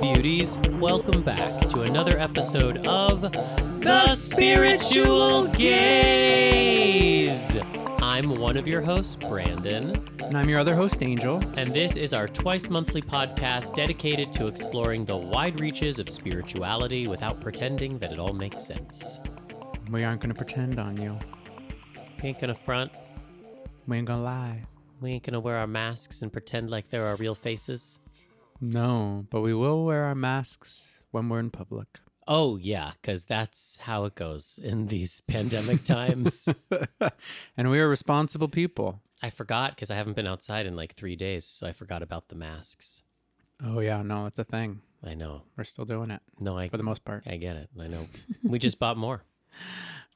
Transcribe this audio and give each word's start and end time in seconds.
beauties. 0.00 0.58
Welcome 0.72 1.22
back 1.22 1.68
to 1.70 1.82
another 1.82 2.18
episode 2.18 2.86
of 2.86 3.20
The 3.22 4.08
Spiritual 4.14 5.48
Gayz. 5.48 6.76
I'm 8.02 8.34
one 8.34 8.56
of 8.56 8.66
your 8.68 8.82
hosts, 8.82 9.16
Brandon, 9.16 9.94
And 10.22 10.36
I'm 10.36 10.48
your 10.48 10.60
other 10.60 10.74
host, 10.74 11.02
Angel. 11.02 11.42
and 11.56 11.74
this 11.74 11.96
is 11.96 12.12
our 12.14 12.28
twice 12.28 12.68
monthly 12.68 13.02
podcast 13.02 13.74
dedicated 13.74 14.32
to 14.34 14.46
exploring 14.46 15.04
the 15.04 15.16
wide 15.16 15.60
reaches 15.60 15.98
of 15.98 16.08
spirituality 16.08 17.06
without 17.08 17.40
pretending 17.40 17.98
that 17.98 18.12
it 18.12 18.18
all 18.18 18.32
makes 18.34 18.64
sense. 18.64 19.18
We 19.90 20.04
aren't 20.04 20.20
going 20.20 20.32
to 20.32 20.36
pretend 20.38 20.78
on 20.78 20.96
you. 21.00 21.18
We 22.22 22.30
ain't 22.30 22.40
gonna 22.40 22.54
front, 22.54 22.90
We 23.86 23.98
ain't 23.98 24.06
going 24.06 24.20
to 24.20 24.24
lie. 24.24 24.62
we 25.00 25.12
ain't 25.12 25.22
gonna 25.22 25.38
wear 25.40 25.56
our 25.56 25.66
masks 25.66 26.22
and 26.22 26.32
pretend 26.32 26.70
like 26.70 26.88
they're 26.90 27.06
our 27.06 27.16
real 27.16 27.34
faces. 27.34 28.00
No, 28.60 29.26
but 29.30 29.40
we 29.40 29.54
will 29.54 29.84
wear 29.84 30.04
our 30.04 30.14
masks 30.14 31.02
when 31.10 31.28
we're 31.28 31.40
in 31.40 31.50
public. 31.50 32.00
Oh, 32.28 32.56
yeah, 32.56 32.92
because 33.00 33.26
that's 33.26 33.76
how 33.82 34.04
it 34.04 34.14
goes 34.16 34.58
in 34.62 34.88
these 34.88 35.20
pandemic 35.28 35.84
times. 35.84 36.48
and 37.56 37.70
we 37.70 37.78
are 37.80 37.88
responsible 37.88 38.48
people. 38.48 39.00
I 39.22 39.30
forgot 39.30 39.74
because 39.74 39.90
I 39.90 39.94
haven't 39.96 40.16
been 40.16 40.26
outside 40.26 40.66
in 40.66 40.74
like 40.76 40.94
three 40.94 41.16
days, 41.16 41.44
so 41.44 41.66
I 41.66 41.72
forgot 41.72 42.02
about 42.02 42.28
the 42.28 42.34
masks. 42.34 43.02
Oh, 43.64 43.78
yeah, 43.80 44.02
no, 44.02 44.26
it's 44.26 44.38
a 44.38 44.44
thing. 44.44 44.80
I 45.04 45.14
know. 45.14 45.42
We're 45.56 45.64
still 45.64 45.84
doing 45.84 46.10
it 46.10 46.20
No, 46.40 46.58
I 46.58 46.68
for 46.68 46.76
the 46.78 46.82
most 46.82 47.04
part. 47.04 47.22
I 47.26 47.36
get 47.36 47.56
it. 47.56 47.70
I 47.80 47.86
know. 47.86 48.06
we 48.42 48.58
just 48.58 48.78
bought 48.78 48.96
more 48.96 49.22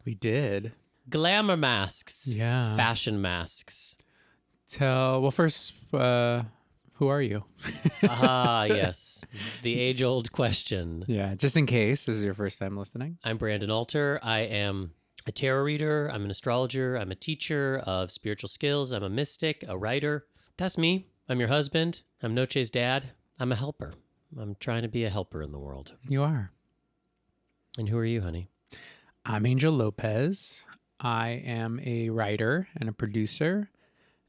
We 0.05 0.15
did. 0.15 0.73
glamour 1.09 1.57
masks, 1.57 2.27
Yeah. 2.27 2.75
fashion 2.77 3.21
masks. 3.23 3.97
Tell, 4.69 5.21
well, 5.23 5.31
first, 5.31 5.73
uh, 5.93 6.43
who 7.01 7.09
are 7.09 7.23
you? 7.23 7.43
Ah, 8.07 8.65
yes, 8.65 9.25
the 9.63 9.81
age-old 9.81 10.31
question. 10.33 11.03
Yeah, 11.09 11.35
just 11.35 11.57
in 11.57 11.65
case 11.65 12.05
this 12.05 12.19
is 12.19 12.23
your 12.23 12.35
first 12.35 12.59
time 12.59 12.77
listening. 12.77 13.17
I'm 13.25 13.39
Brandon 13.39 13.71
Alter. 13.71 14.21
I 14.23 14.41
am 14.41 14.93
a 15.27 15.33
tarot 15.33 15.63
reader. 15.63 16.11
I'm 16.13 16.27
an 16.27 16.31
astrologer. 16.31 16.97
I'm 16.97 17.11
a 17.11 17.15
teacher 17.15 17.83
of 17.87 18.13
spiritual 18.13 18.51
skills. 18.51 18.93
I'm 18.93 19.03
a 19.03 19.09
mystic, 19.09 19.65
a 19.67 19.79
writer. 19.79 20.27
That's 20.59 20.77
me. 20.77 21.07
I'm 21.27 21.41
your 21.41 21.49
husband. 21.49 22.03
I'm 22.23 22.35
Noche's 22.35 22.69
dad. 22.69 23.13
I'm 23.39 23.51
a 23.51 23.57
helper. 23.57 23.95
I'm 24.39 24.55
trying 24.61 24.83
to 24.83 24.89
be 24.89 25.05
a 25.05 25.11
helper 25.11 25.41
in 25.43 25.53
the 25.53 25.59
world. 25.59 25.95
You 26.07 26.23
are. 26.23 26.53
And 27.79 27.89
who 27.89 27.97
are 27.97 28.05
you, 28.05 28.21
honey? 28.21 28.51
I'm 29.25 29.47
Angel 29.47 29.73
Lopez. 29.73 30.67
I 31.01 31.29
am 31.29 31.81
a 31.83 32.11
writer 32.11 32.69
and 32.77 32.91
a 32.91 32.93
producer 32.93 33.71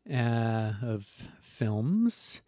uh, 0.09 0.71
of 0.81 1.05
films, 1.41 2.41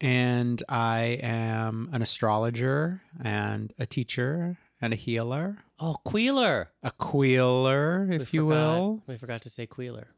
and 0.00 0.62
I 0.68 1.18
am 1.22 1.88
an 1.92 2.02
astrologer 2.02 3.02
and 3.22 3.72
a 3.78 3.86
teacher 3.86 4.58
and 4.80 4.92
a 4.92 4.96
healer, 4.96 5.58
Oh, 5.78 5.96
Queeler. 6.04 6.70
a 6.82 6.90
queeler, 6.92 8.08
if 8.10 8.32
We 8.32 8.38
you 8.38 8.46
forgot- 8.46 8.78
will, 8.78 9.02
We 9.06 9.16
forgot 9.16 9.42
to 9.42 9.50
say 9.50 9.66
Queeler. 9.66 10.08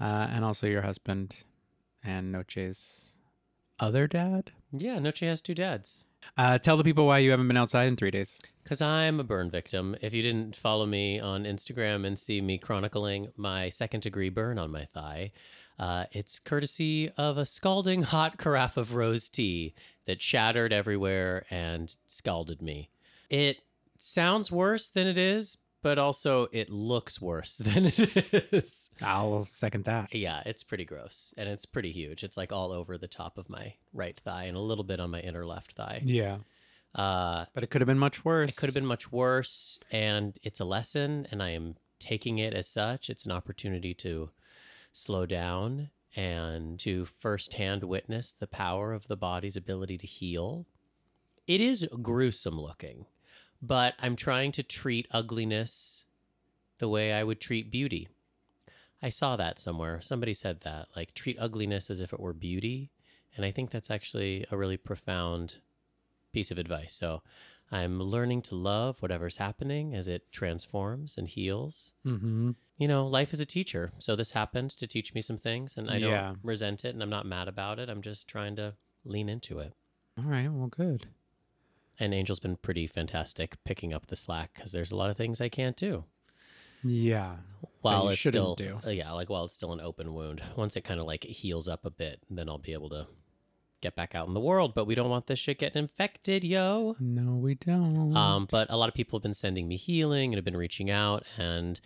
uh, 0.00 0.04
and 0.30 0.44
also 0.44 0.66
your 0.66 0.82
husband 0.82 1.36
and 2.04 2.32
Noche's 2.32 3.14
other 3.78 4.06
dad. 4.06 4.52
Yeah, 4.72 4.98
Noche 4.98 5.20
has 5.20 5.40
two 5.42 5.54
dads. 5.54 6.04
Uh, 6.36 6.56
tell 6.58 6.76
the 6.76 6.84
people 6.84 7.06
why 7.06 7.18
you 7.18 7.30
haven't 7.32 7.48
been 7.48 7.56
outside 7.56 7.84
in 7.86 7.96
three 7.96 8.10
days. 8.12 8.38
Because 8.62 8.80
I'm 8.80 9.18
a 9.18 9.24
burn 9.24 9.50
victim. 9.50 9.96
If 10.00 10.14
you 10.14 10.22
didn't 10.22 10.54
follow 10.54 10.86
me 10.86 11.18
on 11.18 11.42
Instagram 11.44 12.06
and 12.06 12.16
see 12.18 12.40
me 12.40 12.58
chronicling 12.58 13.32
my 13.36 13.68
second 13.70 14.00
degree 14.02 14.28
burn 14.30 14.56
on 14.58 14.70
my 14.70 14.84
thigh, 14.84 15.32
uh, 15.82 16.04
it's 16.12 16.38
courtesy 16.38 17.10
of 17.16 17.36
a 17.38 17.44
scalding 17.46 18.02
hot 18.02 18.38
carafe 18.38 18.76
of 18.76 18.94
rose 18.94 19.28
tea 19.28 19.74
that 20.06 20.22
shattered 20.22 20.72
everywhere 20.72 21.44
and 21.50 21.96
scalded 22.06 22.60
me. 22.62 22.88
It 23.30 23.56
sounds 23.98 24.50
worse 24.52 24.90
than 24.90 25.06
it 25.06 25.18
is, 25.18 25.56
but 25.82 25.98
also 25.98 26.46
it 26.52 26.70
looks 26.70 27.20
worse 27.20 27.56
than 27.68 27.86
it 27.86 27.98
is. 28.52 28.90
I'll 29.02 29.44
second 29.44 29.84
that. 29.84 30.14
Yeah, 30.14 30.42
it's 30.46 30.62
pretty 30.62 30.84
gross 30.84 31.34
and 31.36 31.48
it's 31.48 31.66
pretty 31.66 31.90
huge. 31.90 32.22
It's 32.22 32.36
like 32.36 32.52
all 32.52 32.70
over 32.72 32.96
the 32.98 33.08
top 33.08 33.38
of 33.38 33.48
my 33.50 33.74
right 33.92 34.18
thigh 34.24 34.44
and 34.44 34.56
a 34.56 34.60
little 34.60 34.84
bit 34.84 35.00
on 35.00 35.10
my 35.10 35.20
inner 35.20 35.44
left 35.46 35.72
thigh. 35.72 36.02
Yeah, 36.04 36.38
Uh, 36.94 37.46
but 37.54 37.64
it 37.64 37.70
could 37.70 37.80
have 37.80 37.86
been 37.92 37.98
much 37.98 38.24
worse. 38.24 38.50
it 38.50 38.56
could 38.56 38.68
have 38.68 38.74
been 38.80 38.86
much 38.96 39.10
worse, 39.10 39.78
and 39.90 40.38
it's 40.42 40.60
a 40.60 40.64
lesson, 40.64 41.26
and 41.30 41.42
I 41.42 41.50
am 41.50 41.76
taking 41.98 42.38
it 42.38 42.52
as 42.54 42.68
such. 42.68 43.08
It's 43.10 43.24
an 43.26 43.32
opportunity 43.32 43.94
to 43.94 44.30
slow 44.92 45.26
down 45.26 45.90
and 46.14 46.78
to 46.80 47.06
firsthand 47.06 47.82
witness 47.82 48.32
the 48.32 48.46
power 48.46 48.92
of 48.92 49.08
the 49.08 49.16
body's 49.16 49.56
ability 49.56 49.98
to 49.98 50.06
heal. 50.06 50.66
It 51.46 51.60
is 51.60 51.88
gruesome 52.02 52.60
looking, 52.60 53.06
but 53.60 53.94
I'm 53.98 54.14
trying 54.14 54.52
to 54.52 54.62
treat 54.62 55.08
ugliness 55.10 56.04
the 56.78 56.88
way 56.88 57.12
I 57.12 57.24
would 57.24 57.40
treat 57.40 57.70
beauty. 57.70 58.08
I 59.02 59.08
saw 59.08 59.36
that 59.36 59.58
somewhere. 59.58 60.00
Somebody 60.00 60.34
said 60.34 60.60
that, 60.60 60.88
like, 60.94 61.14
treat 61.14 61.36
ugliness 61.40 61.90
as 61.90 62.00
if 62.00 62.12
it 62.12 62.20
were 62.20 62.32
beauty. 62.32 62.90
And 63.34 63.44
I 63.44 63.50
think 63.50 63.70
that's 63.70 63.90
actually 63.90 64.44
a 64.50 64.56
really 64.56 64.76
profound 64.76 65.56
piece 66.32 66.50
of 66.50 66.58
advice. 66.58 66.94
So 66.94 67.22
I'm 67.72 68.00
learning 68.00 68.42
to 68.42 68.54
love 68.54 69.00
whatever's 69.00 69.38
happening 69.38 69.94
as 69.94 70.06
it 70.06 70.30
transforms 70.30 71.16
and 71.16 71.26
heals. 71.26 71.92
Mm-hmm. 72.06 72.50
You 72.78 72.88
know, 72.88 73.06
life 73.06 73.32
is 73.32 73.40
a 73.40 73.46
teacher. 73.46 73.92
So 73.98 74.14
this 74.14 74.32
happened 74.32 74.70
to 74.72 74.86
teach 74.86 75.14
me 75.14 75.22
some 75.22 75.38
things, 75.38 75.76
and 75.76 75.90
I 75.90 75.98
don't 75.98 76.10
Yeah. 76.10 76.34
resent 76.42 76.84
it 76.84 76.94
and 76.94 77.02
I'm 77.02 77.10
not 77.10 77.24
mad 77.26 77.48
about 77.48 77.78
it. 77.78 77.88
I'm 77.88 78.02
just 78.02 78.28
trying 78.28 78.56
to 78.56 78.74
lean 79.04 79.28
into 79.28 79.58
it. 79.58 79.72
All 80.18 80.24
right. 80.24 80.48
Well, 80.52 80.66
good. 80.68 81.08
And 81.98 82.12
Angel's 82.12 82.40
been 82.40 82.56
pretty 82.56 82.86
fantastic 82.86 83.56
picking 83.64 83.92
up 83.94 84.06
the 84.06 84.16
slack 84.16 84.52
because 84.54 84.72
there's 84.72 84.92
a 84.92 84.96
lot 84.96 85.10
of 85.10 85.16
things 85.16 85.40
I 85.40 85.48
can't 85.48 85.76
do 85.76 86.04
Yeah. 86.84 87.36
while 87.80 88.08
it's 88.08 88.20
still 88.20 88.54
do. 88.54 88.80
uh, 88.84 88.90
yeah, 88.90 89.12
like 89.12 89.30
while 89.30 89.44
it's 89.44 89.54
still 89.54 89.72
an 89.72 89.80
open 89.80 90.12
wound. 90.12 90.42
Once 90.56 90.76
it 90.76 90.82
kind 90.82 91.00
of 91.00 91.06
like 91.06 91.24
heals 91.24 91.68
up 91.68 91.84
a 91.86 91.90
bit, 91.90 92.20
then 92.28 92.48
I'll 92.48 92.58
be 92.58 92.72
able 92.72 92.90
to 92.90 93.06
get 93.82 93.94
back 93.94 94.14
out 94.14 94.28
in 94.28 94.34
the 94.34 94.40
world. 94.40 94.74
But 94.74 94.86
we 94.86 94.94
don't 94.94 95.10
want 95.10 95.26
this 95.26 95.38
shit 95.38 95.58
getting 95.58 95.82
infected, 95.82 96.44
yo. 96.44 96.96
No, 96.98 97.36
we 97.36 97.56
don't. 97.56 98.16
Um, 98.16 98.46
but 98.50 98.68
a 98.70 98.76
lot 98.76 98.88
of 98.88 98.94
people 98.94 99.18
have 99.18 99.22
been 99.22 99.34
sending 99.34 99.68
me 99.68 99.76
healing 99.76 100.32
and 100.32 100.36
have 100.36 100.44
been 100.44 100.56
reaching 100.56 100.90
out. 100.90 101.24
And 101.36 101.78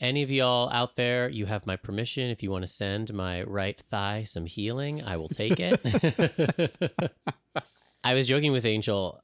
any 0.00 0.22
of 0.22 0.30
y'all 0.30 0.70
out 0.70 0.94
there, 0.96 1.28
you 1.28 1.46
have 1.46 1.66
my 1.66 1.76
permission. 1.76 2.30
If 2.30 2.42
you 2.42 2.50
want 2.50 2.62
to 2.62 2.68
send 2.68 3.12
my 3.12 3.42
right 3.42 3.80
thigh 3.90 4.24
some 4.24 4.46
healing, 4.46 5.02
I 5.02 5.16
will 5.16 5.28
take 5.28 5.58
it. 5.58 7.12
I 8.04 8.14
was 8.14 8.28
joking 8.28 8.52
with 8.52 8.64
Angel 8.64 9.20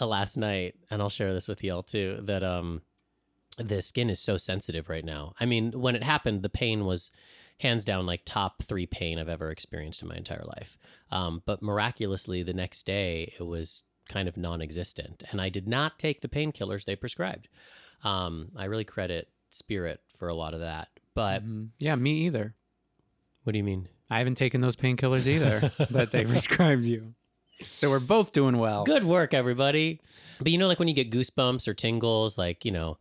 uh, 0.00 0.06
last 0.06 0.36
night, 0.36 0.76
and 0.90 1.02
I'll 1.02 1.08
share 1.08 1.32
this 1.32 1.48
with 1.48 1.64
y'all 1.64 1.82
too. 1.82 2.20
That 2.22 2.44
um, 2.44 2.82
the 3.58 3.82
skin 3.82 4.10
is 4.10 4.20
so 4.20 4.36
sensitive 4.36 4.88
right 4.88 5.04
now. 5.04 5.34
I 5.40 5.46
mean, 5.46 5.72
when 5.72 5.96
it 5.96 6.04
happened, 6.04 6.42
the 6.42 6.48
pain 6.48 6.84
was 6.84 7.10
hands 7.62 7.84
down 7.84 8.04
like 8.06 8.22
top 8.24 8.62
three 8.62 8.86
pain 8.86 9.18
I've 9.18 9.28
ever 9.28 9.50
experienced 9.50 10.02
in 10.02 10.08
my 10.08 10.16
entire 10.16 10.44
life. 10.44 10.76
Um, 11.10 11.42
but 11.46 11.62
miraculously, 11.62 12.42
the 12.42 12.52
next 12.52 12.84
day, 12.84 13.32
it 13.38 13.42
was 13.44 13.84
kind 14.08 14.28
of 14.28 14.36
non-existent, 14.36 15.22
and 15.30 15.40
I 15.40 15.48
did 15.48 15.66
not 15.68 15.98
take 15.98 16.20
the 16.20 16.28
painkillers 16.28 16.84
they 16.84 16.96
prescribed. 16.96 17.48
Um, 18.04 18.50
I 18.56 18.64
really 18.64 18.84
credit 18.84 19.28
Spirit 19.50 20.00
for 20.16 20.28
a 20.28 20.34
lot 20.34 20.54
of 20.54 20.60
that. 20.60 20.88
But 21.14 21.44
Mhm. 21.46 21.68
yeah, 21.78 21.94
me 21.94 22.12
either. 22.26 22.54
what 23.44 23.52
do 23.52 23.58
you 23.58 23.64
mean? 23.64 23.88
I 24.10 24.18
haven't 24.18 24.36
taken 24.36 24.60
those 24.60 24.76
painkillers 24.76 25.26
either 25.26 25.70
that 25.90 26.10
they 26.12 26.24
prescribed 26.34 26.86
you. 26.86 27.14
So 27.64 27.90
we're 27.90 27.98
both 28.00 28.32
doing 28.32 28.56
well. 28.58 28.84
Good 28.84 29.04
work, 29.04 29.34
everybody. 29.34 30.00
But 30.38 30.50
you 30.52 30.58
know, 30.58 30.66
like 30.68 30.78
when 30.78 30.88
you 30.88 30.94
get 30.94 31.10
goosebumps 31.10 31.66
or 31.68 31.74
tingles, 31.74 32.36
like, 32.38 32.64
you 32.64 32.70
know, 32.72 32.98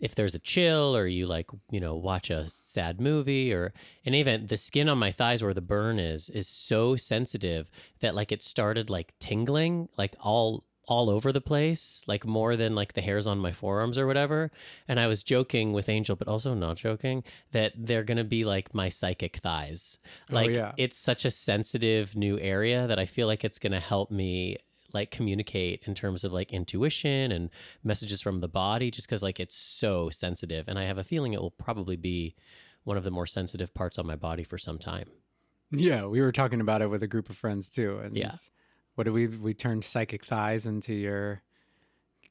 if 0.00 0.14
there's 0.14 0.34
a 0.34 0.38
chill 0.38 0.96
or 0.96 1.06
you 1.06 1.26
like, 1.26 1.50
you 1.70 1.80
know, 1.80 1.94
watch 1.94 2.30
a 2.30 2.48
sad 2.62 3.00
movie 3.00 3.52
or 3.52 3.72
any 4.04 4.20
event, 4.20 4.48
the 4.48 4.56
skin 4.56 4.88
on 4.88 4.98
my 4.98 5.12
thighs 5.12 5.42
where 5.42 5.54
the 5.54 5.60
burn 5.60 5.98
is 5.98 6.30
is 6.30 6.48
so 6.48 6.96
sensitive 6.96 7.70
that 8.00 8.14
like 8.14 8.32
it 8.32 8.42
started 8.42 8.90
like 8.90 9.12
tingling, 9.20 9.88
like 9.96 10.14
all 10.20 10.64
all 10.86 11.08
over 11.08 11.30
the 11.30 11.40
place, 11.40 12.02
like 12.08 12.26
more 12.26 12.56
than 12.56 12.74
like 12.74 12.94
the 12.94 13.00
hairs 13.00 13.24
on 13.26 13.38
my 13.38 13.52
forearms 13.52 13.96
or 13.96 14.08
whatever. 14.08 14.50
And 14.88 14.98
I 14.98 15.06
was 15.06 15.22
joking 15.22 15.72
with 15.72 15.88
Angel, 15.88 16.16
but 16.16 16.26
also 16.26 16.52
not 16.52 16.78
joking, 16.78 17.22
that 17.52 17.72
they're 17.76 18.02
gonna 18.02 18.24
be 18.24 18.44
like 18.44 18.74
my 18.74 18.88
psychic 18.88 19.36
thighs. 19.36 19.98
Oh, 20.30 20.34
Like 20.34 20.50
yeah. 20.50 20.72
it's 20.76 20.98
such 20.98 21.24
a 21.24 21.30
sensitive 21.30 22.16
new 22.16 22.40
area 22.40 22.88
that 22.88 22.98
I 22.98 23.06
feel 23.06 23.28
like 23.28 23.44
it's 23.44 23.60
gonna 23.60 23.78
help 23.78 24.10
me 24.10 24.56
like 24.92 25.10
communicate 25.10 25.82
in 25.86 25.94
terms 25.94 26.24
of 26.24 26.32
like 26.32 26.52
intuition 26.52 27.32
and 27.32 27.50
messages 27.84 28.20
from 28.20 28.40
the 28.40 28.48
body 28.48 28.90
just 28.90 29.06
because 29.08 29.22
like 29.22 29.38
it's 29.40 29.56
so 29.56 30.10
sensitive 30.10 30.66
and 30.68 30.78
i 30.78 30.84
have 30.84 30.98
a 30.98 31.04
feeling 31.04 31.32
it 31.32 31.40
will 31.40 31.50
probably 31.50 31.96
be 31.96 32.34
one 32.84 32.96
of 32.96 33.04
the 33.04 33.10
more 33.10 33.26
sensitive 33.26 33.72
parts 33.74 33.98
on 33.98 34.06
my 34.06 34.16
body 34.16 34.42
for 34.44 34.58
some 34.58 34.78
time 34.78 35.08
Yeah, 35.70 36.06
we 36.06 36.20
were 36.20 36.32
talking 36.32 36.60
about 36.60 36.82
it 36.82 36.88
with 36.90 37.02
a 37.02 37.06
group 37.06 37.30
of 37.30 37.36
friends 37.36 37.68
too. 37.70 37.98
And 38.02 38.16
Yeah. 38.16 38.34
What 38.96 39.04
did 39.04 39.12
we 39.12 39.26
we 39.28 39.54
turned 39.54 39.84
psychic 39.84 40.24
thighs 40.24 40.66
into 40.66 40.92
your 40.94 41.42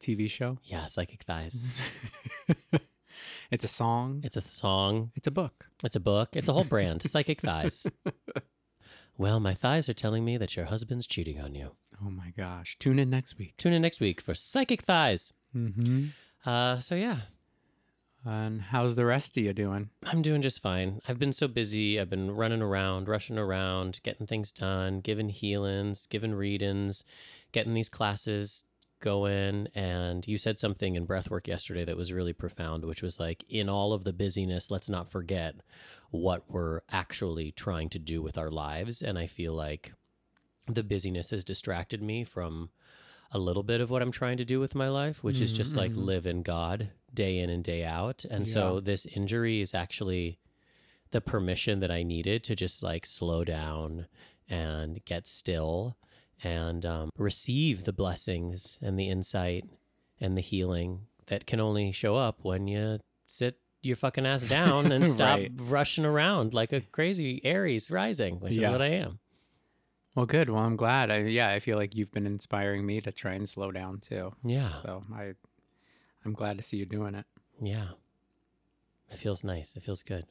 TV 0.01 0.29
show? 0.29 0.57
yeah 0.63 0.85
psychic 0.87 1.23
thighs 1.23 1.79
it's 3.51 3.63
a 3.63 3.67
song. 3.67 4.21
it's 4.23 4.37
a 4.37 4.41
song 4.41 5.11
It's 5.15 5.27
a 5.27 5.31
book. 5.31 5.67
it's 5.83 5.95
a 5.95 5.99
book 5.99 6.29
it's 6.35 6.49
a 6.49 6.53
whole 6.53 6.63
brand 6.65 7.01
psychic 7.09 7.41
thighs 7.41 7.87
Well, 9.17 9.41
my 9.41 9.53
thighs 9.53 9.89
are 9.89 9.93
telling 9.93 10.23
me 10.23 10.37
that 10.37 10.55
your 10.55 10.67
husband's 10.67 11.05
cheating 11.05 11.41
on 11.41 11.53
you. 11.53 11.71
Oh 12.01 12.09
my 12.09 12.31
gosh. 12.37 12.77
Tune 12.79 12.99
in 12.99 13.09
next 13.09 13.37
week. 13.37 13.55
Tune 13.57 13.73
in 13.73 13.81
next 13.81 13.99
week 13.99 14.21
for 14.21 14.33
Psychic 14.33 14.81
Thighs. 14.83 15.33
Mm-hmm. 15.55 16.07
Uh, 16.45 16.79
so 16.79 16.95
yeah, 16.95 17.19
And 18.25 18.61
how's 18.61 18.95
the 18.95 19.05
rest 19.05 19.37
of 19.37 19.43
you 19.43 19.53
doing? 19.53 19.89
I'm 20.03 20.21
doing 20.21 20.41
just 20.41 20.61
fine. 20.61 20.99
I've 21.07 21.19
been 21.19 21.31
so 21.31 21.47
busy. 21.47 21.99
I've 21.99 22.09
been 22.09 22.31
running 22.31 22.61
around, 22.61 23.07
rushing 23.07 23.37
around, 23.37 24.01
getting 24.03 24.27
things 24.27 24.51
done, 24.51 24.99
giving 24.99 25.29
healings, 25.29 26.05
giving 26.05 26.33
readings, 26.33 27.03
getting 27.53 27.73
these 27.73 27.87
classes 27.87 28.65
going. 28.99 29.67
And 29.73 30.27
you 30.27 30.37
said 30.37 30.59
something 30.59 30.95
in 30.95 31.07
breathwork 31.07 31.47
yesterday 31.47 31.85
that 31.85 31.95
was 31.95 32.11
really 32.11 32.33
profound, 32.33 32.83
which 32.83 33.01
was 33.01 33.19
like, 33.19 33.45
in 33.49 33.69
all 33.69 33.93
of 33.93 34.03
the 34.03 34.13
busyness, 34.13 34.69
let's 34.69 34.89
not 34.89 35.09
forget 35.09 35.55
what 36.11 36.43
we're 36.49 36.81
actually 36.91 37.51
trying 37.51 37.87
to 37.89 37.99
do 37.99 38.21
with 38.21 38.37
our 38.37 38.51
lives. 38.51 39.01
And 39.01 39.17
I 39.17 39.27
feel 39.27 39.53
like 39.53 39.93
the 40.69 40.83
busyness 40.83 41.29
has 41.31 41.43
distracted 41.43 42.01
me 42.01 42.23
from 42.23 42.69
a 43.31 43.37
little 43.39 43.63
bit 43.63 43.79
of 43.81 43.89
what 43.89 44.01
I'm 44.01 44.11
trying 44.11 44.37
to 44.37 44.45
do 44.45 44.59
with 44.59 44.73
my 44.75 44.87
life, 44.89 45.23
which 45.23 45.41
is 45.41 45.51
just 45.51 45.75
like 45.75 45.91
Mhm. 45.93 46.05
live 46.05 46.25
in 46.25 46.41
God 46.41 46.89
day 47.13 47.37
in 47.37 47.49
and 47.49 47.63
day 47.63 47.83
out. 47.83 48.25
And 48.25 48.47
so 48.47 48.79
this 48.79 49.05
injury 49.05 49.61
is 49.61 49.73
actually 49.73 50.39
the 51.11 51.21
permission 51.21 51.79
that 51.79 51.91
I 51.91 52.03
needed 52.03 52.43
to 52.45 52.55
just 52.55 52.81
like 52.83 53.05
slow 53.05 53.43
down 53.43 54.07
and 54.47 55.03
get 55.05 55.27
still 55.27 55.97
and 56.43 56.85
um, 56.85 57.09
receive 57.17 57.83
the 57.83 57.93
blessings 57.93 58.79
and 58.81 58.97
the 58.97 59.09
insight 59.09 59.65
and 60.19 60.35
the 60.37 60.41
healing 60.41 61.01
that 61.27 61.45
can 61.45 61.59
only 61.59 61.91
show 61.91 62.15
up 62.15 62.39
when 62.43 62.67
you 62.67 62.99
sit 63.27 63.59
your 63.81 63.95
fucking 63.95 64.25
ass 64.25 64.43
down 64.45 64.91
and 64.91 65.07
stop 65.11 65.37
Right. 65.39 65.51
rushing 65.55 66.05
around 66.05 66.53
like 66.53 66.73
a 66.73 66.81
crazy 66.81 67.41
Aries 67.45 67.91
rising, 67.91 68.39
which 68.39 68.53
is 68.57 68.69
what 68.71 68.81
I 68.81 68.87
am. 68.87 69.19
Well, 70.19 70.25
good. 70.25 70.49
Well, 70.49 70.63
I'm 70.63 70.75
glad. 70.75 71.11
I, 71.11 71.19
yeah, 71.19 71.47
I 71.47 71.61
feel 71.61 71.77
like 71.77 71.95
you've 71.95 72.11
been 72.11 72.25
inspiring 72.25 72.85
me 72.85 72.99
to 72.99 73.09
try 73.09 73.35
and 73.35 73.47
slow 73.47 73.71
down 73.71 73.99
too. 73.99 74.33
Yeah. 74.43 74.73
So 74.73 75.05
I, 75.15 75.31
I'm 76.25 76.33
glad 76.33 76.57
to 76.57 76.63
see 76.63 76.75
you 76.75 76.85
doing 76.85 77.15
it. 77.15 77.25
Yeah. 77.61 77.91
It 79.09 79.17
feels 79.17 79.45
nice. 79.45 79.77
It 79.77 79.83
feels 79.83 80.03
good. 80.03 80.25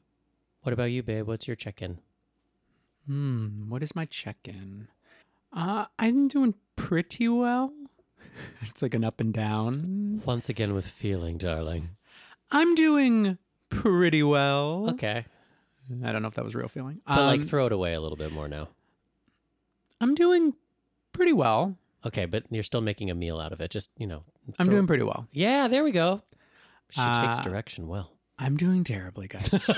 What 0.60 0.74
about 0.74 0.90
you, 0.90 1.02
babe? 1.02 1.26
What's 1.26 1.46
your 1.46 1.56
check 1.56 1.80
in? 1.80 2.00
Hmm. 3.06 3.70
What 3.70 3.82
is 3.82 3.96
my 3.96 4.04
check-in? 4.04 4.88
Uh, 5.54 5.86
I'm 5.98 6.28
doing 6.28 6.52
pretty 6.76 7.26
well. 7.26 7.72
it's 8.60 8.82
like 8.82 8.92
an 8.92 9.04
up 9.04 9.20
and 9.20 9.32
down. 9.32 10.20
Once 10.26 10.50
again 10.50 10.74
with 10.74 10.86
feeling, 10.86 11.38
darling. 11.38 11.96
I'm 12.50 12.74
doing 12.74 13.38
pretty 13.70 14.22
well. 14.22 14.90
Okay. 14.90 15.24
I 16.04 16.12
don't 16.12 16.20
know 16.20 16.28
if 16.28 16.34
that 16.34 16.44
was 16.44 16.54
real 16.54 16.68
feeling. 16.68 17.00
But 17.06 17.24
like 17.24 17.40
Um, 17.40 17.46
throw 17.46 17.64
it 17.64 17.72
away 17.72 17.94
a 17.94 18.02
little 18.02 18.18
bit 18.18 18.32
more 18.32 18.48
now. 18.48 18.68
I'm 20.00 20.14
doing 20.14 20.54
pretty 21.12 21.32
well. 21.32 21.76
Okay, 22.06 22.26
but 22.26 22.44
you're 22.50 22.62
still 22.62 22.80
making 22.80 23.10
a 23.10 23.14
meal 23.14 23.40
out 23.40 23.52
of 23.52 23.60
it. 23.60 23.70
Just, 23.70 23.90
you 23.96 24.06
know. 24.06 24.22
I'm 24.58 24.66
throw- 24.66 24.74
doing 24.76 24.86
pretty 24.86 25.02
well. 25.02 25.26
Yeah, 25.32 25.68
there 25.68 25.84
we 25.84 25.92
go. 25.92 26.22
She 26.90 27.00
takes 27.02 27.38
Uh, 27.38 27.42
direction 27.42 27.86
well. 27.88 28.12
I'm 28.38 28.56
doing 28.56 28.84
terribly, 28.84 29.28
guys. 29.28 29.52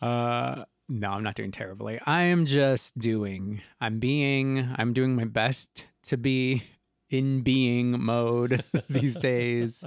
uh, 0.00 0.64
no, 0.88 1.10
I'm 1.10 1.22
not 1.22 1.34
doing 1.34 1.52
terribly. 1.52 2.00
I 2.06 2.22
am 2.22 2.46
just 2.46 2.98
doing. 2.98 3.60
I'm 3.80 3.98
being. 3.98 4.68
I'm 4.76 4.92
doing 4.92 5.14
my 5.14 5.24
best 5.24 5.84
to 6.04 6.16
be 6.16 6.62
in 7.10 7.42
being 7.42 8.02
mode 8.02 8.64
these 8.88 9.16
days. 9.16 9.84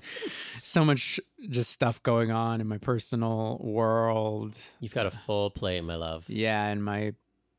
So 0.61 0.85
much 0.85 1.19
just 1.49 1.71
stuff 1.71 2.03
going 2.03 2.31
on 2.31 2.61
in 2.61 2.67
my 2.67 2.77
personal 2.77 3.57
world. 3.61 4.57
You've 4.79 4.93
got 4.93 5.05
a 5.05 5.11
full 5.11 5.49
plate, 5.49 5.81
my 5.81 5.95
love. 5.95 6.25
Yeah, 6.27 6.67
in 6.67 6.81
my 6.81 7.13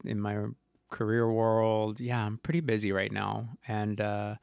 in 0.05 0.21
my 0.21 0.45
career 0.91 1.31
world. 1.31 1.99
Yeah, 1.99 2.25
I'm 2.25 2.39
pretty 2.39 2.61
busy 2.61 2.93
right 2.93 3.11
now 3.11 3.49
and 3.67 4.01
uh 4.01 4.35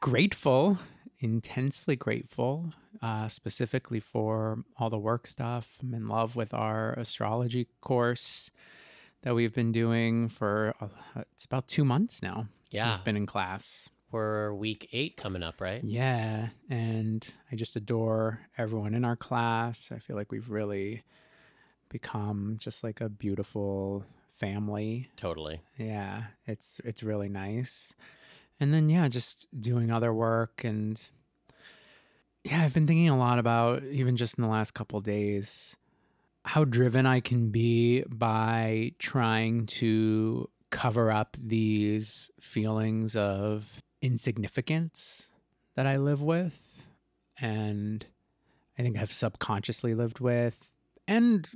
grateful, 0.00 0.78
intensely 1.20 1.96
grateful, 1.96 2.72
uh 3.02 3.28
specifically 3.28 4.00
for 4.00 4.64
all 4.78 4.90
the 4.90 4.98
work 4.98 5.26
stuff. 5.26 5.78
I'm 5.82 5.94
in 5.94 6.08
love 6.08 6.34
with 6.34 6.52
our 6.54 6.94
astrology 6.94 7.68
course 7.80 8.50
that 9.22 9.34
we've 9.34 9.54
been 9.54 9.70
doing 9.70 10.30
for 10.30 10.74
uh, 10.80 10.88
it's 11.32 11.44
about 11.44 11.68
2 11.68 11.84
months 11.84 12.22
now. 12.22 12.46
Yeah. 12.70 12.94
It's 12.94 13.04
been 13.04 13.16
in 13.16 13.26
class. 13.26 13.90
We're 14.10 14.52
week 14.52 14.88
eight 14.92 15.16
coming 15.16 15.42
up, 15.42 15.60
right? 15.60 15.82
Yeah, 15.84 16.48
and 16.68 17.26
I 17.50 17.56
just 17.56 17.76
adore 17.76 18.40
everyone 18.58 18.94
in 18.94 19.04
our 19.04 19.16
class. 19.16 19.92
I 19.94 19.98
feel 19.98 20.16
like 20.16 20.32
we've 20.32 20.50
really 20.50 21.04
become 21.88 22.56
just 22.58 22.82
like 22.82 23.00
a 23.00 23.08
beautiful 23.08 24.04
family. 24.30 25.10
Totally. 25.16 25.60
Yeah, 25.76 26.24
it's 26.46 26.80
it's 26.84 27.02
really 27.02 27.28
nice. 27.28 27.94
And 28.58 28.74
then 28.74 28.88
yeah, 28.88 29.06
just 29.08 29.46
doing 29.58 29.90
other 29.90 30.12
work 30.12 30.64
and 30.64 31.00
yeah, 32.44 32.62
I've 32.62 32.74
been 32.74 32.86
thinking 32.86 33.08
a 33.08 33.18
lot 33.18 33.38
about 33.38 33.84
even 33.84 34.16
just 34.16 34.38
in 34.38 34.42
the 34.42 34.48
last 34.48 34.72
couple 34.72 35.00
days 35.00 35.76
how 36.44 36.64
driven 36.64 37.06
I 37.06 37.20
can 37.20 37.50
be 37.50 38.02
by 38.08 38.92
trying 38.98 39.66
to 39.66 40.48
cover 40.70 41.10
up 41.10 41.36
these 41.38 42.30
feelings 42.40 43.14
of 43.14 43.82
insignificance 44.02 45.30
that 45.74 45.86
I 45.86 45.96
live 45.96 46.22
with 46.22 46.86
and 47.40 48.06
I 48.78 48.82
think 48.82 48.98
I've 48.98 49.12
subconsciously 49.12 49.94
lived 49.94 50.20
with 50.20 50.72
and 51.06 51.48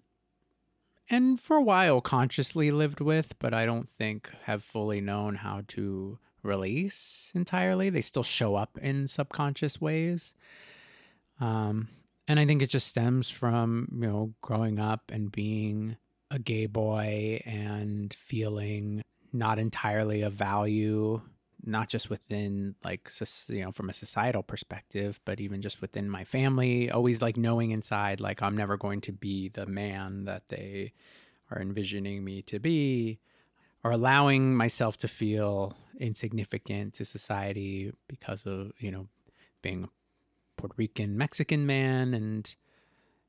and 1.10 1.38
for 1.38 1.56
a 1.56 1.62
while 1.62 2.00
consciously 2.00 2.70
lived 2.70 3.00
with, 3.00 3.38
but 3.38 3.52
I 3.52 3.66
don't 3.66 3.88
think 3.88 4.30
have 4.44 4.64
fully 4.64 5.02
known 5.02 5.36
how 5.36 5.62
to 5.68 6.18
release 6.42 7.30
entirely. 7.34 7.90
They 7.90 8.00
still 8.00 8.22
show 8.22 8.54
up 8.54 8.78
in 8.80 9.06
subconscious 9.06 9.80
ways. 9.80 10.34
Um, 11.40 11.88
and 12.26 12.40
I 12.40 12.46
think 12.46 12.62
it 12.62 12.70
just 12.70 12.86
stems 12.86 13.28
from, 13.28 13.88
you 13.92 14.06
know, 14.06 14.34
growing 14.40 14.78
up 14.78 15.10
and 15.12 15.30
being 15.30 15.96
a 16.30 16.38
gay 16.38 16.66
boy 16.66 17.42
and 17.44 18.14
feeling 18.14 19.02
not 19.32 19.58
entirely 19.58 20.22
of 20.22 20.32
value, 20.32 21.20
not 21.66 21.88
just 21.88 22.10
within 22.10 22.74
like, 22.84 23.08
you 23.48 23.64
know, 23.64 23.72
from 23.72 23.88
a 23.88 23.94
societal 23.94 24.42
perspective, 24.42 25.20
but 25.24 25.40
even 25.40 25.62
just 25.62 25.80
within 25.80 26.08
my 26.08 26.24
family, 26.24 26.90
always 26.90 27.22
like 27.22 27.36
knowing 27.36 27.70
inside, 27.70 28.20
like, 28.20 28.42
I'm 28.42 28.56
never 28.56 28.76
going 28.76 29.00
to 29.02 29.12
be 29.12 29.48
the 29.48 29.66
man 29.66 30.24
that 30.24 30.48
they 30.48 30.92
are 31.50 31.60
envisioning 31.60 32.24
me 32.24 32.42
to 32.42 32.58
be, 32.58 33.18
or 33.82 33.90
allowing 33.90 34.54
myself 34.54 34.96
to 34.98 35.08
feel 35.08 35.76
insignificant 35.98 36.94
to 36.94 37.04
society 37.04 37.92
because 38.08 38.46
of, 38.46 38.72
you 38.78 38.90
know, 38.90 39.08
being 39.62 39.84
a 39.84 39.88
Puerto 40.56 40.74
Rican 40.76 41.16
Mexican 41.16 41.66
man 41.66 42.14
and, 42.14 42.56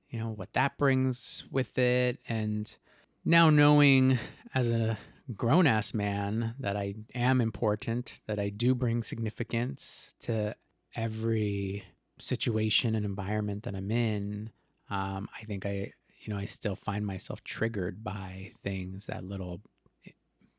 you 0.09 0.19
know, 0.19 0.29
what 0.29 0.53
that 0.53 0.77
brings 0.77 1.43
with 1.51 1.77
it. 1.77 2.19
And 2.27 2.77
now 3.23 3.49
knowing 3.49 4.17
as 4.53 4.71
a 4.71 4.97
grown 5.35 5.67
ass 5.67 5.93
man 5.93 6.55
that 6.59 6.77
I 6.77 6.95
am 7.13 7.41
important, 7.41 8.19
that 8.27 8.39
I 8.39 8.49
do 8.49 8.75
bring 8.75 9.03
significance 9.03 10.15
to 10.21 10.55
every 10.95 11.83
situation 12.19 12.95
and 12.95 13.05
environment 13.05 13.63
that 13.63 13.75
I'm 13.75 13.91
in, 13.91 14.51
um, 14.89 15.27
I 15.39 15.45
think 15.45 15.65
I, 15.65 15.93
you 16.21 16.33
know, 16.33 16.39
I 16.39 16.45
still 16.45 16.75
find 16.75 17.05
myself 17.05 17.43
triggered 17.43 18.03
by 18.03 18.51
things 18.57 19.07
that 19.07 19.23
little 19.23 19.61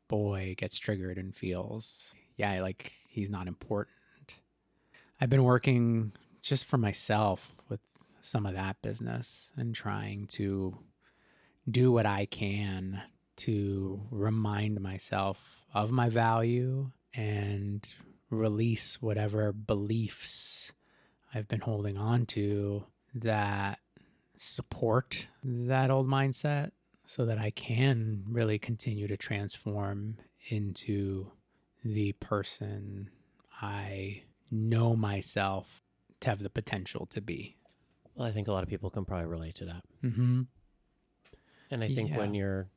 boy 0.07 0.55
gets 0.57 0.77
triggered 0.77 1.17
and 1.17 1.35
feels, 1.35 2.13
yeah, 2.35 2.61
like 2.61 2.93
he's 3.09 3.29
not 3.29 3.47
important. 3.47 3.95
I've 5.19 5.29
been 5.29 5.43
working 5.43 6.11
just 6.41 6.65
for 6.65 6.77
myself 6.77 7.53
with 7.69 7.79
some 8.21 8.45
of 8.45 8.53
that 8.53 8.81
business 8.81 9.51
and 9.57 9.73
trying 9.73 10.27
to 10.27 10.77
do 11.69 11.91
what 11.91 12.05
I 12.05 12.25
can 12.25 13.01
to 13.37 14.01
remind 14.11 14.79
myself 14.81 15.65
of 15.73 15.91
my 15.91 16.09
value 16.09 16.91
and 17.13 17.93
release 18.29 19.01
whatever 19.01 19.51
beliefs 19.51 20.73
I've 21.33 21.47
been 21.47 21.61
holding 21.61 21.97
on 21.97 22.25
to 22.27 22.85
that 23.15 23.79
support 24.37 25.27
that 25.43 25.89
old 25.89 26.07
mindset 26.07 26.71
so 27.05 27.25
that 27.25 27.39
I 27.39 27.49
can 27.49 28.23
really 28.27 28.59
continue 28.59 29.07
to 29.07 29.17
transform 29.17 30.17
into 30.49 31.31
the 31.83 32.11
person 32.13 33.09
I 33.61 34.23
know 34.51 34.95
myself 34.95 35.81
to 36.19 36.29
have 36.29 36.39
the 36.43 36.49
potential 36.49 37.05
to 37.07 37.21
be. 37.21 37.55
Well, 38.15 38.27
I 38.27 38.31
think 38.31 38.47
a 38.47 38.51
lot 38.51 38.63
of 38.63 38.69
people 38.69 38.89
can 38.89 39.05
probably 39.05 39.27
relate 39.27 39.55
to 39.55 39.65
that. 39.65 39.83
Mm-hmm. 40.03 40.41
And 41.69 41.83
I 41.83 41.93
think 41.93 42.15
when 42.15 42.33
you're 42.33 42.67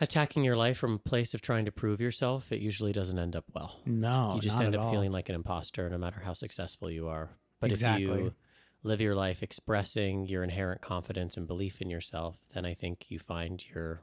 attacking 0.00 0.44
your 0.44 0.56
life 0.56 0.76
from 0.76 0.94
a 0.94 0.98
place 0.98 1.34
of 1.34 1.40
trying 1.40 1.64
to 1.64 1.72
prove 1.72 2.00
yourself, 2.00 2.50
it 2.50 2.60
usually 2.60 2.92
doesn't 2.92 3.18
end 3.18 3.36
up 3.36 3.44
well. 3.54 3.80
No, 3.86 4.32
you 4.34 4.40
just 4.40 4.60
end 4.60 4.74
up 4.74 4.82
all. 4.82 4.90
feeling 4.90 5.12
like 5.12 5.28
an 5.28 5.34
imposter 5.34 5.88
no 5.88 5.98
matter 5.98 6.20
how 6.24 6.32
successful 6.32 6.90
you 6.90 7.08
are. 7.08 7.30
But 7.60 7.72
if 7.72 7.82
you 7.98 8.34
live 8.82 9.00
your 9.00 9.14
life 9.14 9.42
expressing 9.42 10.26
your 10.26 10.42
inherent 10.44 10.82
confidence 10.82 11.36
and 11.36 11.46
belief 11.46 11.80
in 11.80 11.90
yourself, 11.90 12.36
then 12.52 12.66
I 12.66 12.74
think 12.74 13.10
you 13.10 13.18
find 13.18 13.64
you're 13.74 14.02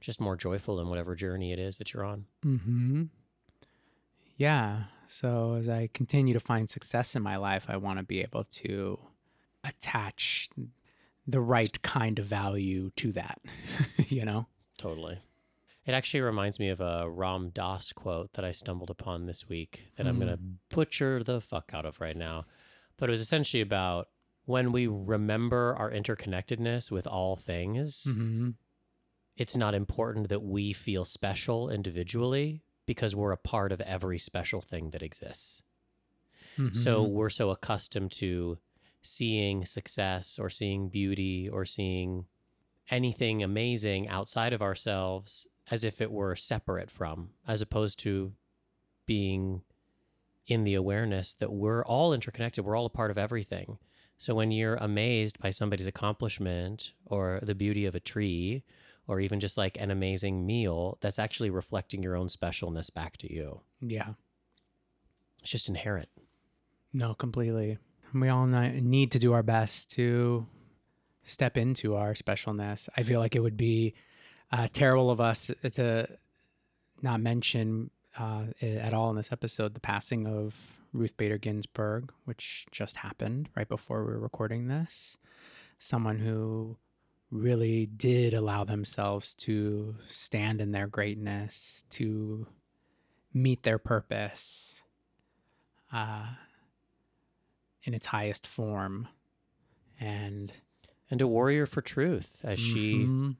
just 0.00 0.20
more 0.20 0.36
joyful 0.36 0.80
in 0.80 0.88
whatever 0.88 1.14
journey 1.14 1.52
it 1.52 1.58
is 1.58 1.78
that 1.78 1.92
you're 1.92 2.04
on. 2.04 2.26
Mm-hmm. 2.44 3.04
Yeah. 4.36 4.84
So 5.06 5.54
as 5.54 5.68
I 5.68 5.88
continue 5.94 6.34
to 6.34 6.40
find 6.40 6.68
success 6.68 7.14
in 7.14 7.22
my 7.22 7.36
life, 7.36 7.66
I 7.68 7.76
want 7.76 7.98
to 7.98 8.04
be 8.04 8.20
able 8.20 8.44
to 8.44 8.98
attach 9.64 10.50
the 11.26 11.40
right 11.40 11.80
kind 11.82 12.18
of 12.18 12.26
value 12.26 12.90
to 12.96 13.12
that, 13.12 13.40
you 14.08 14.24
know? 14.24 14.46
Totally. 14.82 15.18
It 15.86 15.92
actually 15.92 16.20
reminds 16.20 16.58
me 16.60 16.68
of 16.68 16.80
a 16.80 17.08
Ram 17.10 17.50
Dass 17.50 17.92
quote 17.92 18.32
that 18.34 18.44
I 18.44 18.52
stumbled 18.52 18.90
upon 18.90 19.26
this 19.26 19.48
week 19.48 19.84
that 19.96 20.06
I'm 20.06 20.16
Mm. 20.16 20.20
going 20.20 20.36
to 20.36 20.42
butcher 20.74 21.22
the 21.22 21.40
fuck 21.40 21.70
out 21.74 21.86
of 21.86 22.00
right 22.00 22.16
now. 22.16 22.46
But 22.96 23.08
it 23.08 23.12
was 23.12 23.20
essentially 23.20 23.60
about 23.60 24.08
when 24.44 24.72
we 24.72 24.86
remember 24.86 25.74
our 25.76 25.90
interconnectedness 25.90 26.90
with 26.90 27.06
all 27.06 27.36
things, 27.36 28.04
Mm-hmm. 28.06 28.50
it's 29.36 29.56
not 29.56 29.74
important 29.74 30.28
that 30.28 30.42
we 30.42 30.72
feel 30.72 31.04
special 31.04 31.70
individually 31.70 32.62
because 32.86 33.14
we're 33.16 33.32
a 33.32 33.36
part 33.36 33.72
of 33.72 33.80
every 33.80 34.18
special 34.18 34.60
thing 34.60 34.90
that 34.90 35.02
exists. 35.02 35.62
So 36.72 37.04
Mm-hmm. 37.04 37.14
we're 37.14 37.30
so 37.30 37.50
accustomed 37.50 38.12
to 38.12 38.58
seeing 39.02 39.64
success 39.64 40.38
or 40.38 40.48
seeing 40.50 40.88
beauty 40.88 41.48
or 41.48 41.64
seeing 41.64 42.26
anything 42.92 43.42
amazing 43.42 44.06
outside 44.08 44.52
of 44.52 44.62
ourselves 44.62 45.48
as 45.70 45.82
if 45.82 46.00
it 46.00 46.12
were 46.12 46.36
separate 46.36 46.90
from, 46.90 47.30
as 47.48 47.62
opposed 47.62 47.98
to 48.00 48.32
being 49.06 49.62
in 50.46 50.64
the 50.64 50.74
awareness 50.74 51.34
that 51.34 51.52
we're 51.52 51.84
all 51.84 52.12
interconnected, 52.12 52.64
we're 52.64 52.76
all 52.76 52.86
a 52.86 52.90
part 52.90 53.10
of 53.10 53.18
everything. 53.18 53.78
So 54.18 54.34
when 54.34 54.50
you're 54.52 54.76
amazed 54.76 55.38
by 55.38 55.50
somebody's 55.50 55.86
accomplishment 55.86 56.92
or 57.06 57.40
the 57.42 57.54
beauty 57.54 57.86
of 57.86 57.94
a 57.94 58.00
tree 58.00 58.62
or 59.08 59.18
even 59.18 59.40
just 59.40 59.56
like 59.56 59.76
an 59.80 59.90
amazing 59.90 60.46
meal, 60.46 60.98
that's 61.00 61.18
actually 61.18 61.50
reflecting 61.50 62.02
your 62.02 62.16
own 62.16 62.28
specialness 62.28 62.92
back 62.92 63.16
to 63.18 63.32
you. 63.32 63.62
yeah. 63.80 64.10
It's 65.40 65.50
just 65.50 65.68
inherent. 65.68 66.08
No, 66.92 67.14
completely. 67.14 67.78
We 68.14 68.28
all 68.28 68.46
need 68.46 69.10
to 69.10 69.18
do 69.18 69.32
our 69.32 69.42
best 69.42 69.90
to 69.92 70.46
step 71.24 71.56
into 71.56 71.94
our 71.96 72.14
specialness. 72.14 72.88
I 72.96 73.02
feel 73.02 73.20
like 73.20 73.36
it 73.36 73.40
would 73.40 73.56
be 73.56 73.94
uh, 74.50 74.68
terrible 74.72 75.10
of 75.10 75.20
us 75.20 75.50
to 75.72 76.08
not 77.00 77.20
mention 77.20 77.90
uh, 78.18 78.44
at 78.60 78.94
all 78.94 79.10
in 79.10 79.16
this 79.16 79.32
episode 79.32 79.74
the 79.74 79.80
passing 79.80 80.26
of 80.26 80.80
Ruth 80.92 81.16
Bader 81.16 81.38
Ginsburg, 81.38 82.12
which 82.24 82.66
just 82.70 82.96
happened 82.96 83.48
right 83.56 83.68
before 83.68 84.04
we 84.04 84.12
were 84.12 84.18
recording 84.18 84.68
this. 84.68 85.16
Someone 85.78 86.18
who 86.18 86.76
really 87.30 87.86
did 87.86 88.34
allow 88.34 88.62
themselves 88.64 89.32
to 89.34 89.96
stand 90.06 90.60
in 90.60 90.72
their 90.72 90.86
greatness, 90.86 91.84
to 91.90 92.46
meet 93.32 93.62
their 93.62 93.78
purpose. 93.78 94.82
Uh, 95.90 96.26
in 97.84 97.94
its 97.94 98.06
highest 98.06 98.46
form. 98.46 99.08
And 100.00 100.52
And 101.12 101.20
a 101.20 101.28
warrior 101.28 101.66
for 101.66 101.82
truth 101.82 102.40
as 102.42 102.58
she 102.58 103.04
Mhm. 103.04 103.36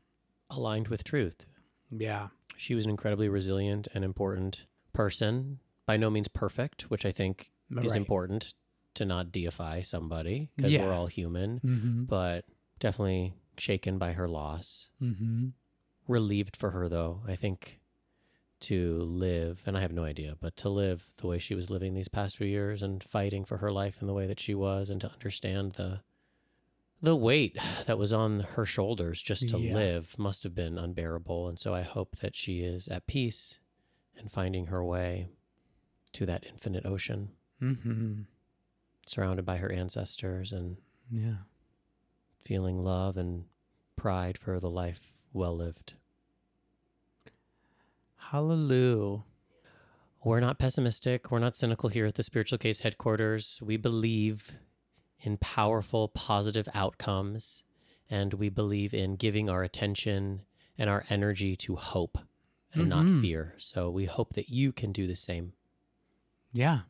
aligned 0.50 0.88
with 0.88 1.02
truth. 1.04 1.46
yeah, 1.90 2.28
She 2.56 2.74
was 2.74 2.84
an 2.84 2.90
incredibly 2.90 3.28
resilient 3.28 3.88
and 3.94 4.04
important 4.04 4.66
person, 4.92 5.58
by 5.86 5.96
no 5.96 6.10
means 6.10 6.28
perfect, 6.28 6.82
which 6.90 7.04
I 7.06 7.10
think 7.12 7.50
is 7.86 7.92
important 7.96 8.54
to 8.94 9.04
not 9.06 9.32
deify 9.32 9.80
somebody 9.82 10.50
because 10.54 10.72
Yeah. 10.72 10.84
we're 10.84 10.92
all 10.92 11.06
human, 11.06 11.60
Mm-hmm. 11.60 12.04
but 12.04 12.44
definitely 12.78 13.32
shaken 13.58 13.96
by 13.98 14.12
her 14.12 14.28
loss. 14.28 14.90
Mm-hmm. 15.00 15.48
Relieved 16.08 16.56
for 16.56 16.70
her, 16.72 16.88
though, 16.90 17.22
I 17.26 17.36
think 17.36 17.80
to 18.60 18.98
live, 19.02 19.62
and 19.66 19.76
I 19.76 19.80
have 19.80 19.92
no 19.92 20.04
idea, 20.04 20.36
but 20.40 20.56
to 20.58 20.68
live 20.68 21.14
the 21.16 21.26
way 21.26 21.38
she 21.38 21.54
was 21.54 21.70
living 21.70 21.94
these 21.94 22.08
past 22.08 22.36
few 22.36 22.46
years 22.46 22.82
and 22.82 23.02
fighting 23.02 23.44
for 23.46 23.56
her 23.58 23.72
life 23.72 24.00
in 24.00 24.06
the 24.06 24.14
way 24.14 24.26
that 24.26 24.38
she 24.40 24.54
was, 24.54 24.88
and 24.90 25.00
to 25.00 25.10
understand 25.12 25.72
the 25.72 26.02
the 27.02 27.16
weight 27.16 27.58
that 27.86 27.98
was 27.98 28.12
on 28.12 28.40
her 28.40 28.64
shoulders 28.64 29.20
just 29.20 29.48
to 29.50 29.58
Yeah. 29.58 29.74
live 29.74 30.14
must 30.18 30.42
have 30.44 30.54
been 30.54 30.78
unbearable. 30.78 31.48
And 31.48 31.58
so 31.58 31.74
I 31.74 31.82
hope 31.82 32.16
that 32.18 32.36
she 32.36 32.60
is 32.60 32.88
at 32.88 33.06
peace 33.06 33.58
and 34.16 34.30
finding 34.30 34.66
her 34.66 34.84
way 34.84 35.28
to 36.14 36.24
that 36.26 36.44
infinite 36.46 36.86
ocean, 36.86 37.30
Mm-hmm. 37.60 38.22
surrounded 39.06 39.44
by 39.44 39.56
her 39.58 39.70
ancestors 39.72 40.52
and 40.52 40.76
Yeah. 41.10 41.38
feeling 42.44 42.82
love 42.82 43.16
and 43.16 43.44
pride 43.96 44.36
for 44.38 44.58
the 44.60 44.70
life 44.70 45.16
well 45.32 45.56
lived. 45.56 45.94
Hallelujah. 48.16 49.22
We're 50.24 50.40
not 50.40 50.58
pessimistic. 50.58 51.30
We're 51.30 51.38
not 51.40 51.56
cynical 51.56 51.88
here 51.88 52.06
at 52.06 52.14
the 52.14 52.22
Spiritual 52.22 52.58
Gayz 52.58 52.80
headquarters. 52.80 53.58
We 53.62 53.76
believe 53.76 54.52
in 55.22 55.36
powerful, 55.38 56.08
positive 56.08 56.68
outcomes, 56.74 57.64
and 58.10 58.34
we 58.34 58.48
believe 58.48 58.92
in 58.94 59.16
giving 59.16 59.48
our 59.48 59.62
attention 59.62 60.42
and 60.78 60.88
our 60.90 61.04
energy 61.10 61.56
to 61.56 61.76
hope 61.76 62.18
and 62.74 62.88
not 62.88 63.04
Mhm. 63.04 63.20
fear. 63.20 63.54
So 63.58 63.90
we 63.90 64.06
hope 64.06 64.34
that 64.34 64.48
you 64.50 64.72
can 64.72 64.92
do 64.92 65.06
the 65.06 65.14
same. 65.16 65.52
Yeah. 66.52 66.80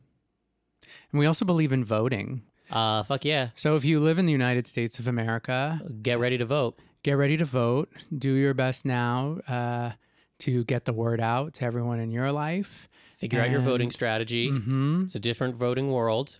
And 1.11 1.19
we 1.19 1.25
also 1.25 1.45
believe 1.45 1.71
in 1.71 1.83
voting. 1.83 2.43
Uh, 2.69 3.03
fuck 3.03 3.23
yeah. 3.25 3.49
So 3.55 3.75
if 3.75 3.85
you 3.85 3.99
live 3.99 4.17
in 4.17 4.25
the 4.25 4.31
United 4.31 4.65
States 4.67 4.99
of 4.99 5.07
America, 5.07 5.81
Get 6.01 6.19
ready 6.19 6.37
to 6.37 6.45
vote. 6.45 6.79
get 7.03 7.13
ready 7.13 7.37
to 7.37 7.45
vote. 7.45 7.91
Do 8.17 8.33
your 8.33 8.53
best 8.53 8.85
now 8.85 9.39
uh, 9.47 9.91
to 10.39 10.63
get 10.63 10.85
the 10.85 10.93
word 10.93 11.19
out 11.21 11.53
to 11.55 11.65
everyone 11.65 11.99
in 11.99 12.11
your 12.11 12.31
life. 12.31 12.89
Figure 13.17 13.39
out 13.41 13.49
your 13.51 13.61
voting 13.61 13.91
strategy. 13.91 14.49
Mm-hmm. 14.49 15.03
It's 15.03 15.15
a 15.15 15.19
different 15.19 15.55
voting 15.55 15.91
world. 15.91 16.39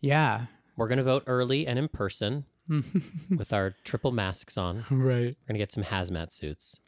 Yeah. 0.00 0.46
We're 0.80 0.88
going 0.88 0.96
to 0.96 1.04
vote 1.04 1.24
early 1.26 1.66
and 1.66 1.78
in 1.78 1.88
person 1.88 2.46
with 3.36 3.52
our 3.52 3.74
triple 3.84 4.12
masks 4.12 4.56
on. 4.56 4.86
right. 4.90 5.36
We're 5.36 5.46
going 5.46 5.52
to 5.52 5.58
get 5.58 5.72
some 5.72 5.84
hazmat 5.84 6.32
suits. 6.32 6.80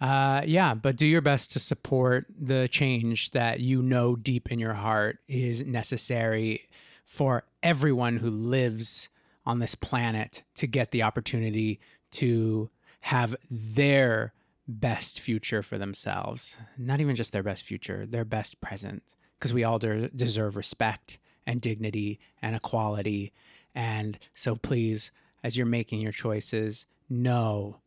Uh, 0.00 0.40
yeah, 0.46 0.72
but 0.72 0.96
do 0.96 1.06
your 1.06 1.20
best 1.20 1.52
to 1.52 1.58
support 1.58 2.24
the 2.40 2.68
change 2.68 3.32
that 3.32 3.60
you 3.60 3.82
know 3.82 4.16
deep 4.16 4.50
in 4.50 4.58
your 4.58 4.72
heart 4.72 5.18
is 5.28 5.62
necessary 5.62 6.70
for 7.04 7.44
everyone 7.62 8.16
who 8.16 8.30
lives 8.30 9.10
on 9.44 9.58
this 9.58 9.74
planet 9.74 10.42
to 10.54 10.66
get 10.66 10.90
the 10.90 11.02
opportunity 11.02 11.80
to 12.12 12.70
have 13.00 13.36
their 13.50 14.32
best 14.66 15.20
future 15.20 15.62
for 15.62 15.76
themselves. 15.76 16.56
Not 16.78 17.02
even 17.02 17.14
just 17.14 17.32
their 17.32 17.42
best 17.42 17.64
future, 17.64 18.06
their 18.06 18.24
best 18.24 18.62
present, 18.62 19.02
because 19.38 19.52
we 19.52 19.64
all 19.64 19.78
de- 19.78 20.08
deserve 20.08 20.56
respect 20.56 21.18
and 21.46 21.60
dignity 21.60 22.18
and 22.40 22.54
equality. 22.56 23.32
And 23.74 24.18
so 24.34 24.56
please, 24.56 25.10
as 25.42 25.56
you're 25.56 25.66
making 25.66 26.00
your 26.00 26.12
choices, 26.12 26.86
know 27.08 27.80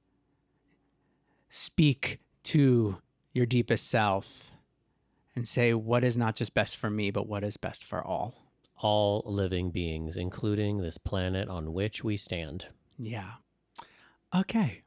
speak 1.50 2.20
to 2.44 2.98
your 3.34 3.46
deepest 3.46 3.88
self 3.88 4.52
and 5.36 5.48
say 5.48 5.74
what 5.74 6.04
is 6.04 6.18
not 6.18 6.36
just 6.36 6.54
best 6.54 6.76
for 6.78 6.90
me, 6.90 7.12
but 7.12 7.28
what 7.28 7.44
is 7.44 7.58
best 7.58 7.84
for 7.84 8.04
all. 8.04 8.36
All 8.80 9.24
living 9.26 9.72
beings, 9.72 10.18
including 10.18 10.80
this 10.80 10.98
planet 10.98 11.48
on 11.48 11.74
which 11.74 12.04
we 12.04 12.18
stand. 12.18 12.68
Yeah. 12.98 13.34
Okay. 14.36 14.84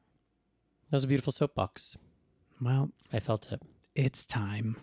That 0.90 0.96
was 0.96 1.04
a 1.04 1.08
beautiful 1.08 1.32
soapbox. 1.32 1.96
Well, 2.60 2.90
I 3.12 3.20
felt 3.20 3.50
it. 3.52 3.62
it's 3.94 4.26
time. 4.26 4.76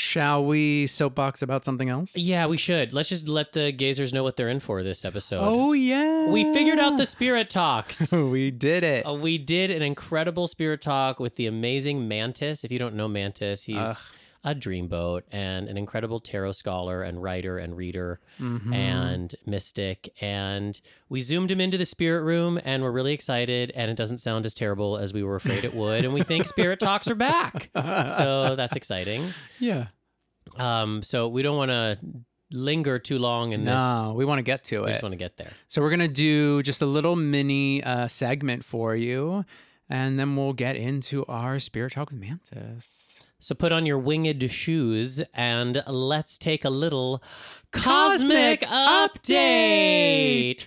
Shall 0.00 0.44
we 0.44 0.86
soapbox 0.86 1.42
about 1.42 1.64
something 1.64 1.88
else? 1.88 2.16
Yeah, 2.16 2.46
we 2.46 2.56
should. 2.56 2.92
Let's 2.92 3.08
just 3.08 3.26
let 3.26 3.52
the 3.52 3.72
gazers 3.72 4.12
know 4.12 4.22
what 4.22 4.36
they're 4.36 4.48
in 4.48 4.60
for 4.60 4.84
this 4.84 5.04
episode. 5.04 5.40
Oh, 5.42 5.72
yeah. 5.72 6.28
we 6.28 6.52
figured 6.54 6.78
out 6.78 6.96
the 6.96 7.04
spirit 7.04 7.50
talks. 7.50 8.12
we 8.12 8.52
did 8.52 8.84
it. 8.84 9.04
Uh, 9.04 9.14
we 9.14 9.38
did 9.38 9.72
an 9.72 9.82
incredible 9.82 10.46
spirit 10.46 10.82
talk 10.82 11.18
with 11.18 11.34
the 11.34 11.48
amazing 11.48 12.06
Mantis. 12.06 12.62
If 12.62 12.70
you 12.70 12.78
don't 12.78 12.94
know 12.94 13.08
Mantis, 13.08 13.64
he's 13.64 13.76
Ugh. 13.76 13.96
A 14.44 14.54
dreamboat 14.54 15.22
and 15.32 15.68
an 15.68 15.76
incredible 15.76 16.20
tarot 16.20 16.52
scholar 16.52 17.02
and 17.02 17.22
writer 17.22 17.58
and 17.58 17.76
reader 17.76 18.20
Mhm. 18.40 18.72
and 18.74 19.34
mystic. 19.46 20.14
And 20.20 20.80
we 21.08 21.20
zoomed 21.20 21.50
him 21.50 21.60
into 21.60 21.76
the 21.76 21.84
spirit 21.84 22.22
room 22.22 22.60
and 22.64 22.82
we're 22.82 22.92
really 22.92 23.12
excited. 23.12 23.72
And 23.74 23.90
it 23.90 23.96
doesn't 23.96 24.18
sound 24.18 24.46
as 24.46 24.54
terrible 24.54 24.96
as 24.96 25.12
we 25.12 25.22
were 25.24 25.34
afraid 25.36 25.64
it 25.64 25.74
would. 25.74 26.04
And 26.04 26.14
we 26.14 26.22
think 26.22 26.46
spirit 26.46 26.78
talks 26.80 27.08
are 27.08 27.14
back. 27.16 27.70
So 27.74 28.54
that's 28.56 28.76
exciting. 28.76 29.32
yeah. 29.58 29.86
Um, 30.56 31.02
so 31.02 31.28
we 31.28 31.42
don't 31.42 31.56
want 31.56 31.70
to 31.70 31.98
linger 32.50 32.98
too 32.98 33.18
long 33.18 33.52
in 33.52 33.64
this. 33.64 33.74
No, 33.76 34.14
we 34.16 34.24
want 34.24 34.38
to 34.38 34.42
get 34.42 34.64
to. 34.64 34.80
We 34.82 34.86
it. 34.86 34.92
just 34.92 35.02
want 35.02 35.12
to 35.12 35.16
get 35.18 35.36
there. 35.36 35.52
So 35.66 35.82
we're 35.82 35.90
gonna 35.90 36.08
do 36.08 36.62
just 36.62 36.80
a 36.80 36.86
little 36.86 37.14
mini 37.16 37.84
uh, 37.84 38.08
segment 38.08 38.64
for 38.64 38.96
you, 38.96 39.44
and 39.90 40.18
then 40.18 40.34
we'll 40.36 40.54
get 40.54 40.74
into 40.74 41.26
our 41.26 41.58
spirit 41.58 41.92
talk 41.92 42.10
with 42.10 42.18
Mantis. 42.18 43.17
So 43.40 43.54
put 43.54 43.70
on 43.70 43.86
your 43.86 43.98
winged 43.98 44.50
shoes 44.50 45.22
and 45.32 45.80
let's 45.86 46.38
take 46.38 46.64
a 46.64 46.70
little 46.70 47.22
cosmic, 47.70 48.62
update. 48.62 50.66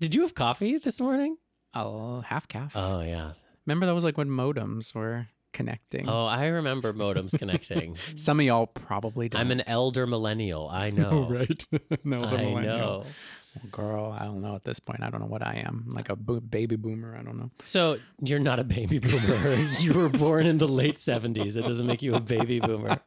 Did 0.00 0.14
you 0.14 0.22
have 0.22 0.34
coffee 0.34 0.78
this 0.78 0.98
morning? 0.98 1.36
Oh, 1.74 2.22
half 2.22 2.48
calf. 2.48 2.72
Oh 2.74 3.02
yeah. 3.02 3.32
Remember 3.66 3.84
that 3.84 3.94
was 3.94 4.04
like 4.04 4.16
when 4.16 4.28
modems 4.28 4.94
were 4.94 5.26
connecting. 5.54 6.06
Oh, 6.06 6.26
I 6.26 6.48
remember 6.48 6.92
modems 6.92 7.38
connecting. 7.38 7.96
Some 8.16 8.40
of 8.40 8.44
y'all 8.44 8.66
probably 8.66 9.30
don't. 9.30 9.40
I'm 9.40 9.50
an 9.50 9.62
elder 9.66 10.06
millennial. 10.06 10.68
I 10.68 10.88
oh, 10.90 10.90
know. 10.90 11.28
right. 11.30 11.66
no, 12.04 12.24
I 12.24 12.60
know. 12.60 13.04
Well, 13.54 13.70
girl, 13.70 14.16
I 14.18 14.24
don't 14.24 14.42
know 14.42 14.56
at 14.56 14.64
this 14.64 14.80
point. 14.80 15.02
I 15.02 15.10
don't 15.10 15.20
know 15.20 15.28
what 15.28 15.46
I 15.46 15.62
am. 15.64 15.84
Like 15.86 16.10
a 16.10 16.16
bo- 16.16 16.40
baby 16.40 16.76
boomer. 16.76 17.16
I 17.16 17.22
don't 17.22 17.38
know. 17.38 17.50
So 17.62 17.98
you're 18.20 18.40
not 18.40 18.58
a 18.58 18.64
baby 18.64 18.98
boomer. 18.98 19.54
you 19.78 19.92
were 19.94 20.08
born 20.08 20.44
in 20.44 20.58
the 20.58 20.68
late 20.68 20.96
70s. 20.96 21.56
It 21.56 21.64
doesn't 21.64 21.86
make 21.86 22.02
you 22.02 22.16
a 22.16 22.20
baby 22.20 22.58
boomer. 22.58 23.00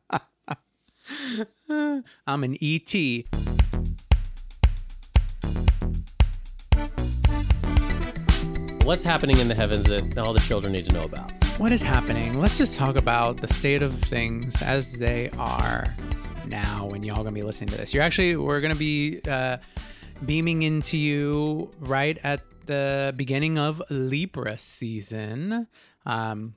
I'm 2.25 2.43
an 2.43 2.57
ET. 2.61 3.25
What's 8.85 9.03
happening 9.03 9.37
in 9.39 9.49
the 9.49 9.55
heavens 9.55 9.85
that 9.87 10.17
all 10.17 10.31
the 10.31 10.39
children 10.39 10.71
need 10.71 10.85
to 10.85 10.93
know 10.93 11.03
about? 11.03 11.46
What 11.57 11.71
is 11.71 11.81
happening? 11.81 12.39
Let's 12.39 12.59
just 12.59 12.77
talk 12.77 12.97
about 12.97 13.37
the 13.37 13.47
state 13.47 13.81
of 13.81 13.91
things 13.95 14.61
as 14.61 14.91
they 14.91 15.31
are 15.39 15.91
now 16.45 16.85
when 16.85 17.01
y'all 17.01 17.23
gonna 17.23 17.31
be 17.31 17.41
listening 17.41 17.69
to 17.69 17.77
this. 17.77 17.95
You're 17.95 18.03
actually, 18.03 18.35
we're 18.35 18.59
gonna 18.59 18.75
be 18.75 19.19
uh, 19.27 19.57
beaming 20.23 20.61
into 20.61 20.99
you 20.99 21.71
right 21.79 22.19
at 22.23 22.41
the 22.67 23.11
beginning 23.17 23.57
of 23.57 23.81
Libra 23.89 24.59
season. 24.59 25.67
Um, 26.05 26.53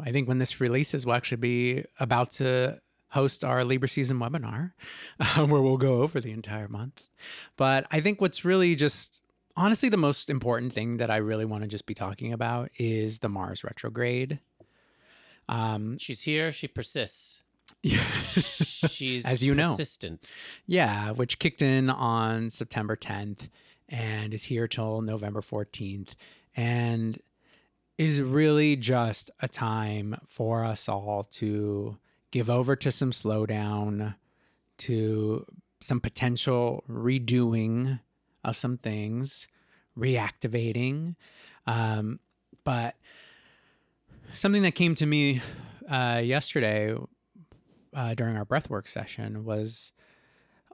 I 0.00 0.10
think 0.10 0.26
when 0.26 0.40
this 0.40 0.60
releases, 0.60 1.06
we'll 1.06 1.14
actually 1.14 1.36
be 1.36 1.84
about 2.00 2.32
to 2.32 2.80
host 3.10 3.44
our 3.44 3.64
Libra 3.64 3.88
season 3.88 4.18
webinar 4.18 4.72
uh, 5.20 5.46
where 5.46 5.62
we'll 5.62 5.76
go 5.76 6.02
over 6.02 6.20
the 6.20 6.32
entire 6.32 6.66
month. 6.66 7.08
But 7.56 7.86
I 7.92 8.00
think 8.00 8.20
what's 8.20 8.44
really 8.44 8.74
just 8.74 9.20
honestly 9.56 9.88
the 9.88 9.96
most 9.96 10.30
important 10.30 10.72
thing 10.72 10.96
that 10.98 11.10
I 11.10 11.16
really 11.16 11.44
want 11.44 11.62
to 11.62 11.68
just 11.68 11.86
be 11.86 11.94
talking 11.94 12.32
about 12.32 12.70
is 12.78 13.20
the 13.20 13.28
Mars 13.28 13.64
retrograde. 13.64 14.40
Um, 15.48 15.98
She's 15.98 16.22
here. 16.22 16.50
She 16.52 16.66
persists. 16.68 17.42
yeah, 17.82 18.02
She's 18.20 19.24
As 19.26 19.42
you 19.44 19.54
know. 19.54 19.70
persistent. 19.70 20.30
yeah, 20.66 21.10
which 21.12 21.38
kicked 21.38 21.62
in 21.62 21.88
on 21.90 22.50
September 22.50 22.96
10th 22.96 23.48
and 23.88 24.34
is 24.34 24.44
here 24.44 24.66
till 24.66 25.00
November 25.00 25.40
14th, 25.40 26.14
and 26.56 27.20
is 27.98 28.20
really 28.20 28.74
just 28.76 29.30
a 29.40 29.46
time 29.48 30.16
for 30.26 30.64
us 30.64 30.88
all 30.88 31.22
to 31.24 31.96
give 32.32 32.50
over 32.50 32.74
to 32.76 32.90
some 32.90 33.12
slowdown, 33.12 34.16
to 34.78 35.46
some 35.80 36.00
potential 36.00 36.82
redoing 36.90 38.00
of 38.46 38.56
some 38.56 38.78
things, 38.78 39.48
reactivating. 39.98 41.16
Um, 41.66 42.20
but 42.64 42.94
something 44.34 44.62
that 44.62 44.72
came 44.74 44.94
to 44.94 45.06
me 45.06 45.40
uh, 45.90 46.20
yesterday 46.24 46.94
uh, 47.94 48.14
during 48.14 48.36
our 48.36 48.44
breathwork 48.44 48.88
session 48.88 49.44
was 49.44 49.92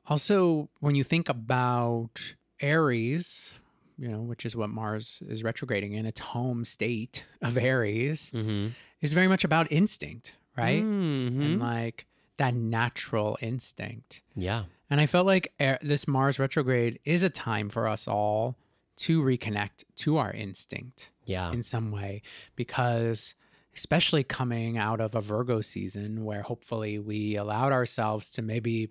also 0.07 0.69
when 0.81 0.95
you 0.95 1.05
think 1.05 1.29
about 1.29 2.35
Aries, 2.61 3.55
you 3.99 4.09
know, 4.09 4.21
which 4.21 4.45
is 4.45 4.57
what 4.57 4.71
Mars 4.71 5.23
is 5.29 5.43
retrograding 5.43 5.93
in, 5.93 6.07
its 6.07 6.21
home 6.21 6.65
state 6.65 7.25
of 7.41 7.57
Aries 7.57 8.33
Mm-hmm. 8.35 8.69
is 9.01 9.15
very 9.15 9.29
much 9.29 9.45
about 9.45 9.71
instinct, 9.71 10.33
right? 10.57 10.83
Mhm. 10.85 11.43
And 11.43 11.61
like 11.61 12.07
that 12.39 12.55
natural 12.55 13.39
instinct. 13.41 14.23
Yeah. 14.35 14.65
And 14.93 15.01
I 15.01 15.07
felt 15.07 15.25
like 15.25 15.55
eh, 15.59 15.79
this 15.81 16.07
Mars 16.07 16.39
retrograde 16.39 16.99
is 17.07 17.23
a 17.23 17.31
time 17.31 17.71
for 17.71 17.89
us 17.89 18.07
all 18.07 18.59
to 18.97 19.23
reconnect 19.23 19.85
to 19.97 20.19
our 20.19 20.31
instinct 20.31 21.11
Yeah. 21.25 21.51
in 21.51 21.63
some 21.63 21.91
way 21.91 22.21
because 22.57 23.35
especially 23.75 24.23
coming 24.23 24.77
out 24.77 25.01
of 25.01 25.15
a 25.15 25.23
Virgo 25.23 25.63
season 25.63 26.27
where 26.27 26.43
hopefully 26.43 26.99
we 26.99 27.37
allowed 27.37 27.73
ourselves 27.73 28.29
to 28.33 28.43
maybe 28.43 28.91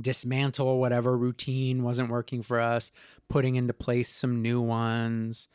dismantle 0.00 0.80
whatever 0.80 1.16
routine 1.16 1.84
wasn't 1.84 2.10
working 2.10 2.42
for 2.42 2.58
us, 2.58 2.90
putting 3.28 3.54
into 3.54 3.72
place 3.72 4.08
some 4.08 4.42
new 4.42 4.60
ones. 4.60 5.46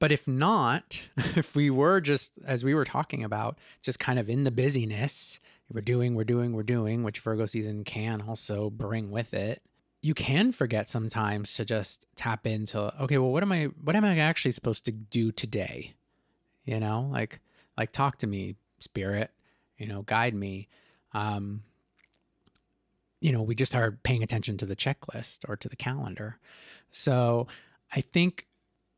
But 0.00 0.10
if 0.10 0.26
not, 0.26 1.06
if 1.36 1.54
we 1.54 1.70
were 1.70 2.00
just, 2.00 2.40
as 2.44 2.64
we 2.64 2.74
were 2.74 2.84
talking 2.84 3.22
about, 3.22 3.56
just 3.82 4.00
kind 4.00 4.18
of 4.18 4.28
in 4.28 4.42
the 4.42 4.50
busyness, 4.50 5.38
we're 5.72 5.80
doing, 5.80 6.14
we're 6.14 6.24
doing, 6.24 6.52
we're 6.52 6.62
doing, 6.62 7.02
which 7.02 7.20
Virgo 7.20 7.46
season 7.46 7.84
can 7.84 8.22
also 8.22 8.70
bring 8.70 9.10
with 9.10 9.32
it. 9.34 9.62
You 10.02 10.14
can 10.14 10.52
forget 10.52 10.88
sometimes 10.88 11.54
to 11.54 11.64
just 11.64 12.06
tap 12.16 12.46
into, 12.46 12.92
okay, 13.02 13.18
well, 13.18 13.30
what 13.30 13.42
am 13.42 13.52
I, 13.52 13.66
what 13.82 13.94
am 13.94 14.04
I 14.04 14.18
actually 14.18 14.52
supposed 14.52 14.84
to 14.86 14.92
do 14.92 15.30
today? 15.30 15.94
You 16.64 16.80
know, 16.80 17.08
like, 17.10 17.40
like 17.76 17.92
talk 17.92 18.18
to 18.18 18.26
me, 18.26 18.56
spirit, 18.80 19.30
you 19.78 19.86
know, 19.86 20.02
guide 20.02 20.34
me. 20.34 20.68
Um, 21.12 21.62
you 23.20 23.32
know, 23.32 23.42
we 23.42 23.54
just 23.54 23.74
are 23.74 23.92
paying 24.02 24.22
attention 24.22 24.56
to 24.58 24.66
the 24.66 24.76
checklist 24.76 25.48
or 25.48 25.56
to 25.56 25.68
the 25.68 25.76
calendar. 25.76 26.38
So 26.90 27.46
I 27.94 28.00
think 28.00 28.46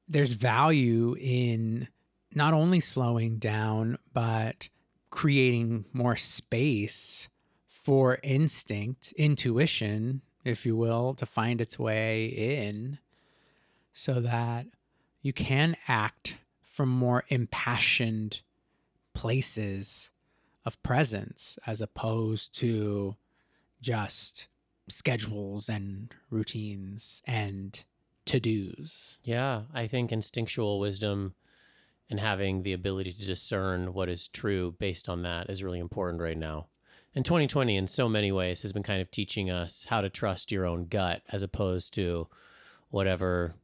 there's 0.08 0.32
value 0.32 1.16
in 1.18 1.88
not 2.34 2.54
only 2.54 2.80
slowing 2.80 3.38
down, 3.38 3.98
but 4.12 4.68
creating 5.12 5.84
more 5.92 6.16
space 6.16 7.28
for 7.68 8.18
instinct, 8.22 9.12
intuition, 9.12 10.22
if 10.44 10.66
you 10.66 10.74
will, 10.74 11.14
to 11.14 11.26
find 11.26 11.60
its 11.60 11.78
way 11.78 12.24
in 12.24 12.98
so 13.92 14.20
that 14.20 14.66
you 15.20 15.32
can 15.32 15.76
act 15.86 16.36
from 16.62 16.88
more 16.88 17.24
impassioned 17.28 18.40
places 19.12 20.10
of 20.64 20.82
presence 20.82 21.58
as 21.66 21.80
opposed 21.82 22.54
to 22.58 23.14
just 23.82 24.48
schedules 24.88 25.68
and 25.68 26.14
routines 26.30 27.22
and 27.26 27.84
to 28.24 28.40
dos. 28.40 29.18
Yeah. 29.24 29.62
I 29.74 29.86
think 29.86 30.10
instinctual 30.10 30.80
wisdom 30.80 31.34
and 32.12 32.20
having 32.20 32.62
the 32.62 32.74
ability 32.74 33.10
to 33.10 33.24
discern 33.24 33.94
what 33.94 34.06
is 34.10 34.28
true 34.28 34.74
based 34.78 35.08
on 35.08 35.22
that 35.22 35.48
is 35.48 35.64
really 35.64 35.78
important 35.78 36.20
right 36.20 36.36
now. 36.36 36.66
And 37.14 37.24
2020, 37.24 37.74
in 37.74 37.88
so 37.88 38.06
many 38.06 38.30
ways, 38.30 38.60
has 38.60 38.72
been 38.74 38.82
kind 38.82 39.00
of 39.00 39.10
teaching 39.10 39.50
us 39.50 39.86
how 39.88 40.02
to 40.02 40.10
trust 40.10 40.52
your 40.52 40.66
own 40.66 40.88
gut 40.88 41.22
as 41.30 41.42
opposed 41.42 41.94
to 41.94 42.28
whatever 42.90 43.54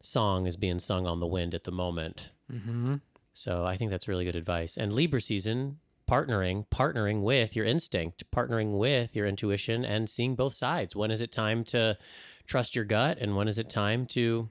song 0.00 0.46
is 0.46 0.56
being 0.56 0.78
sung 0.78 1.04
on 1.04 1.18
the 1.18 1.26
wind 1.26 1.52
at 1.52 1.64
the 1.64 1.72
moment. 1.72 2.30
Mm-hmm. 2.50 2.94
So 3.34 3.66
I 3.66 3.76
think 3.76 3.90
that's 3.90 4.06
really 4.06 4.24
good 4.24 4.36
advice. 4.36 4.76
And 4.76 4.92
Libra 4.92 5.20
season, 5.20 5.78
partnering, 6.08 6.66
partnering 6.68 7.22
with 7.22 7.56
your 7.56 7.66
instinct, 7.66 8.22
partnering 8.30 8.78
with 8.78 9.16
your 9.16 9.26
intuition, 9.26 9.84
and 9.84 10.08
seeing 10.08 10.36
both 10.36 10.54
sides. 10.54 10.94
When 10.94 11.10
is 11.10 11.20
it 11.20 11.32
time 11.32 11.64
to 11.64 11.98
trust 12.46 12.76
your 12.76 12.84
gut, 12.84 13.18
and 13.20 13.34
when 13.34 13.48
is 13.48 13.58
it 13.58 13.68
time 13.68 14.06
to 14.06 14.48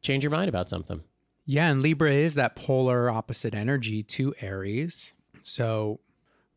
change 0.00 0.24
your 0.24 0.30
mind 0.30 0.48
about 0.48 0.70
something? 0.70 1.02
Yeah, 1.50 1.70
and 1.70 1.80
Libra 1.80 2.12
is 2.12 2.34
that 2.34 2.56
polar 2.56 3.08
opposite 3.08 3.54
energy 3.54 4.02
to 4.02 4.34
Aries. 4.42 5.14
So 5.42 5.98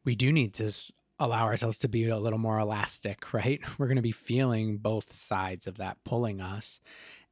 we 0.04 0.16
do 0.16 0.34
need 0.34 0.54
to 0.56 0.70
allow 1.18 1.46
ourselves 1.46 1.78
to 1.78 1.88
be 1.88 2.10
a 2.10 2.20
little 2.20 2.38
more 2.38 2.60
elastic, 2.60 3.34
right? 3.34 3.62
We're 3.78 3.88
going 3.88 3.96
to 3.96 4.02
be 4.02 4.12
feeling 4.12 4.80
both 4.80 5.14
sides 5.14 5.66
of 5.66 5.78
that 5.78 6.04
pulling 6.04 6.42
us. 6.42 6.82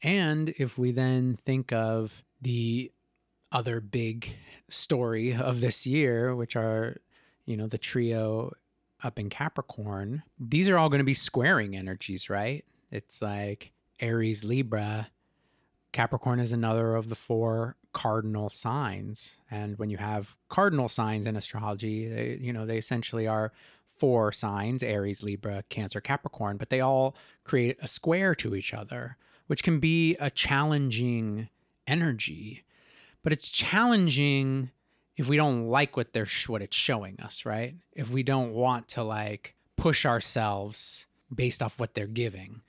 And 0.01 0.53
if 0.57 0.77
we 0.77 0.91
then 0.91 1.35
think 1.35 1.73
of 1.73 2.23
the 2.41 2.93
other 3.51 3.81
big 3.81 4.37
story 4.69 5.33
of 5.33 5.59
this 5.59 5.85
year, 5.85 6.33
which 6.33 6.55
are, 6.55 7.01
you 7.45 7.57
know, 7.57 7.67
the 7.67 7.77
trio 7.77 8.53
up 9.03 9.19
in 9.19 9.29
Capricorn, 9.29 10.23
these 10.39 10.69
are 10.69 10.77
all 10.77 10.87
going 10.87 10.99
to 10.99 11.03
be 11.03 11.13
squaring 11.13 11.75
energies, 11.75 12.29
right? 12.29 12.63
It's 12.89 13.21
like 13.21 13.73
Aries, 13.99 14.45
Libra, 14.45 15.09
Capricorn 15.91 16.39
is 16.39 16.53
another 16.53 16.95
of 16.95 17.09
the 17.09 17.15
four 17.15 17.75
cardinal 17.93 18.49
signs. 18.49 19.37
And 19.49 19.77
when 19.79 19.89
you 19.89 19.97
have 19.97 20.37
cardinal 20.47 20.87
signs 20.87 21.25
in 21.25 21.35
astrology, 21.35 22.07
they, 22.07 22.37
you 22.39 22.53
know, 22.53 22.65
they 22.65 22.77
essentially 22.77 23.27
are 23.27 23.51
four 23.87 24.31
signs 24.31 24.83
Aries, 24.83 25.23
Libra, 25.23 25.63
Cancer, 25.69 25.99
Capricorn, 25.99 26.57
but 26.57 26.69
they 26.69 26.79
all 26.79 27.15
create 27.43 27.77
a 27.81 27.87
square 27.87 28.35
to 28.35 28.55
each 28.55 28.73
other, 28.73 29.17
which 29.47 29.63
can 29.63 29.79
be 29.79 30.15
a 30.17 30.29
challenging 30.29 31.49
energy. 31.87 32.63
But 33.23 33.33
it's 33.33 33.49
challenging 33.49 34.71
if 35.17 35.27
we 35.27 35.35
don't 35.35 35.67
like 35.67 35.97
what 35.97 36.13
they're 36.13 36.27
what 36.47 36.61
it's 36.61 36.77
showing 36.77 37.19
us, 37.19 37.45
right? 37.45 37.75
If 37.93 38.11
we 38.11 38.23
don't 38.23 38.53
want 38.53 38.87
to 38.89 39.03
like 39.03 39.55
push 39.75 40.05
ourselves 40.05 41.07
based 41.33 41.61
off 41.61 41.79
what 41.79 41.93
they're 41.93 42.07
giving. 42.07 42.61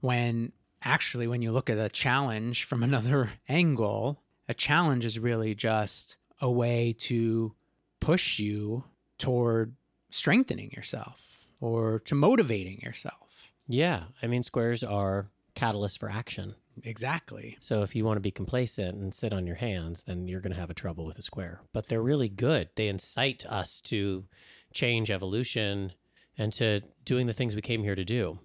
when 0.00 0.52
actually, 0.84 1.26
when 1.26 1.42
you 1.42 1.52
look 1.52 1.70
at 1.70 1.78
a 1.78 1.88
challenge 1.88 2.64
from 2.64 2.82
another 2.84 3.30
angle, 3.48 4.20
a 4.48 4.54
challenge 4.54 5.04
is 5.04 5.18
really 5.18 5.54
just 5.54 6.16
a 6.40 6.50
way 6.50 6.94
to 6.98 7.54
push 8.00 8.38
you 8.38 8.84
toward 9.18 9.74
strengthening 10.10 10.70
yourself 10.72 11.46
or 11.60 11.98
to 12.00 12.14
motivating 12.14 12.80
yourself. 12.80 13.48
Yeah. 13.66 14.04
I 14.22 14.26
mean, 14.26 14.42
squares 14.42 14.84
are 14.84 15.30
catalysts 15.54 15.98
for 15.98 16.10
action. 16.10 16.54
Exactly. 16.82 17.56
So 17.60 17.82
if 17.82 17.94
you 17.94 18.04
want 18.04 18.16
to 18.16 18.20
be 18.20 18.30
complacent 18.30 18.96
and 18.96 19.14
sit 19.14 19.32
on 19.32 19.46
your 19.46 19.56
hands, 19.56 20.02
then 20.02 20.26
you're 20.26 20.40
going 20.40 20.52
to 20.52 20.60
have 20.60 20.70
a 20.70 20.74
trouble 20.74 21.04
with 21.04 21.18
a 21.18 21.22
square. 21.22 21.60
But 21.72 21.88
they're 21.88 22.02
really 22.02 22.28
good. 22.28 22.68
They 22.74 22.88
incite 22.88 23.46
us 23.46 23.80
to 23.82 24.24
change 24.72 25.10
evolution 25.10 25.92
and 26.36 26.52
to 26.54 26.82
doing 27.04 27.26
the 27.26 27.32
things 27.32 27.54
we 27.54 27.62
came 27.62 27.84
here 27.84 27.94
to 27.94 28.04
do. 28.04 28.40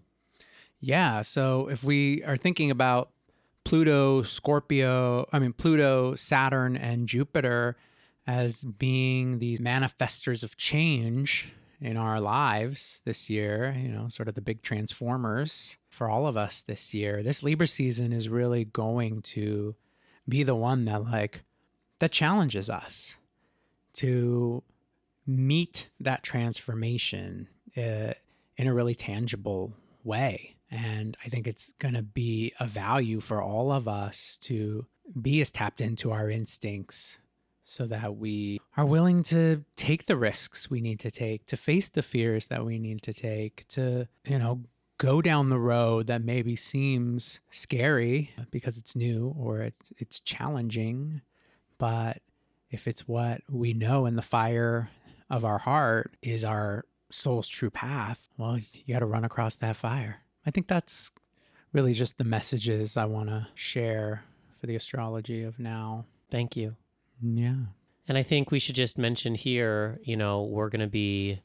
Yeah. 0.80 1.22
So 1.22 1.68
if 1.68 1.84
we 1.84 2.24
are 2.24 2.38
thinking 2.38 2.72
about 2.72 3.12
Pluto, 3.64 4.24
Scorpio, 4.24 5.28
I 5.32 5.40
mean, 5.40 5.54
Pluto, 5.54 6.16
Saturn, 6.16 6.78
and 6.78 7.08
Jupiter 7.08 7.78
as 8.26 8.64
being 8.64 9.40
these 9.40 9.60
manifestors 9.60 10.44
of 10.44 10.58
change 10.58 11.52
in 11.82 11.98
our 11.98 12.20
lives 12.20 13.02
this 13.06 13.30
year, 13.30 13.76
you 13.78 13.90
know, 13.90 14.08
sort 14.08 14.28
of 14.28 14.36
the 14.36 14.42
big 14.42 14.62
transformers 14.62 15.78
for 15.90 16.10
all 16.10 16.28
of 16.28 16.38
us 16.38 16.62
this 16.62 16.94
year. 16.94 17.24
This 17.24 17.44
Libra 17.44 17.68
season 17.68 18.12
is 18.12 18.30
really 18.30 18.66
going 18.66 19.22
to 19.24 19.76
be 20.28 20.44
the 20.44 20.56
one 20.56 20.86
that 20.86 21.06
like 21.06 21.44
that 22.00 22.12
challenges 22.12 22.70
us 22.70 23.18
to 23.94 24.64
meet 25.26 25.90
that 26.00 26.24
transformation 26.24 27.48
uh, 27.78 28.14
in 28.58 28.68
a 28.68 28.74
really 28.74 28.96
tangible 28.96 29.74
way. 30.04 30.56
And 30.72 31.18
I 31.26 31.30
think 31.30 31.48
it's 31.48 31.74
going 31.80 31.96
to 31.96 32.04
be 32.04 32.54
a 32.60 32.66
value 32.66 33.20
for 33.20 33.42
all 33.42 33.72
of 33.72 33.88
us 33.88 34.38
to 34.44 34.86
be 35.20 35.42
as 35.42 35.52
tapped 35.52 35.82
into 35.82 36.12
our 36.12 36.30
instincts 36.30 37.18
so 37.64 37.86
that 37.86 38.18
we 38.18 38.60
are 38.78 38.86
willing 38.86 39.22
to 39.22 39.64
take 39.76 40.06
the 40.06 40.18
risks 40.18 40.70
we 40.70 40.82
need 40.82 41.00
to 41.00 41.12
take, 41.12 41.46
to 41.48 41.58
face 41.58 41.90
the 41.90 42.02
fears 42.02 42.48
that 42.48 42.66
we 42.66 42.80
need 42.80 43.02
to 43.04 43.14
take, 43.14 43.68
to, 43.70 44.08
you 44.26 44.40
know, 44.40 44.64
go 44.98 45.22
down 45.22 45.50
the 45.50 45.60
road 45.60 46.08
that 46.08 46.24
maybe 46.24 46.56
seems 46.56 47.40
scary 47.50 48.32
because 48.52 48.78
it's 48.78 48.96
new 48.96 49.34
or 49.38 49.62
it's, 49.62 49.94
it's 49.98 50.20
challenging. 50.20 51.22
But 51.78 52.22
if 52.70 52.88
it's 52.88 53.08
what 53.08 53.42
we 53.50 53.74
know 53.74 54.06
in 54.06 54.16
the 54.16 54.22
fire 54.22 54.90
of 55.30 55.46
our 55.46 55.60
heart 55.60 56.16
is 56.22 56.44
our 56.44 56.86
soul's 57.12 57.48
true 57.48 57.70
path, 57.70 58.30
well, 58.38 58.58
you 58.58 58.94
got 58.94 59.00
to 59.00 59.06
run 59.06 59.24
across 59.24 59.56
that 59.56 59.76
fire. 59.76 60.22
I 60.46 60.52
think 60.52 60.68
that's 60.68 61.12
really 61.74 61.94
just 61.94 62.18
the 62.18 62.24
messages 62.24 62.98
I 62.98 63.06
want 63.06 63.30
to 63.30 63.48
share 63.56 64.24
for 64.60 64.68
the 64.68 64.76
astrology 64.76 65.44
of 65.44 65.60
now. 65.60 66.06
Thank 66.32 66.56
you. 66.56 66.76
Yeah. 67.22 67.56
And 68.08 68.18
I 68.18 68.24
think 68.24 68.50
we 68.50 68.60
should 68.60 68.76
just 68.76 68.98
mention 68.98 69.36
here, 69.36 70.00
you 70.04 70.18
know, 70.18 70.44
we're 70.44 70.70
going 70.70 70.80
to 70.82 70.88
be 70.88 71.42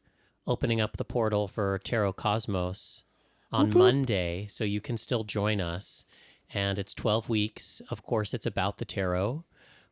opening 0.47 0.81
up 0.81 0.97
the 0.97 1.05
portal 1.05 1.49
for 1.49 1.79
Tarot 1.85 2.15
Cosmos 2.15 3.05
on 3.53 3.67
whoop. 3.67 3.77
Monday. 3.77 4.47
So 4.51 4.65
you 4.65 4.81
can 4.81 4.97
still 4.97 5.25
join 5.25 5.61
us. 5.61 6.07
And 6.53 6.79
it's 6.79 6.95
12 6.95 7.29
weeks. 7.29 7.83
Of 7.91 8.03
course, 8.03 8.33
it's 8.33 8.47
about 8.47 8.79
the 8.79 8.85
tarot, 8.85 9.45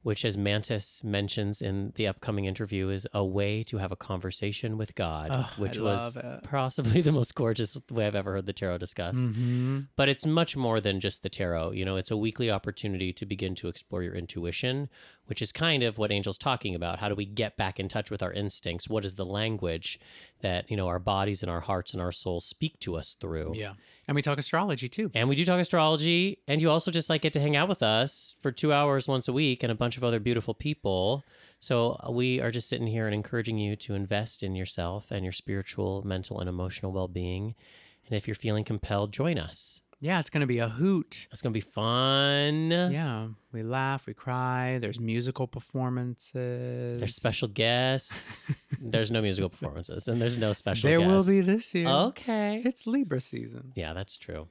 which, 0.02 0.24
as 0.24 0.36
Mantis 0.36 1.02
mentions 1.04 1.62
in 1.62 1.92
the 1.94 2.06
upcoming 2.06 2.44
interview, 2.44 2.88
is 2.88 3.06
a 3.12 3.24
way 3.24 3.62
to 3.64 3.78
have 3.78 3.92
a 3.92 3.96
conversation 3.96 4.76
with 4.76 4.94
God, 4.94 5.28
Oh, 5.30 5.50
which 5.56 5.78
I 5.78 5.82
was 5.82 6.18
possibly 6.44 7.00
the 7.02 7.12
most 7.12 7.34
gorgeous 7.34 7.76
way 7.90 8.06
I've 8.06 8.14
ever 8.14 8.32
heard 8.32 8.46
the 8.46 8.52
tarot 8.52 8.78
discussed. 8.78 9.24
Mm-hmm. 9.24 9.80
But 9.96 10.08
it's 10.08 10.26
much 10.26 10.56
more 10.56 10.80
than 10.80 11.00
just 11.00 11.22
the 11.22 11.28
tarot. 11.28 11.72
You 11.72 11.84
know, 11.84 11.96
it's 11.96 12.10
a 12.10 12.16
weekly 12.16 12.50
opportunity 12.50 13.12
to 13.12 13.26
begin 13.26 13.54
to 13.56 13.68
explore 13.68 14.02
your 14.02 14.14
intuition, 14.14 14.88
which 15.26 15.40
is 15.40 15.52
kind 15.52 15.82
of 15.82 15.98
what 15.98 16.10
Angel's 16.10 16.38
talking 16.38 16.74
about. 16.74 16.98
How 16.98 17.08
do 17.08 17.14
we 17.14 17.24
get 17.24 17.56
back 17.56 17.78
in 17.78 17.88
touch 17.88 18.10
with 18.10 18.22
our 18.22 18.32
instincts? 18.32 18.88
What 18.88 19.04
is 19.04 19.14
the 19.14 19.24
language 19.24 19.98
that, 20.40 20.70
you 20.70 20.76
know, 20.76 20.88
our 20.88 20.98
bodies 20.98 21.42
and 21.42 21.50
our 21.50 21.60
hearts 21.60 21.92
and 21.92 22.02
our 22.02 22.12
souls 22.12 22.44
speak 22.44 22.78
to 22.80 22.96
us 22.96 23.14
through? 23.14 23.52
Yeah. 23.54 23.74
And 24.08 24.14
we 24.14 24.22
talk 24.22 24.38
astrology 24.38 24.88
too. 24.88 25.10
And 25.14 25.28
we 25.28 25.36
do 25.36 25.44
talk 25.44 25.60
astrology, 25.60 26.38
and 26.48 26.60
you 26.60 26.70
also 26.70 26.90
just 26.90 27.08
like 27.08 27.22
get 27.22 27.32
to 27.34 27.40
hang 27.40 27.56
out 27.56 27.68
with 27.68 27.82
us 27.82 28.34
for 28.40 28.50
two 28.50 28.72
hours 28.72 29.06
once 29.06 29.28
a 29.28 29.32
week 29.32 29.62
and 29.62 29.70
a 29.70 29.76
bunch 29.76 29.96
of 29.96 30.04
other 30.04 30.18
beautiful 30.18 30.54
people. 30.54 31.24
So 31.60 32.00
uh, 32.04 32.10
we 32.10 32.40
are 32.40 32.50
just 32.50 32.68
sitting 32.68 32.88
here 32.88 33.06
and 33.06 33.14
encouraging 33.14 33.58
you 33.58 33.76
to 33.76 33.94
invest 33.94 34.42
in 34.42 34.56
yourself 34.56 35.12
and 35.12 35.24
your 35.24 35.32
spiritual, 35.32 36.02
mental, 36.04 36.40
and 36.40 36.48
emotional 36.48 36.90
well 36.90 37.06
being. 37.06 37.54
And 38.08 38.16
if 38.16 38.26
you're 38.26 38.34
feeling 38.34 38.64
compelled, 38.64 39.12
join 39.12 39.38
us. 39.38 39.81
Yeah, 40.02 40.18
it's 40.18 40.30
going 40.30 40.40
to 40.40 40.48
be 40.48 40.58
a 40.58 40.68
hoot. 40.68 41.28
It's 41.30 41.40
gonna 41.40 41.52
be 41.52 41.60
fun. 41.60 42.72
Yeah. 42.72 43.28
We 43.52 43.62
laugh, 43.62 44.04
we 44.04 44.14
cry. 44.14 44.78
There's 44.78 44.98
musical 44.98 45.46
performances. 45.46 46.98
There's 46.98 47.14
special 47.14 47.46
guests. 47.46 48.52
there's 48.82 49.12
no 49.12 49.22
musical 49.22 49.48
performances, 49.48 50.08
and 50.08 50.20
there's 50.20 50.38
no 50.38 50.54
special. 50.54 50.88
There 50.88 51.00
will 51.00 51.24
be 51.24 51.40
this 51.40 51.72
year. 51.72 51.86
Okay. 51.88 52.62
It's 52.64 52.84
Libra 52.84 53.20
season. 53.20 53.72
Yeah, 53.76 53.92
that's 53.92 54.18
true. 54.18 54.48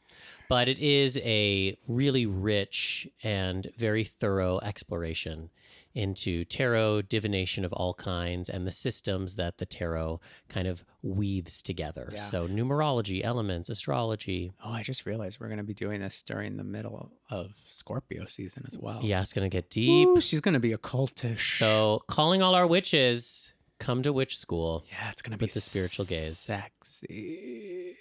But 0.48 0.70
it 0.70 0.80
is 0.80 1.18
a 1.18 1.78
really 1.86 2.26
rich 2.26 3.10
and 3.22 3.70
very 3.78 4.06
thorough 4.06 4.60
exploration 4.64 5.50
into 5.94 6.46
tarot, 6.46 7.04
divination 7.04 7.66
of 7.66 7.74
all 7.74 7.94
kinds, 7.94 8.50
and 8.50 8.66
the 8.66 8.72
systems 8.72 9.36
that 9.36 9.58
the 9.58 9.66
tarot 9.66 10.20
kind 10.50 10.68
of 10.68 10.84
weaves 11.02 11.62
together. 11.62 12.12
Yeah. 12.14 12.22
So, 12.30 12.48
numerology, 12.48 13.24
elements, 13.24 13.70
astrology. 13.70 14.54
Oh, 14.64 14.72
I 14.72 14.84
just 14.84 15.06
realized 15.06 15.40
we're 15.40 15.48
going 15.48 15.58
to 15.58 15.64
be 15.64 15.74
doing 15.74 16.02
this 16.02 16.22
during 16.24 16.58
the 16.58 16.64
middle 16.64 17.12
of 17.30 17.56
Scorpio 17.68 18.26
season 18.26 18.66
as 18.68 18.78
well. 18.78 19.00
Yeah, 19.04 19.22
it's 19.22 19.34
going 19.34 19.50
to 19.50 19.56
get 19.56 19.70
deep. 19.70 20.08
Ooh, 20.08 20.22
she's 20.22 20.42
going 20.42 20.54
to 20.54 20.60
be 20.60 20.74
a 20.74 20.78
cultish. 20.78 21.58
So, 21.60 22.04
calling 22.08 22.42
all 22.42 22.56
our 22.56 22.68
witches, 22.68 23.54
come 23.80 24.04
to 24.04 24.14
witch 24.14 24.38
school. 24.38 24.86
yeah, 24.92 25.10
it's 25.12 25.22
going 25.22 25.32
to 25.32 25.38
be 25.38 25.48
the 25.48 25.62
spiritual 25.62 26.06
Gayz. 26.06 26.34
Sexy. 26.36 27.98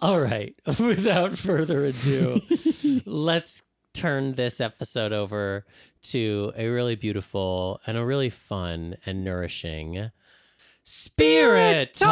All 0.00 0.20
right. 0.20 0.54
Without 0.66 1.32
further 1.32 1.86
ado, 1.86 2.40
let's 3.06 3.62
turn 3.96 4.34
this 4.34 4.60
episode 4.60 5.14
over 5.14 5.64
to 6.02 6.52
a 6.54 6.68
really 6.68 6.94
beautiful 6.96 7.80
and 7.86 7.96
a 7.96 8.04
really 8.04 8.28
fun 8.28 8.98
and 9.06 9.24
nourishing 9.24 10.10
Spirit 10.84 11.94
Talk. 11.94 12.06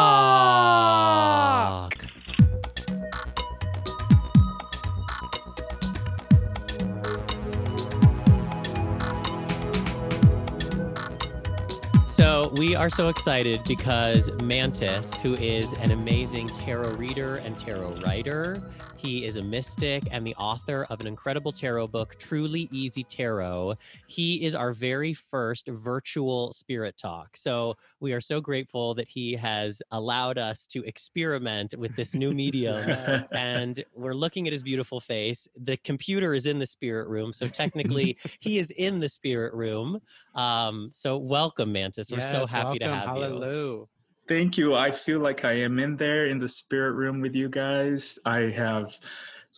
So, 12.14 12.53
we 12.55 12.77
are 12.77 12.88
so 12.88 13.09
excited 13.09 13.64
because 13.64 14.31
Mantis, 14.40 15.18
who 15.18 15.35
is 15.35 15.72
an 15.72 15.90
amazing 15.90 16.46
tarot 16.46 16.92
reader 16.92 17.38
and 17.38 17.59
tarot 17.59 17.96
writer, 18.07 18.62
he 19.05 19.27
is 19.27 19.37
a 19.37 19.42
mystic 19.42 20.05
and 20.12 20.27
the 20.27 20.35
author 20.37 20.87
of 20.88 21.00
an 21.00 21.07
incredible 21.07 21.53
tarot 21.53 21.88
book, 21.88 22.16
Truly 22.18 22.68
Easy 22.72 23.05
Tarot. 23.05 23.74
He 24.07 24.46
is 24.46 24.55
our 24.55 24.72
very 24.72 25.12
first 25.12 25.66
virtual 25.68 26.53
spirit 26.53 26.96
talk. 26.96 27.37
So, 27.37 27.74
we 27.98 28.12
are 28.12 28.20
so 28.20 28.40
grateful 28.40 28.94
that 28.94 29.09
he 29.09 29.35
has 29.35 29.83
allowed 29.90 30.38
us 30.38 30.66
to 30.66 30.85
experiment 30.85 31.74
with 31.77 31.96
this 31.96 32.14
new 32.14 32.31
medium. 32.44 32.88
and 33.33 33.85
we're 33.92 34.14
looking 34.14 34.46
at 34.46 34.53
his 34.53 34.62
beautiful 34.62 35.00
face. 35.00 35.48
The 35.57 35.77
computer 35.79 36.33
is 36.33 36.46
in 36.46 36.61
the 36.61 36.66
spirit 36.66 37.09
room. 37.09 37.33
So, 37.33 37.48
technically, 37.48 38.16
he 38.38 38.61
is 38.61 38.70
in 38.70 39.00
the 39.00 39.09
spirit 39.09 39.53
room. 39.53 40.00
Um, 40.37 40.90
so, 40.94 41.18
welcome, 41.18 41.72
Mantis. 41.72 42.03
We're 42.10 42.20
so 42.20 42.40
Yes, 42.40 42.50
happy 42.50 42.78
to 42.78 42.86
welcome. 42.86 43.08
have 43.08 43.16
you. 43.16 43.22
Hallelujah. 43.22 43.84
Thank 44.26 44.56
you. 44.56 44.74
I 44.74 44.90
feel 44.90 45.20
like 45.20 45.44
I 45.44 45.52
am 45.52 45.78
in 45.78 45.96
there 45.96 46.26
in 46.26 46.38
the 46.38 46.48
spirit 46.48 46.92
room 46.92 47.20
with 47.20 47.34
you 47.34 47.48
guys. 47.48 48.18
I 48.24 48.40
have 48.56 48.98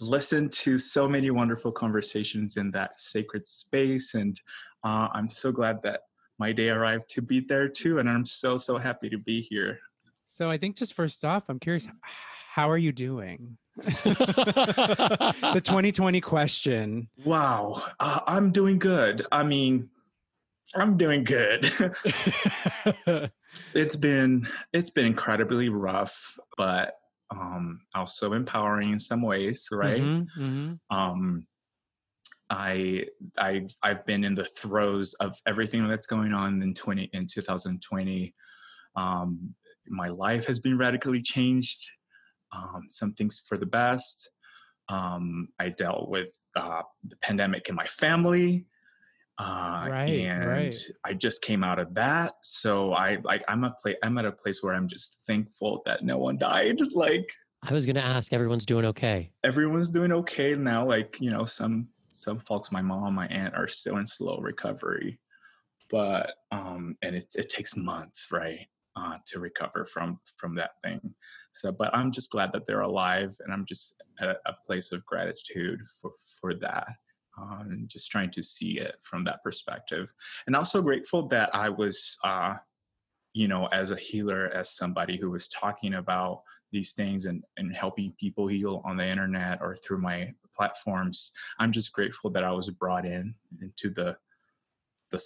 listened 0.00 0.52
to 0.52 0.76
so 0.76 1.08
many 1.08 1.30
wonderful 1.30 1.70
conversations 1.72 2.56
in 2.56 2.70
that 2.72 2.98
sacred 2.98 3.46
space, 3.46 4.14
and 4.14 4.38
uh, 4.84 5.08
I'm 5.12 5.30
so 5.30 5.52
glad 5.52 5.82
that 5.82 6.00
my 6.38 6.52
day 6.52 6.68
arrived 6.68 7.08
to 7.10 7.22
be 7.22 7.40
there 7.40 7.68
too. 7.68 7.98
And 7.98 8.10
I'm 8.10 8.24
so, 8.24 8.56
so 8.56 8.76
happy 8.76 9.08
to 9.08 9.18
be 9.18 9.40
here. 9.40 9.78
So 10.26 10.50
I 10.50 10.58
think 10.58 10.76
just 10.76 10.94
first 10.94 11.24
off, 11.24 11.48
I'm 11.48 11.58
curious, 11.60 11.86
how 12.48 12.68
are 12.68 12.76
you 12.76 12.92
doing? 12.92 13.56
the 13.84 15.62
2020 15.64 16.20
question. 16.20 17.08
Wow. 17.24 17.82
Uh, 18.00 18.20
I'm 18.26 18.50
doing 18.50 18.78
good. 18.78 19.26
I 19.32 19.42
mean, 19.44 19.88
I'm 20.74 20.96
doing 20.96 21.24
good. 21.24 21.72
it's 23.74 23.96
been 23.96 24.48
it's 24.72 24.90
been 24.90 25.06
incredibly 25.06 25.68
rough, 25.68 26.38
but 26.56 26.94
um 27.30 27.80
also 27.94 28.32
empowering 28.32 28.92
in 28.92 28.98
some 28.98 29.22
ways, 29.22 29.68
right? 29.72 30.00
Mhm, 30.02 30.26
mhm. 30.38 30.80
um 30.90 31.46
i 32.48 33.04
i 33.38 33.66
i've 33.82 34.04
been 34.06 34.22
in 34.24 34.34
the 34.34 34.44
throes 34.44 35.14
of 35.14 35.36
everything 35.46 35.86
that's 35.88 36.06
going 36.06 36.32
on 36.32 36.62
in 36.62 36.72
20 36.74 37.10
in 37.12 37.26
2020 37.26 38.34
um 38.94 39.54
my 39.88 40.08
life 40.08 40.46
has 40.46 40.60
been 40.60 40.78
radically 40.78 41.20
changed 41.20 41.90
um 42.52 42.84
some 42.88 43.12
things 43.14 43.42
for 43.48 43.58
the 43.58 43.66
best 43.66 44.30
Um, 44.90 45.48
I 45.64 45.70
dealt 45.70 46.08
with 46.10 46.32
uh, 46.56 46.82
the 47.10 47.16
pandemic 47.16 47.68
in 47.70 47.76
my 47.76 47.86
family. 48.04 48.66
Uh, 49.38 49.86
Right, 49.90 50.08
and 50.08 50.48
right. 50.48 50.76
I 51.04 51.12
just 51.12 51.42
came 51.42 51.62
out 51.62 51.78
of 51.78 51.94
that, 51.94 52.34
so 52.42 52.92
I 52.94 53.18
like 53.22 53.44
I'm 53.48 53.64
a 53.64 53.74
pla- 53.82 54.00
I'm 54.02 54.16
at 54.18 54.24
a 54.24 54.32
place 54.32 54.62
where 54.62 54.74
I'm 54.74 54.88
just 54.88 55.18
thankful 55.26 55.82
that 55.84 56.02
no 56.02 56.18
one 56.18 56.38
died. 56.38 56.80
Like 56.92 57.30
I 57.62 57.72
was 57.72 57.84
going 57.84 57.96
to 57.96 58.04
ask, 58.04 58.32
everyone's 58.32 58.66
doing 58.66 58.84
okay. 58.86 59.30
everyone's 59.44 59.90
doing 59.90 60.12
okay 60.12 60.54
now. 60.54 60.84
Like 60.86 61.20
you 61.20 61.30
know, 61.30 61.44
some 61.44 61.88
some 62.10 62.38
folks, 62.40 62.72
my 62.72 62.80
mom, 62.80 63.14
my 63.14 63.26
aunt, 63.26 63.54
are 63.54 63.68
still 63.68 63.98
in 63.98 64.06
slow 64.06 64.38
recovery, 64.38 65.20
but 65.90 66.34
um, 66.50 66.96
and 67.02 67.14
it 67.14 67.26
it 67.34 67.50
takes 67.50 67.76
months, 67.76 68.28
right, 68.32 68.66
uh, 68.96 69.18
to 69.26 69.40
recover 69.40 69.84
from 69.84 70.18
from 70.36 70.54
that 70.54 70.72
thing. 70.82 71.14
So, 71.52 71.72
but 71.72 71.94
I'm 71.94 72.10
just 72.10 72.30
glad 72.30 72.52
that 72.52 72.66
they're 72.66 72.80
alive, 72.80 73.36
and 73.44 73.52
I'm 73.52 73.66
just 73.66 73.94
at 74.20 74.28
a, 74.28 74.36
a 74.46 74.54
place 74.66 74.92
of 74.92 75.04
gratitude 75.04 75.80
for 76.00 76.12
for 76.40 76.54
that. 76.54 76.88
Uh, 77.38 77.60
and 77.60 77.88
just 77.88 78.10
trying 78.10 78.30
to 78.30 78.42
see 78.42 78.78
it 78.78 78.96
from 79.00 79.24
that 79.24 79.42
perspective, 79.42 80.12
and 80.46 80.56
also 80.56 80.80
grateful 80.80 81.28
that 81.28 81.54
I 81.54 81.68
was, 81.68 82.16
uh, 82.24 82.54
you 83.34 83.46
know, 83.46 83.66
as 83.66 83.90
a 83.90 83.96
healer, 83.96 84.48
as 84.54 84.70
somebody 84.70 85.18
who 85.18 85.30
was 85.30 85.48
talking 85.48 85.94
about 85.94 86.42
these 86.72 86.94
things 86.94 87.26
and, 87.26 87.44
and 87.58 87.74
helping 87.74 88.12
people 88.18 88.46
heal 88.46 88.82
on 88.84 88.96
the 88.96 89.06
internet 89.06 89.60
or 89.62 89.76
through 89.76 89.98
my 89.98 90.34
platforms 90.56 91.30
i'm 91.60 91.70
just 91.70 91.92
grateful 91.92 92.28
that 92.28 92.42
i 92.42 92.50
was 92.50 92.68
brought 92.70 93.06
in 93.06 93.32
into 93.60 93.88
the 93.90 94.16
the, 95.10 95.22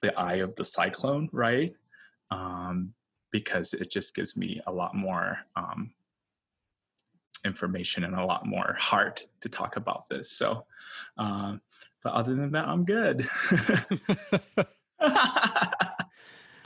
the 0.00 0.18
eye 0.18 0.36
of 0.36 0.54
the 0.56 0.64
cyclone 0.64 1.28
right? 1.32 1.74
Um, 2.30 2.94
because 3.32 3.74
it 3.74 3.90
just 3.90 4.14
gives 4.14 4.36
me 4.36 4.60
a 4.66 4.72
lot 4.72 4.94
more 4.94 5.38
um, 5.56 5.92
information 7.44 8.04
and 8.04 8.14
a 8.14 8.24
lot 8.24 8.46
more 8.46 8.76
heart 8.78 9.26
to 9.40 9.48
talk 9.48 9.76
about 9.76 10.08
this. 10.08 10.32
So 10.32 10.64
um, 11.18 11.60
but 12.02 12.12
other 12.12 12.34
than 12.34 12.52
that 12.52 12.66
i'm 12.66 12.84
good 12.84 13.28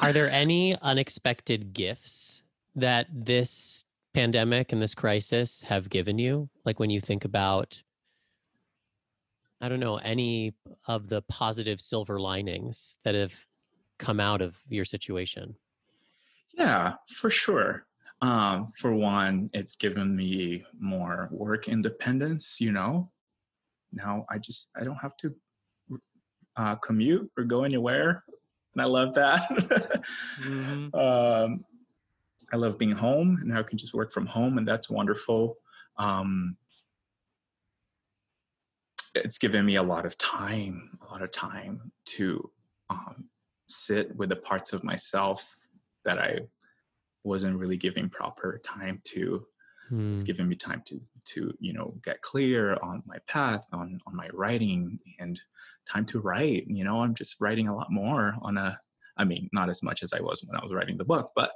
Are 0.00 0.12
there 0.12 0.30
any 0.30 0.76
unexpected 0.82 1.72
gifts 1.72 2.42
that 2.74 3.06
this 3.10 3.84
pandemic 4.12 4.72
and 4.72 4.82
this 4.82 4.94
crisis 4.94 5.62
have 5.62 5.88
given 5.88 6.18
you? 6.18 6.48
Like 6.64 6.78
when 6.78 6.90
you 6.90 7.00
think 7.00 7.24
about, 7.24 7.82
I 9.60 9.68
don't 9.68 9.80
know, 9.80 9.96
any 9.98 10.54
of 10.88 11.08
the 11.08 11.22
positive 11.22 11.80
silver 11.80 12.20
linings 12.20 12.98
that 13.04 13.14
have 13.14 13.34
come 13.98 14.20
out 14.20 14.42
of 14.42 14.56
your 14.68 14.84
situation? 14.84 15.54
Yeah, 16.52 16.94
for 17.08 17.30
sure. 17.30 17.86
Um, 18.20 18.68
for 18.76 18.94
one, 18.94 19.48
it's 19.52 19.74
given 19.74 20.14
me 20.14 20.64
more 20.78 21.28
work 21.30 21.68
independence, 21.68 22.60
you 22.60 22.72
know. 22.72 23.10
Now 23.94 24.26
I 24.30 24.38
just 24.38 24.68
I 24.76 24.84
don't 24.84 24.96
have 24.96 25.16
to 25.18 25.34
uh, 26.56 26.76
commute 26.76 27.30
or 27.36 27.44
go 27.44 27.64
anywhere. 27.64 28.24
And 28.74 28.82
I 28.82 28.86
love 28.86 29.14
that. 29.14 29.48
Mhm. 30.40 30.94
um, 30.94 31.64
I 32.52 32.56
love 32.56 32.78
being 32.78 32.92
home 32.92 33.38
and 33.40 33.56
I 33.56 33.62
can 33.62 33.78
just 33.78 33.94
work 33.94 34.12
from 34.12 34.26
home, 34.26 34.58
and 34.58 34.66
that's 34.66 34.90
wonderful. 34.90 35.56
Um, 35.96 36.56
it's 39.14 39.38
given 39.38 39.64
me 39.64 39.76
a 39.76 39.82
lot 39.82 40.06
of 40.06 40.18
time, 40.18 40.98
a 41.00 41.12
lot 41.12 41.22
of 41.22 41.30
time 41.30 41.92
to 42.06 42.50
um, 42.90 43.28
sit 43.68 44.14
with 44.16 44.28
the 44.28 44.36
parts 44.36 44.72
of 44.72 44.82
myself 44.82 45.56
that 46.04 46.18
I 46.18 46.40
wasn't 47.22 47.56
really 47.56 47.76
giving 47.76 48.10
proper 48.10 48.60
time 48.64 49.00
to. 49.04 49.46
Hmm. 49.88 50.14
It's 50.14 50.22
given 50.22 50.48
me 50.48 50.56
time 50.56 50.82
to 50.86 51.00
to 51.26 51.52
you 51.60 51.72
know 51.72 51.94
get 52.04 52.22
clear 52.22 52.76
on 52.82 53.02
my 53.06 53.18
path, 53.28 53.66
on 53.72 54.00
on 54.06 54.16
my 54.16 54.28
writing, 54.32 54.98
and 55.18 55.40
time 55.86 56.06
to 56.06 56.20
write. 56.20 56.64
You 56.68 56.84
know, 56.84 57.00
I'm 57.00 57.14
just 57.14 57.36
writing 57.40 57.68
a 57.68 57.74
lot 57.76 57.90
more 57.90 58.34
on 58.42 58.56
a. 58.58 58.78
I 59.16 59.24
mean, 59.24 59.48
not 59.52 59.68
as 59.70 59.82
much 59.82 60.02
as 60.02 60.12
I 60.12 60.20
was 60.20 60.44
when 60.44 60.58
I 60.58 60.64
was 60.64 60.72
writing 60.74 60.96
the 60.98 61.04
book, 61.04 61.30
but 61.36 61.52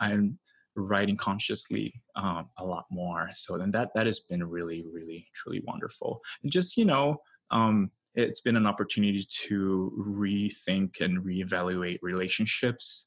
I'm 0.00 0.38
writing 0.74 1.16
consciously 1.16 1.94
um, 2.16 2.48
a 2.58 2.64
lot 2.64 2.86
more. 2.90 3.30
So 3.34 3.56
then 3.56 3.70
that 3.72 3.90
that 3.94 4.06
has 4.06 4.20
been 4.20 4.42
really, 4.44 4.84
really, 4.92 5.28
truly 5.34 5.62
wonderful. 5.66 6.20
And 6.42 6.50
just 6.50 6.76
you 6.76 6.84
know, 6.84 7.18
um, 7.50 7.90
it's 8.14 8.40
been 8.40 8.56
an 8.56 8.66
opportunity 8.66 9.24
to 9.46 9.92
rethink 9.96 11.00
and 11.00 11.24
reevaluate 11.24 11.98
relationships 12.02 13.06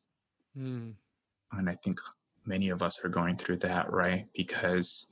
Mm. 0.58 0.96
and 1.54 1.70
I 1.70 1.76
think 1.76 2.00
many 2.46 2.70
of 2.70 2.82
us 2.84 3.00
are 3.04 3.10
going 3.10 3.38
through 3.38 3.58
that, 3.58 3.92
right? 3.92 4.28
Because 4.36 5.08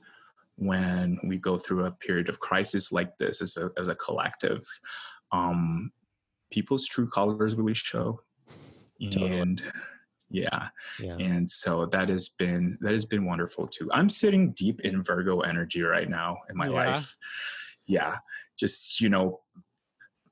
when 0.60 1.18
we 1.24 1.38
go 1.38 1.56
through 1.56 1.86
a 1.86 1.90
period 1.90 2.28
of 2.28 2.38
crisis 2.38 2.92
like 2.92 3.16
this 3.18 3.40
as 3.40 3.56
a, 3.56 3.70
as 3.78 3.88
a 3.88 3.94
collective, 3.94 4.62
um, 5.32 5.90
people's 6.52 6.86
true 6.86 7.08
colors 7.08 7.54
really 7.54 7.72
show. 7.74 8.20
Totally. 9.10 9.38
And 9.40 9.62
yeah, 10.28 10.68
Yeah. 10.98 11.16
and 11.16 11.48
so 11.48 11.86
that 11.86 12.10
has 12.10 12.28
been 12.28 12.76
that 12.82 12.92
has 12.92 13.06
been 13.06 13.24
wonderful 13.24 13.66
too. 13.66 13.88
I'm 13.90 14.10
sitting 14.10 14.52
deep 14.52 14.82
in 14.82 15.02
Virgo 15.02 15.40
energy 15.40 15.80
right 15.80 16.08
now 16.08 16.36
in 16.50 16.56
my 16.56 16.66
Yeah. 16.66 16.72
life. 16.72 17.16
Yeah, 17.86 18.18
just 18.58 19.00
you 19.00 19.08
know, 19.08 19.40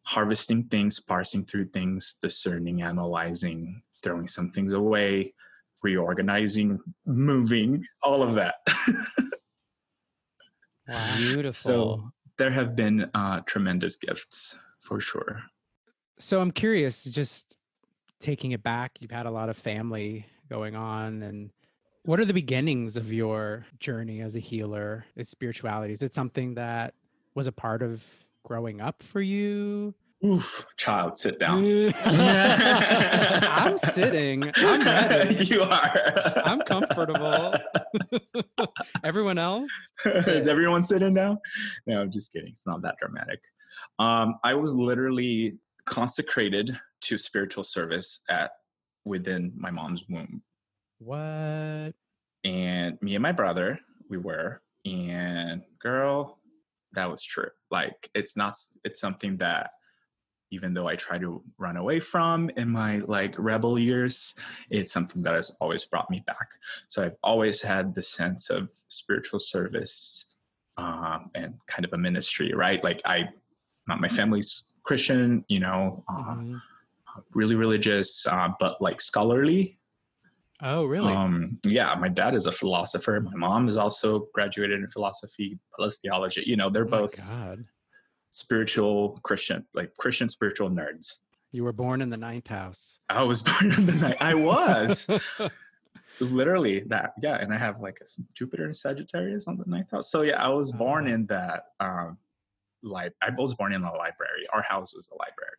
harvesting 0.04 0.64
things, 0.64 1.00
parsing 1.00 1.46
through 1.46 1.68
things, 1.70 2.16
discerning, 2.20 2.82
analyzing, 2.82 3.82
throwing 4.02 4.28
some 4.28 4.50
things 4.50 4.74
away, 4.74 5.34
reorganizing, 5.82 6.78
moving, 7.06 7.82
all 8.02 8.22
of 8.22 8.34
that. 8.34 8.56
Wow. 10.88 11.16
Beautiful. 11.16 11.52
so 11.52 12.12
there 12.38 12.50
have 12.50 12.74
been 12.74 13.10
uh, 13.14 13.40
tremendous 13.40 13.96
gifts 13.96 14.56
for 14.80 15.00
sure. 15.00 15.42
So 16.18 16.40
I'm 16.40 16.50
curious, 16.50 17.04
just 17.04 17.56
taking 18.20 18.52
it 18.52 18.62
back, 18.62 18.98
you've 19.00 19.10
had 19.10 19.26
a 19.26 19.30
lot 19.30 19.48
of 19.48 19.56
family 19.56 20.26
going 20.48 20.74
on 20.74 21.22
and 21.22 21.50
what 22.04 22.18
are 22.18 22.24
the 22.24 22.32
beginnings 22.32 22.96
of 22.96 23.12
your 23.12 23.66
journey 23.80 24.22
as 24.22 24.34
a 24.34 24.38
healer, 24.38 25.04
as 25.16 25.28
spirituality? 25.28 25.92
Is 25.92 26.02
it 26.02 26.14
something 26.14 26.54
that 26.54 26.94
was 27.34 27.46
a 27.46 27.52
part 27.52 27.82
of 27.82 28.02
growing 28.44 28.80
up 28.80 29.02
for 29.02 29.20
you? 29.20 29.94
Oof, 30.24 30.66
child, 30.76 31.16
sit 31.16 31.38
down. 31.38 31.62
I'm 32.04 33.78
sitting. 33.78 34.50
I'm 34.56 34.80
ready. 34.82 35.44
you 35.44 35.62
are. 35.62 36.32
I'm 36.44 36.60
comfortable. 36.62 37.54
Everyone 39.04 39.38
else? 39.38 39.68
Is 40.04 40.48
everyone 40.48 40.82
sitting 40.82 41.14
down? 41.14 41.38
No, 41.86 42.00
I'm 42.00 42.10
just 42.10 42.32
kidding. 42.32 42.48
It's 42.50 42.66
not 42.66 42.82
that 42.82 42.96
dramatic. 43.00 43.40
Um, 44.00 44.38
I 44.42 44.54
was 44.54 44.74
literally 44.74 45.58
consecrated 45.84 46.76
to 47.02 47.16
spiritual 47.16 47.62
service 47.62 48.18
at 48.28 48.50
within 49.04 49.52
my 49.56 49.70
mom's 49.70 50.04
womb, 50.08 50.42
What? 50.98 51.94
and 52.44 52.98
me 53.00 53.14
and 53.14 53.22
my 53.22 53.32
brother, 53.32 53.78
we 54.10 54.18
were. 54.18 54.62
And 54.84 55.62
girl, 55.80 56.40
that 56.94 57.08
was 57.08 57.22
true. 57.22 57.50
Like 57.70 58.10
it's 58.14 58.36
not. 58.36 58.56
It's 58.82 59.00
something 59.00 59.36
that 59.38 59.70
even 60.50 60.74
though 60.74 60.86
I 60.88 60.96
try 60.96 61.18
to 61.18 61.42
run 61.58 61.76
away 61.76 62.00
from 62.00 62.50
in 62.50 62.70
my 62.70 62.98
like 62.98 63.34
rebel 63.38 63.78
years, 63.78 64.34
it's 64.70 64.92
something 64.92 65.22
that 65.22 65.34
has 65.34 65.50
always 65.60 65.84
brought 65.84 66.10
me 66.10 66.20
back. 66.26 66.48
So 66.88 67.04
I've 67.04 67.16
always 67.22 67.60
had 67.62 67.94
the 67.94 68.02
sense 68.02 68.50
of 68.50 68.70
spiritual 68.88 69.40
service 69.40 70.26
um, 70.76 71.30
and 71.34 71.54
kind 71.66 71.84
of 71.84 71.92
a 71.92 71.98
ministry, 71.98 72.52
right? 72.54 72.82
Like 72.82 73.00
I, 73.04 73.28
not 73.86 74.00
my 74.00 74.08
family's 74.08 74.64
Christian, 74.84 75.44
you 75.48 75.60
know, 75.60 76.04
uh, 76.08 76.36
Mhm. 76.36 76.62
really 77.34 77.54
religious, 77.54 78.26
uh, 78.26 78.48
but 78.58 78.80
like 78.80 79.00
scholarly. 79.00 79.78
Oh, 80.60 80.84
really? 80.86 81.12
Um, 81.12 81.60
yeah, 81.64 81.94
my 81.94 82.08
dad 82.08 82.34
is 82.34 82.46
a 82.46 82.52
philosopher. 82.52 83.20
My 83.20 83.34
mom 83.34 83.68
is 83.68 83.76
also 83.76 84.28
graduated 84.34 84.80
in 84.80 84.88
philosophy 84.88 85.58
plus 85.74 85.98
theology. 85.98 86.42
You 86.46 86.56
know, 86.56 86.68
they're 86.70 86.84
Oh 86.86 86.88
both 86.90 87.16
God. 87.16 87.64
Spiritual 88.30 89.18
Christian, 89.22 89.66
like 89.74 89.92
Christian 89.98 90.28
spiritual 90.28 90.70
nerds. 90.70 91.18
You 91.52 91.64
were 91.64 91.72
born 91.72 92.02
in 92.02 92.10
the 92.10 92.16
ninth 92.16 92.48
house. 92.48 93.00
I 93.08 93.22
was 93.22 93.42
born 93.42 93.72
in 93.72 93.86
the 93.86 93.94
ninth. 93.94 94.16
I 94.20 94.34
was 94.34 95.08
literally 96.20 96.80
that. 96.88 97.14
Yeah, 97.22 97.36
and 97.36 97.52
I 97.52 97.58
have 97.58 97.80
like 97.80 97.98
a 98.02 98.06
Jupiter 98.34 98.64
and 98.64 98.76
Sagittarius 98.76 99.44
on 99.46 99.56
the 99.56 99.64
ninth 99.66 99.90
house. 99.90 100.10
So 100.10 100.22
yeah, 100.22 100.42
I 100.42 100.48
was 100.48 100.72
born 100.72 101.08
in 101.08 101.26
that. 101.26 101.64
Um, 101.80 102.18
like 102.82 103.12
I 103.22 103.30
was 103.36 103.54
born 103.54 103.72
in 103.72 103.82
a 103.82 103.92
library. 103.92 104.46
Our 104.52 104.62
house 104.62 104.94
was 104.94 105.08
a 105.12 105.16
library. 105.16 105.56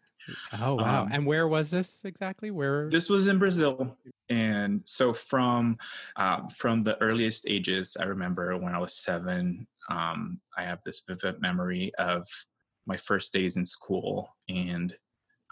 oh, 0.61 0.75
wow. 0.75 1.03
Um, 1.03 1.09
and 1.11 1.25
where 1.25 1.47
was 1.47 1.69
this 1.69 2.01
exactly? 2.05 2.51
Where? 2.51 2.89
This 2.89 3.09
was 3.09 3.27
in 3.27 3.39
Brazil, 3.39 3.97
and 4.29 4.81
so 4.85 5.11
from 5.11 5.77
um, 6.15 6.49
from 6.49 6.81
the 6.81 7.01
earliest 7.01 7.45
ages, 7.47 7.97
I 7.99 8.03
remember 8.03 8.55
when 8.57 8.73
I 8.75 8.79
was 8.79 8.93
seven. 8.93 9.67
Um, 9.89 10.39
I 10.55 10.63
have 10.63 10.79
this 10.85 11.01
vivid 11.07 11.41
memory 11.41 11.91
of 11.97 12.27
my 12.85 12.97
first 12.97 13.33
days 13.33 13.57
in 13.57 13.65
school, 13.65 14.35
and 14.47 14.95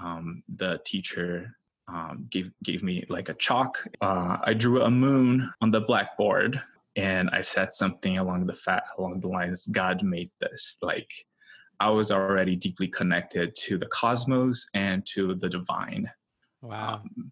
um, 0.01 0.43
the 0.55 0.79
teacher 0.85 1.57
um, 1.87 2.27
gave 2.29 2.51
gave 2.63 2.83
me 2.83 3.05
like 3.09 3.29
a 3.29 3.33
chalk. 3.35 3.87
Uh, 4.01 4.37
I 4.43 4.53
drew 4.53 4.81
a 4.81 4.91
moon 4.91 5.51
on 5.61 5.71
the 5.71 5.81
blackboard, 5.81 6.61
and 6.95 7.29
I 7.29 7.41
said 7.41 7.71
something 7.71 8.17
along 8.17 8.47
the 8.47 8.53
fat 8.55 8.83
along 8.97 9.21
the 9.21 9.29
lines, 9.29 9.67
God 9.67 10.03
made 10.03 10.31
this. 10.41 10.77
Like 10.81 11.11
I 11.79 11.89
was 11.91 12.11
already 12.11 12.55
deeply 12.55 12.87
connected 12.87 13.55
to 13.55 13.77
the 13.77 13.85
cosmos 13.87 14.67
and 14.73 15.05
to 15.13 15.35
the 15.35 15.49
divine. 15.49 16.09
Wow. 16.61 16.95
Um, 16.95 17.31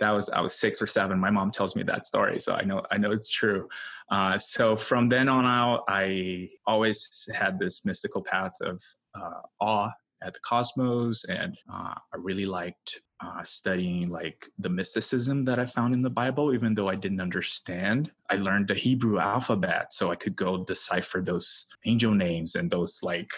that 0.00 0.10
was 0.10 0.28
I 0.28 0.40
was 0.40 0.54
six 0.54 0.82
or 0.82 0.88
seven. 0.88 1.18
My 1.20 1.30
mom 1.30 1.52
tells 1.52 1.76
me 1.76 1.84
that 1.84 2.04
story, 2.04 2.40
so 2.40 2.54
I 2.54 2.64
know 2.64 2.82
I 2.90 2.98
know 2.98 3.12
it's 3.12 3.30
true. 3.30 3.68
Uh, 4.10 4.36
so 4.36 4.76
from 4.76 5.08
then 5.08 5.28
on 5.28 5.46
out, 5.46 5.84
I 5.88 6.50
always 6.66 7.28
had 7.32 7.58
this 7.58 7.84
mystical 7.84 8.20
path 8.20 8.54
of 8.60 8.82
uh, 9.14 9.40
awe 9.60 9.90
at 10.22 10.34
the 10.34 10.40
cosmos, 10.40 11.24
and 11.24 11.56
uh, 11.72 11.94
I 11.94 12.16
really 12.16 12.46
liked 12.46 13.00
uh, 13.20 13.42
studying 13.44 14.08
like 14.08 14.48
the 14.58 14.68
mysticism 14.68 15.44
that 15.44 15.58
I 15.58 15.66
found 15.66 15.94
in 15.94 16.02
the 16.02 16.10
Bible, 16.10 16.52
even 16.52 16.74
though 16.74 16.88
I 16.88 16.94
didn't 16.94 17.20
understand. 17.20 18.10
I 18.30 18.36
learned 18.36 18.68
the 18.68 18.74
Hebrew 18.74 19.18
alphabet 19.18 19.92
so 19.92 20.10
I 20.10 20.16
could 20.16 20.36
go 20.36 20.64
decipher 20.64 21.20
those 21.20 21.66
angel 21.86 22.12
names 22.12 22.54
and 22.54 22.70
those 22.70 23.02
like 23.02 23.30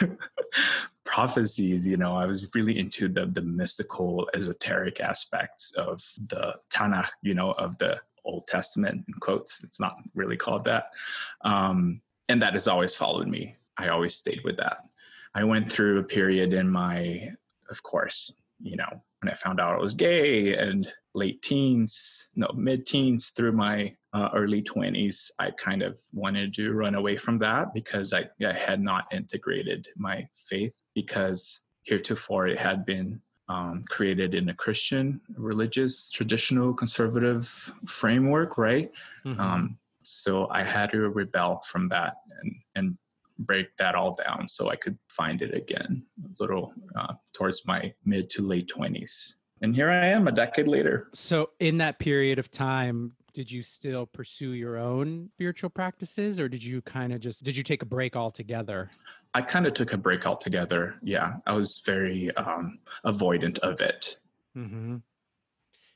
prophecies. 1.04 1.86
You 1.86 1.96
know, 1.96 2.14
I 2.14 2.26
was 2.26 2.48
really 2.54 2.78
into 2.78 3.08
the 3.08 3.26
the 3.26 3.42
mystical, 3.42 4.28
esoteric 4.34 5.00
aspects 5.00 5.72
of 5.72 6.02
the 6.28 6.56
Tanakh. 6.70 7.10
You 7.22 7.34
know, 7.34 7.52
of 7.52 7.78
the 7.78 8.00
Old 8.24 8.46
Testament 8.48 9.04
in 9.08 9.14
quotes. 9.14 9.62
It's 9.64 9.80
not 9.80 9.96
really 10.14 10.36
called 10.36 10.64
that, 10.64 10.90
um, 11.44 12.00
and 12.28 12.42
that 12.42 12.52
has 12.52 12.68
always 12.68 12.94
followed 12.94 13.28
me. 13.28 13.56
I 13.78 13.88
always 13.88 14.14
stayed 14.14 14.42
with 14.44 14.58
that. 14.58 14.84
I 15.34 15.44
went 15.44 15.72
through 15.72 15.98
a 15.98 16.04
period 16.04 16.52
in 16.52 16.68
my, 16.68 17.30
of 17.70 17.82
course, 17.82 18.32
you 18.60 18.76
know, 18.76 19.02
when 19.22 19.32
I 19.32 19.36
found 19.36 19.60
out 19.60 19.76
I 19.76 19.80
was 19.80 19.94
gay 19.94 20.56
and 20.56 20.90
late 21.14 21.42
teens, 21.42 22.28
no, 22.34 22.50
mid 22.54 22.86
teens 22.86 23.30
through 23.30 23.52
my 23.52 23.94
uh, 24.12 24.28
early 24.34 24.62
20s, 24.62 25.30
I 25.38 25.50
kind 25.52 25.82
of 25.82 25.98
wanted 26.12 26.54
to 26.54 26.72
run 26.72 26.94
away 26.94 27.16
from 27.16 27.38
that 27.38 27.72
because 27.72 28.12
I, 28.12 28.28
I 28.46 28.52
had 28.52 28.80
not 28.80 29.06
integrated 29.12 29.88
my 29.96 30.26
faith 30.34 30.78
because 30.94 31.60
heretofore 31.84 32.48
it 32.48 32.58
had 32.58 32.84
been 32.84 33.20
um, 33.48 33.84
created 33.88 34.34
in 34.34 34.48
a 34.48 34.54
Christian, 34.54 35.20
religious, 35.36 36.10
traditional, 36.10 36.72
conservative 36.72 37.72
framework, 37.86 38.58
right? 38.58 38.90
Mm-hmm. 39.24 39.40
Um, 39.40 39.78
so 40.02 40.48
I 40.50 40.62
had 40.62 40.90
to 40.92 41.08
rebel 41.08 41.62
from 41.66 41.88
that 41.88 42.16
and, 42.40 42.54
and 42.74 42.98
break 43.44 43.76
that 43.76 43.94
all 43.94 44.14
down 44.14 44.48
so 44.48 44.70
I 44.70 44.76
could 44.76 44.98
find 45.08 45.42
it 45.42 45.54
again 45.54 46.04
a 46.24 46.42
little 46.42 46.72
uh, 46.96 47.14
towards 47.32 47.66
my 47.66 47.92
mid 48.04 48.30
to 48.30 48.42
late 48.42 48.70
20s. 48.74 49.34
And 49.60 49.74
here 49.74 49.90
I 49.90 50.06
am 50.06 50.26
a 50.26 50.32
decade 50.32 50.66
later. 50.66 51.08
So, 51.14 51.50
in 51.60 51.78
that 51.78 52.00
period 52.00 52.40
of 52.40 52.50
time, 52.50 53.12
did 53.32 53.50
you 53.50 53.62
still 53.62 54.06
pursue 54.06 54.52
your 54.52 54.76
own 54.76 55.30
spiritual 55.34 55.70
practices 55.70 56.38
or 56.38 56.48
did 56.48 56.62
you 56.62 56.82
kind 56.82 57.12
of 57.12 57.20
just 57.20 57.42
did 57.44 57.56
you 57.56 57.62
take 57.62 57.82
a 57.82 57.86
break 57.86 58.16
altogether 58.16 58.90
i 59.34 59.40
kind 59.40 59.66
of 59.66 59.74
took 59.74 59.92
a 59.92 59.96
break 59.96 60.26
altogether 60.26 60.96
yeah 61.02 61.34
i 61.46 61.52
was 61.52 61.82
very 61.84 62.34
um 62.36 62.78
avoidant 63.06 63.58
of 63.60 63.80
it 63.80 64.16
mm-hmm. 64.56 64.96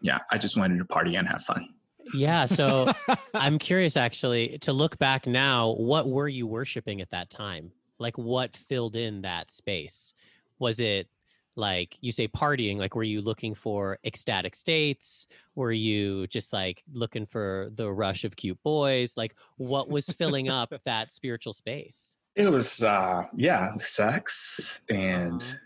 yeah 0.01 0.19
i 0.31 0.39
just 0.39 0.57
wanted 0.57 0.79
to 0.79 0.85
party 0.85 1.17
and 1.17 1.29
have 1.29 1.43
fun 1.43 1.69
yeah. 2.15 2.47
So 2.47 2.93
I'm 3.35 3.59
curious 3.59 3.97
actually 3.97 4.59
to 4.59 4.73
look 4.73 4.99
back 4.99 5.27
now, 5.27 5.73
what 5.73 6.09
were 6.09 6.29
you 6.29 6.47
worshiping 6.47 7.01
at 7.01 7.11
that 7.11 7.31
time? 7.31 7.73
Like 7.99 8.19
what 8.19 8.57
filled 8.57 8.97
in 8.97 9.23
that 9.23 9.51
space? 9.51 10.15
Was 10.59 10.81
it 10.81 11.09
like 11.55 11.97
you 12.01 12.13
say 12.13 12.29
partying? 12.29 12.77
Like 12.77 12.95
were 12.95 13.03
you 13.03 13.23
looking 13.23 13.55
for 13.55 13.99
ecstatic 14.05 14.55
states? 14.55 15.27
Were 15.55 15.73
you 15.73 16.27
just 16.27 16.53
like 16.53 16.83
looking 16.93 17.27
for 17.27 17.71
the 17.75 17.91
rush 17.91 18.25
of 18.25 18.37
cute 18.37 18.63
boys? 18.63 19.17
Like 19.17 19.35
what 19.57 19.89
was 19.89 20.07
filling 20.07 20.49
up 20.49 20.73
that 20.85 21.13
spiritual 21.13 21.53
space? 21.53 22.17
It 22.35 22.51
was 22.51 22.85
uh 22.85 23.25
yeah, 23.35 23.75
sex 23.77 24.81
and 24.91 25.43
uh-huh 25.43 25.57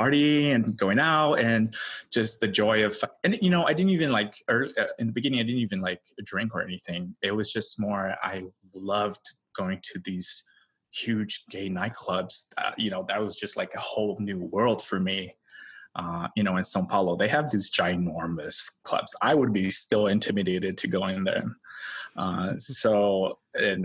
party 0.00 0.52
and 0.52 0.78
going 0.78 0.98
out 0.98 1.34
and 1.34 1.74
just 2.10 2.40
the 2.40 2.48
joy 2.48 2.84
of 2.86 2.92
and 3.24 3.38
you 3.42 3.50
know 3.50 3.64
i 3.64 3.72
didn't 3.74 3.94
even 3.98 4.10
like 4.10 4.32
uh, 4.48 4.64
in 4.98 5.06
the 5.08 5.12
beginning 5.12 5.40
i 5.40 5.42
didn't 5.42 5.66
even 5.68 5.82
like 5.88 6.00
drink 6.24 6.54
or 6.54 6.62
anything. 6.62 7.14
It 7.28 7.32
was 7.32 7.52
just 7.52 7.78
more 7.78 8.04
i 8.22 8.34
loved 8.74 9.24
going 9.58 9.78
to 9.90 10.00
these 10.08 10.30
huge 10.90 11.34
gay 11.50 11.68
nightclubs 11.68 12.34
uh, 12.56 12.72
you 12.78 12.90
know 12.92 13.02
that 13.08 13.20
was 13.26 13.36
just 13.36 13.56
like 13.60 13.72
a 13.74 13.84
whole 13.92 14.16
new 14.20 14.40
world 14.56 14.80
for 14.82 14.98
me 14.98 15.20
uh, 16.00 16.26
you 16.36 16.44
know 16.44 16.56
in 16.56 16.64
sao 16.64 16.82
paulo. 16.92 17.12
They 17.14 17.28
have 17.36 17.50
these 17.50 17.70
ginormous 17.70 18.58
clubs. 18.84 19.12
I 19.20 19.32
would 19.34 19.52
be 19.52 19.70
still 19.70 20.06
intimidated 20.06 20.78
to 20.78 20.86
go 20.96 21.00
in 21.08 21.24
there. 21.24 21.48
Uh, 22.16 22.48
so 22.58 23.38
and 23.54 23.82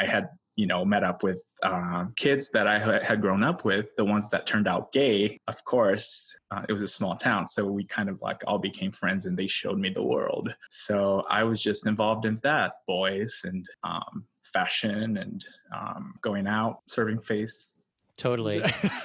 i 0.00 0.04
had 0.14 0.24
you 0.56 0.66
know, 0.66 0.84
met 0.84 1.04
up 1.04 1.22
with 1.22 1.42
uh, 1.62 2.06
kids 2.16 2.48
that 2.50 2.66
I 2.66 2.78
had 2.78 3.20
grown 3.20 3.44
up 3.44 3.64
with, 3.64 3.94
the 3.96 4.04
ones 4.04 4.30
that 4.30 4.46
turned 4.46 4.66
out 4.66 4.90
gay, 4.90 5.38
of 5.46 5.64
course. 5.64 6.34
Uh, 6.50 6.62
it 6.68 6.72
was 6.72 6.82
a 6.82 6.88
small 6.88 7.14
town. 7.14 7.46
So 7.46 7.66
we 7.66 7.84
kind 7.84 8.08
of 8.08 8.20
like 8.22 8.42
all 8.46 8.58
became 8.58 8.90
friends 8.90 9.26
and 9.26 9.36
they 9.36 9.46
showed 9.46 9.78
me 9.78 9.90
the 9.90 10.02
world. 10.02 10.54
So 10.70 11.24
I 11.28 11.44
was 11.44 11.62
just 11.62 11.86
involved 11.86 12.24
in 12.24 12.38
that, 12.42 12.74
boys 12.86 13.42
and 13.44 13.66
um, 13.84 14.24
fashion 14.52 15.18
and 15.18 15.44
um, 15.76 16.14
going 16.22 16.46
out, 16.46 16.80
serving 16.86 17.20
face, 17.20 17.74
Totally. 18.16 18.62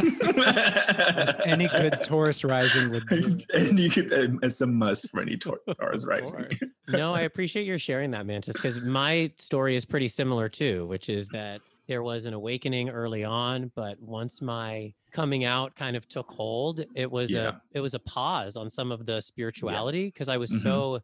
any 1.45 1.67
good 1.67 2.02
Taurus 2.02 2.45
rising 2.45 2.91
would 2.91 3.08
do. 3.08 3.38
And 3.54 3.78
you 3.78 3.89
could, 3.89 4.10
it's 4.41 4.62
a 4.62 4.67
must 4.67 5.10
for 5.10 5.21
any 5.21 5.36
Taurus 5.38 6.06
rising. 6.06 6.47
no, 6.88 7.13
I 7.13 7.21
appreciate 7.21 7.65
your 7.65 7.78
sharing 7.78 8.12
that, 8.12 8.26
Mantis, 8.26 8.56
because 8.56 8.80
my 8.80 9.32
story 9.38 9.76
is 9.76 9.84
pretty 9.84 10.08
similar 10.08 10.47
too, 10.47 10.86
which 10.88 11.10
is 11.10 11.28
that 11.30 11.60
there 11.88 12.04
was 12.04 12.26
an 12.26 12.34
awakening 12.34 12.89
early 12.89 13.26
on, 13.26 13.71
but 13.76 14.02
once 14.02 14.41
my 14.41 14.93
coming 15.12 15.43
out 15.43 15.76
kind 15.76 15.97
of 15.97 16.08
took 16.08 16.30
hold, 16.30 16.86
it 16.95 17.12
was 17.12 17.32
yeah. 17.32 17.50
a 17.50 17.54
it 17.74 17.82
was 17.82 17.95
a 17.95 18.00
pause 18.00 18.56
on 18.56 18.69
some 18.69 18.93
of 18.93 19.06
the 19.06 19.19
spirituality 19.19 20.06
because 20.06 20.30
yeah. 20.30 20.36
I 20.36 20.38
was 20.38 20.52
mm-hmm. 20.52 20.63
so 20.63 21.00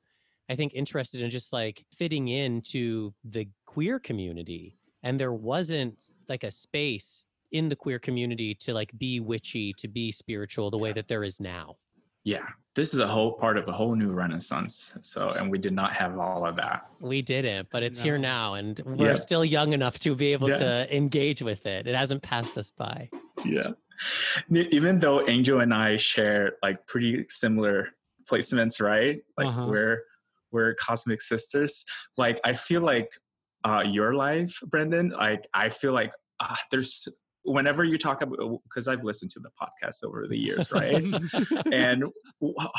I 0.49 0.55
think 0.55 0.73
interested 0.73 1.21
in 1.21 1.29
just 1.29 1.51
like 1.51 1.83
fitting 1.97 2.29
into 2.29 3.13
the 3.25 3.49
queer 3.65 3.99
community 3.99 4.77
and 5.03 5.19
there 5.19 5.33
wasn't 5.33 6.13
like 6.29 6.43
a 6.43 6.51
space 6.51 7.25
in 7.51 7.69
the 7.69 7.75
queer 7.75 7.99
community 7.99 8.53
to 8.55 8.73
like 8.73 8.91
be 8.97 9.19
witchy, 9.19 9.73
to 9.77 9.88
be 9.88 10.12
spiritual 10.12 10.69
the 10.69 10.77
way 10.77 10.93
that 10.93 11.07
there 11.07 11.23
is 11.23 11.39
now. 11.39 11.75
Yeah. 12.23 12.45
This 12.75 12.93
is 12.93 12.99
a 12.99 13.07
whole 13.07 13.31
part 13.31 13.57
of 13.57 13.67
a 13.69 13.71
whole 13.71 13.95
new 13.95 14.12
renaissance. 14.12 14.93
So, 15.01 15.29
and 15.29 15.49
we 15.49 15.57
did 15.57 15.73
not 15.73 15.93
have 15.93 16.19
all 16.19 16.45
of 16.45 16.57
that. 16.57 16.88
We 16.99 17.21
didn't, 17.21 17.69
but 17.71 17.83
it's 17.83 17.99
no. 17.99 18.03
here 18.03 18.17
now. 18.17 18.55
And 18.55 18.79
we're 18.86 19.12
yeah. 19.12 19.15
still 19.15 19.45
young 19.45 19.71
enough 19.71 19.97
to 19.99 20.13
be 20.13 20.33
able 20.33 20.49
yeah. 20.49 20.57
to 20.57 20.95
engage 20.95 21.41
with 21.41 21.65
it. 21.65 21.88
It 21.88 21.95
hasn't 21.95 22.21
passed 22.21 22.57
us 22.57 22.69
by. 22.69 23.10
Yeah. 23.45 23.69
Even 24.51 24.99
though 24.99 25.25
Angel 25.27 25.62
and 25.62 25.73
I 25.73 25.97
share 25.97 26.57
like 26.62 26.86
pretty 26.86 27.25
similar 27.29 27.89
placements, 28.29 28.81
right? 28.81 29.21
Like 29.38 29.47
uh-huh. 29.47 29.67
we're, 29.69 30.03
we're 30.51 30.73
cosmic 30.75 31.21
sisters. 31.21 31.86
Like, 32.17 32.41
I 32.43 32.53
feel 32.53 32.81
like 32.81 33.10
uh, 33.63 33.83
your 33.86 34.13
life, 34.13 34.60
Brandon, 34.67 35.10
like, 35.10 35.47
I 35.53 35.69
feel 35.69 35.93
like 35.93 36.12
uh, 36.39 36.55
there's 36.71 37.07
whenever 37.47 37.83
you 37.83 37.97
talk 37.97 38.21
about 38.21 38.38
because 38.63 38.88
i've 38.88 39.03
listened 39.03 39.31
to 39.31 39.39
the 39.39 39.49
podcast 39.62 40.03
over 40.03 40.27
the 40.27 40.38
years 40.38 40.71
right? 40.71 41.03
And 41.71 42.05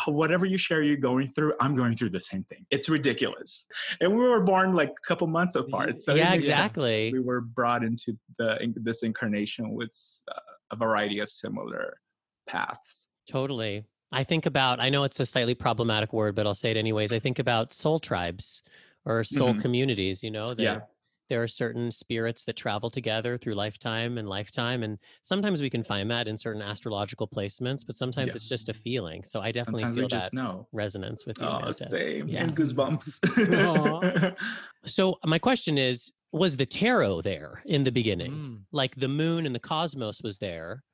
whatever 0.07 0.44
you 0.44 0.59
share 0.59 0.83
you're 0.83 0.96
going 0.96 1.28
through 1.28 1.54
i'm 1.61 1.74
going 1.74 1.96
through 1.96 2.11
the 2.11 2.20
same 2.20 2.44
thing. 2.44 2.66
It's 2.70 2.88
ridiculous. 2.88 3.66
And 4.00 4.12
we 4.12 4.28
were 4.28 4.40
born 4.40 4.74
like 4.74 4.90
a 4.90 5.07
couple 5.07 5.26
months 5.26 5.57
apart 5.57 6.00
so 6.00 6.14
yeah 6.14 6.35
exactly. 6.35 7.11
we 7.12 7.20
were 7.20 7.40
brought 7.40 7.83
into 7.83 8.16
the 8.38 8.57
this 8.76 9.02
incarnation 9.02 9.70
with 9.70 9.94
uh, 10.31 10.38
a 10.70 10.76
variety 10.76 11.20
of 11.20 11.28
similar 11.31 11.98
paths. 12.46 13.09
Totally. 13.28 13.85
I 14.12 14.24
think 14.24 14.46
about 14.46 14.81
i 14.81 14.88
know 14.90 15.04
it's 15.04 15.20
a 15.20 15.26
slightly 15.26 15.54
problematic 15.54 16.12
word 16.12 16.35
but 16.35 16.46
i'll 16.46 16.54
say 16.54 16.70
it 16.70 16.76
anyways. 16.76 17.12
I 17.12 17.18
think 17.18 17.38
about 17.38 17.72
soul 17.72 17.98
tribes 17.98 18.62
or 19.04 19.24
soul 19.24 19.50
mm-hmm. 19.50 19.61
communities 19.61 20.22
you 20.22 20.31
know 20.31 20.48
that 20.48 20.61
yeah 20.61 20.81
there 21.28 21.42
are 21.42 21.48
certain 21.48 21.90
spirits 21.90 22.44
that 22.44 22.56
travel 22.56 22.90
together 22.90 23.38
through 23.38 23.54
lifetime 23.54 24.18
and 24.18 24.29
lifetime 24.29 24.83
and 24.83 24.98
sometimes 25.22 25.60
we 25.60 25.70
can 25.70 25.85
find 25.85 26.10
that 26.10 26.29
in 26.29 26.37
certain 26.37 26.62
astrological 26.62 27.29
placements 27.29 27.87
but 27.87 27.96
sometimes 27.96 28.35
it's 28.35 28.48
just 28.48 28.68
a 28.68 28.74
feeling 28.74 29.22
so 29.24 29.40
i 29.40 29.50
definitely 29.52 29.81
sometimes 29.81 29.96
feel 29.96 30.08
that 30.08 30.33
know. 30.33 30.66
resonance 30.72 31.26
with 31.26 31.38
you 31.40 31.46
oh, 31.46 31.70
same 31.72 32.29
yeah. 32.29 32.42
and 32.42 32.56
goosebumps. 32.56 34.35
So 34.85 35.18
my 35.24 35.38
question 35.38 35.76
is 35.76 36.12
was 36.33 36.56
the 36.56 36.64
tarot 36.64 37.22
there 37.22 37.62
in 37.66 37.85
the 37.85 37.90
beginning? 37.90 38.33
Mm. 38.33 38.58
like 38.70 38.94
the 38.94 39.08
moon 39.08 39.44
and 39.44 39.54
the 39.54 39.60
cosmos 39.60 40.22
was 40.22 40.38
there? 40.38 40.85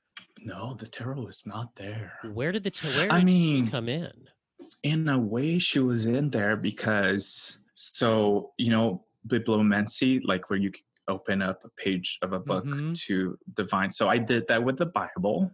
No 0.43 0.75
the 0.79 0.87
tarot 0.87 1.27
is 1.27 1.43
not 1.45 1.75
there. 1.77 2.15
Where 2.33 2.51
did 2.51 2.65
the 2.65 2.71
tarot 2.71 3.09
i 3.11 3.23
mean 3.23 3.71
come 3.71 3.89
in? 3.89 4.13
in 4.83 5.09
a 5.09 5.19
way 5.19 5.59
she 5.59 5.79
was 5.79 6.07
in 6.07 6.31
there 6.31 6.57
because 6.57 7.59
so 7.75 8.53
you 8.57 8.71
know 8.71 9.04
bibliomancy, 9.29 10.21
like 10.25 10.51
where 10.51 10.59
you 10.59 10.73
open 11.09 11.43
up 11.43 11.65
a 11.65 11.69
page 11.71 12.19
of 12.23 12.33
a 12.33 12.41
book 12.41 12.65
mm-hmm. 12.65 12.93
to 12.93 13.39
divine. 13.55 13.91
So 13.91 14.09
I 14.09 14.19
did 14.19 14.49
that 14.49 14.63
with 14.63 14.79
the 14.79 14.87
Bible. 14.87 15.51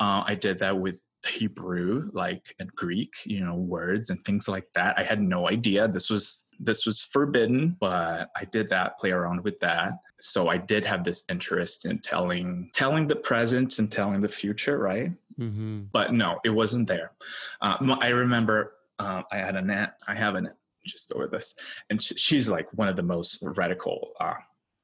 Uh, 0.00 0.22
I 0.26 0.34
did 0.34 0.58
that 0.60 0.78
with 0.78 1.00
Hebrew, 1.26 2.10
like 2.12 2.54
and 2.58 2.70
Greek, 2.74 3.12
you 3.24 3.44
know, 3.44 3.56
words 3.56 4.10
and 4.10 4.22
things 4.24 4.46
like 4.46 4.66
that. 4.74 4.98
I 4.98 5.04
had 5.04 5.20
no 5.20 5.48
idea 5.48 5.88
this 5.88 6.10
was 6.10 6.44
This 6.60 6.86
was 6.86 7.00
forbidden, 7.00 7.76
but 7.80 8.28
I 8.36 8.44
did 8.44 8.68
that, 8.68 8.98
play 9.00 9.10
around 9.10 9.42
with 9.42 9.58
that. 9.60 9.94
So 10.20 10.48
I 10.48 10.58
did 10.58 10.86
have 10.86 11.02
this 11.02 11.24
interest 11.28 11.86
in 11.86 11.98
telling 11.98 12.70
telling 12.74 13.08
the 13.08 13.16
present 13.16 13.78
and 13.78 13.90
telling 13.90 14.20
the 14.20 14.28
future, 14.28 14.78
right? 14.78 15.10
Mm-hmm. 15.38 15.84
But 15.92 16.12
no, 16.12 16.38
it 16.44 16.50
wasn't 16.50 16.88
there. 16.88 17.12
Uh, 17.60 17.96
I 18.00 18.08
remember 18.08 18.74
uh, 18.98 19.22
I 19.32 19.38
had 19.38 19.56
an 19.56 19.70
aunt. 19.70 19.92
I 20.06 20.14
have 20.14 20.34
an 20.36 20.50
just 20.84 21.12
over 21.12 21.26
this, 21.26 21.54
and 21.90 22.02
she, 22.02 22.14
she's 22.14 22.48
like 22.48 22.66
one 22.72 22.88
of 22.88 22.96
the 22.96 23.02
most 23.02 23.38
radical 23.42 24.12
uh, 24.20 24.34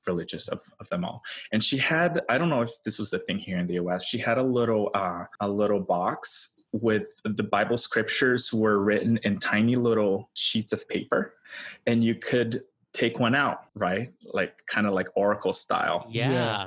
religious 0.06 0.48
of, 0.48 0.60
of 0.80 0.88
them 0.88 1.04
all. 1.04 1.22
And 1.52 1.62
she 1.62 1.76
had 1.78 2.20
I 2.28 2.38
don't 2.38 2.48
know 2.48 2.62
if 2.62 2.70
this 2.84 2.98
was 2.98 3.12
a 3.12 3.18
thing 3.18 3.38
here 3.38 3.58
in 3.58 3.66
the 3.66 3.74
U.S. 3.74 4.04
She 4.04 4.18
had 4.18 4.38
a 4.38 4.42
little 4.42 4.90
uh, 4.94 5.24
a 5.40 5.48
little 5.48 5.80
box 5.80 6.50
with 6.72 7.06
the 7.24 7.42
Bible 7.42 7.78
scriptures 7.78 8.52
were 8.52 8.78
written 8.78 9.18
in 9.24 9.38
tiny 9.38 9.76
little 9.76 10.30
sheets 10.34 10.72
of 10.72 10.88
paper, 10.88 11.34
and 11.86 12.04
you 12.04 12.14
could 12.14 12.62
take 12.92 13.18
one 13.18 13.34
out, 13.34 13.60
right? 13.74 14.12
Like 14.24 14.54
kind 14.66 14.86
of 14.86 14.92
like 14.92 15.08
oracle 15.14 15.52
style. 15.52 16.06
Yeah. 16.10 16.32
yeah. 16.32 16.66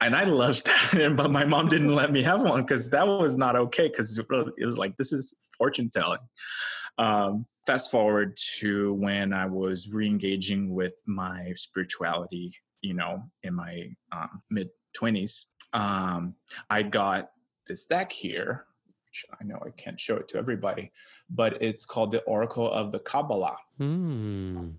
And 0.00 0.14
I 0.14 0.24
loved 0.24 0.66
that, 0.92 1.14
but 1.16 1.30
my 1.30 1.44
mom 1.44 1.68
didn't 1.68 1.94
let 1.94 2.12
me 2.12 2.22
have 2.22 2.42
one 2.42 2.62
because 2.62 2.90
that 2.90 3.06
was 3.06 3.36
not 3.36 3.56
okay. 3.56 3.88
Because 3.88 4.18
it 4.18 4.26
was 4.64 4.78
like 4.78 4.96
this 4.96 5.12
is 5.12 5.34
fortune 5.56 5.90
telling. 5.90 6.20
Um, 6.98 7.46
fast 7.66 7.90
forward 7.90 8.36
to 8.58 8.94
when 8.94 9.32
I 9.32 9.46
was 9.46 9.90
re-engaging 9.92 10.72
with 10.72 10.94
my 11.06 11.52
spirituality, 11.56 12.54
you 12.80 12.94
know, 12.94 13.24
in 13.42 13.54
my 13.54 13.90
um, 14.12 14.42
mid 14.50 14.70
twenties. 14.92 15.46
Um, 15.72 16.34
I 16.70 16.82
got 16.82 17.30
this 17.66 17.84
deck 17.86 18.12
here 18.12 18.66
which 19.14 19.24
I 19.40 19.44
know 19.44 19.62
I 19.64 19.70
can't 19.70 20.00
show 20.00 20.16
it 20.16 20.26
to 20.28 20.38
everybody, 20.38 20.90
but 21.30 21.62
it's 21.62 21.86
called 21.86 22.10
the 22.10 22.22
Oracle 22.22 22.68
of 22.68 22.90
the 22.90 22.98
Kabbalah. 22.98 23.56
Hmm. 23.78 24.70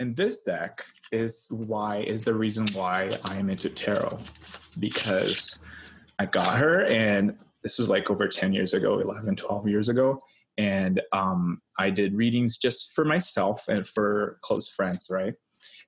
And 0.00 0.16
this 0.16 0.42
deck 0.42 0.84
is 1.12 1.46
why 1.50 1.98
is 1.98 2.22
the 2.22 2.34
reason 2.34 2.66
why 2.72 3.10
I 3.24 3.36
am 3.36 3.48
into 3.50 3.70
tarot 3.70 4.18
because 4.80 5.60
I 6.18 6.26
got 6.26 6.58
her 6.58 6.84
and 6.86 7.38
this 7.62 7.78
was 7.78 7.88
like 7.88 8.10
over 8.10 8.26
10 8.26 8.52
years 8.52 8.74
ago, 8.74 8.98
11, 8.98 9.36
12 9.36 9.68
years 9.68 9.88
ago. 9.88 10.20
And 10.56 11.00
um, 11.12 11.60
I 11.78 11.90
did 11.90 12.14
readings 12.14 12.56
just 12.56 12.92
for 12.92 13.04
myself 13.04 13.66
and 13.68 13.86
for 13.86 14.38
close 14.42 14.68
friends, 14.68 15.08
right? 15.10 15.34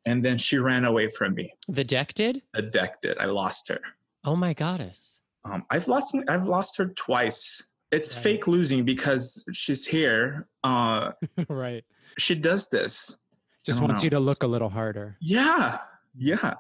And 0.05 0.25
then 0.25 0.39
she 0.39 0.59
ran 0.59 0.85
away 0.85 1.09
from 1.09 1.35
me. 1.35 1.53
The 1.69 1.85
deck 1.85 2.15
did? 2.15 2.43
The 2.55 2.63
deck 2.63 3.01
did. 3.01 3.19
I 3.19 3.27
lost 3.27 3.69
her. 3.69 3.81
Oh 4.25 4.37
my 4.37 4.55
goddess. 4.55 5.21
Um, 5.45 5.65
I've 5.71 5.87
lost 5.87 6.17
I've 6.29 6.47
lost 6.49 6.77
her 6.79 6.87
twice 6.87 7.63
it's 7.93 8.15
right. 8.17 8.23
fake 8.23 8.47
losing 8.47 8.85
because 8.85 9.45
she's 9.53 9.87
here. 9.87 10.49
Uh, 10.65 11.13
right. 11.49 11.85
She 12.19 12.35
does 12.35 12.69
this. 12.69 13.17
Just 13.65 13.81
wants 13.81 14.01
know. 14.01 14.05
you 14.05 14.11
to 14.11 14.21
look 14.21 14.43
a 14.43 14.47
little 14.47 14.69
harder. 14.69 15.17
Yeah. 15.21 15.79
Yeah. 16.17 16.55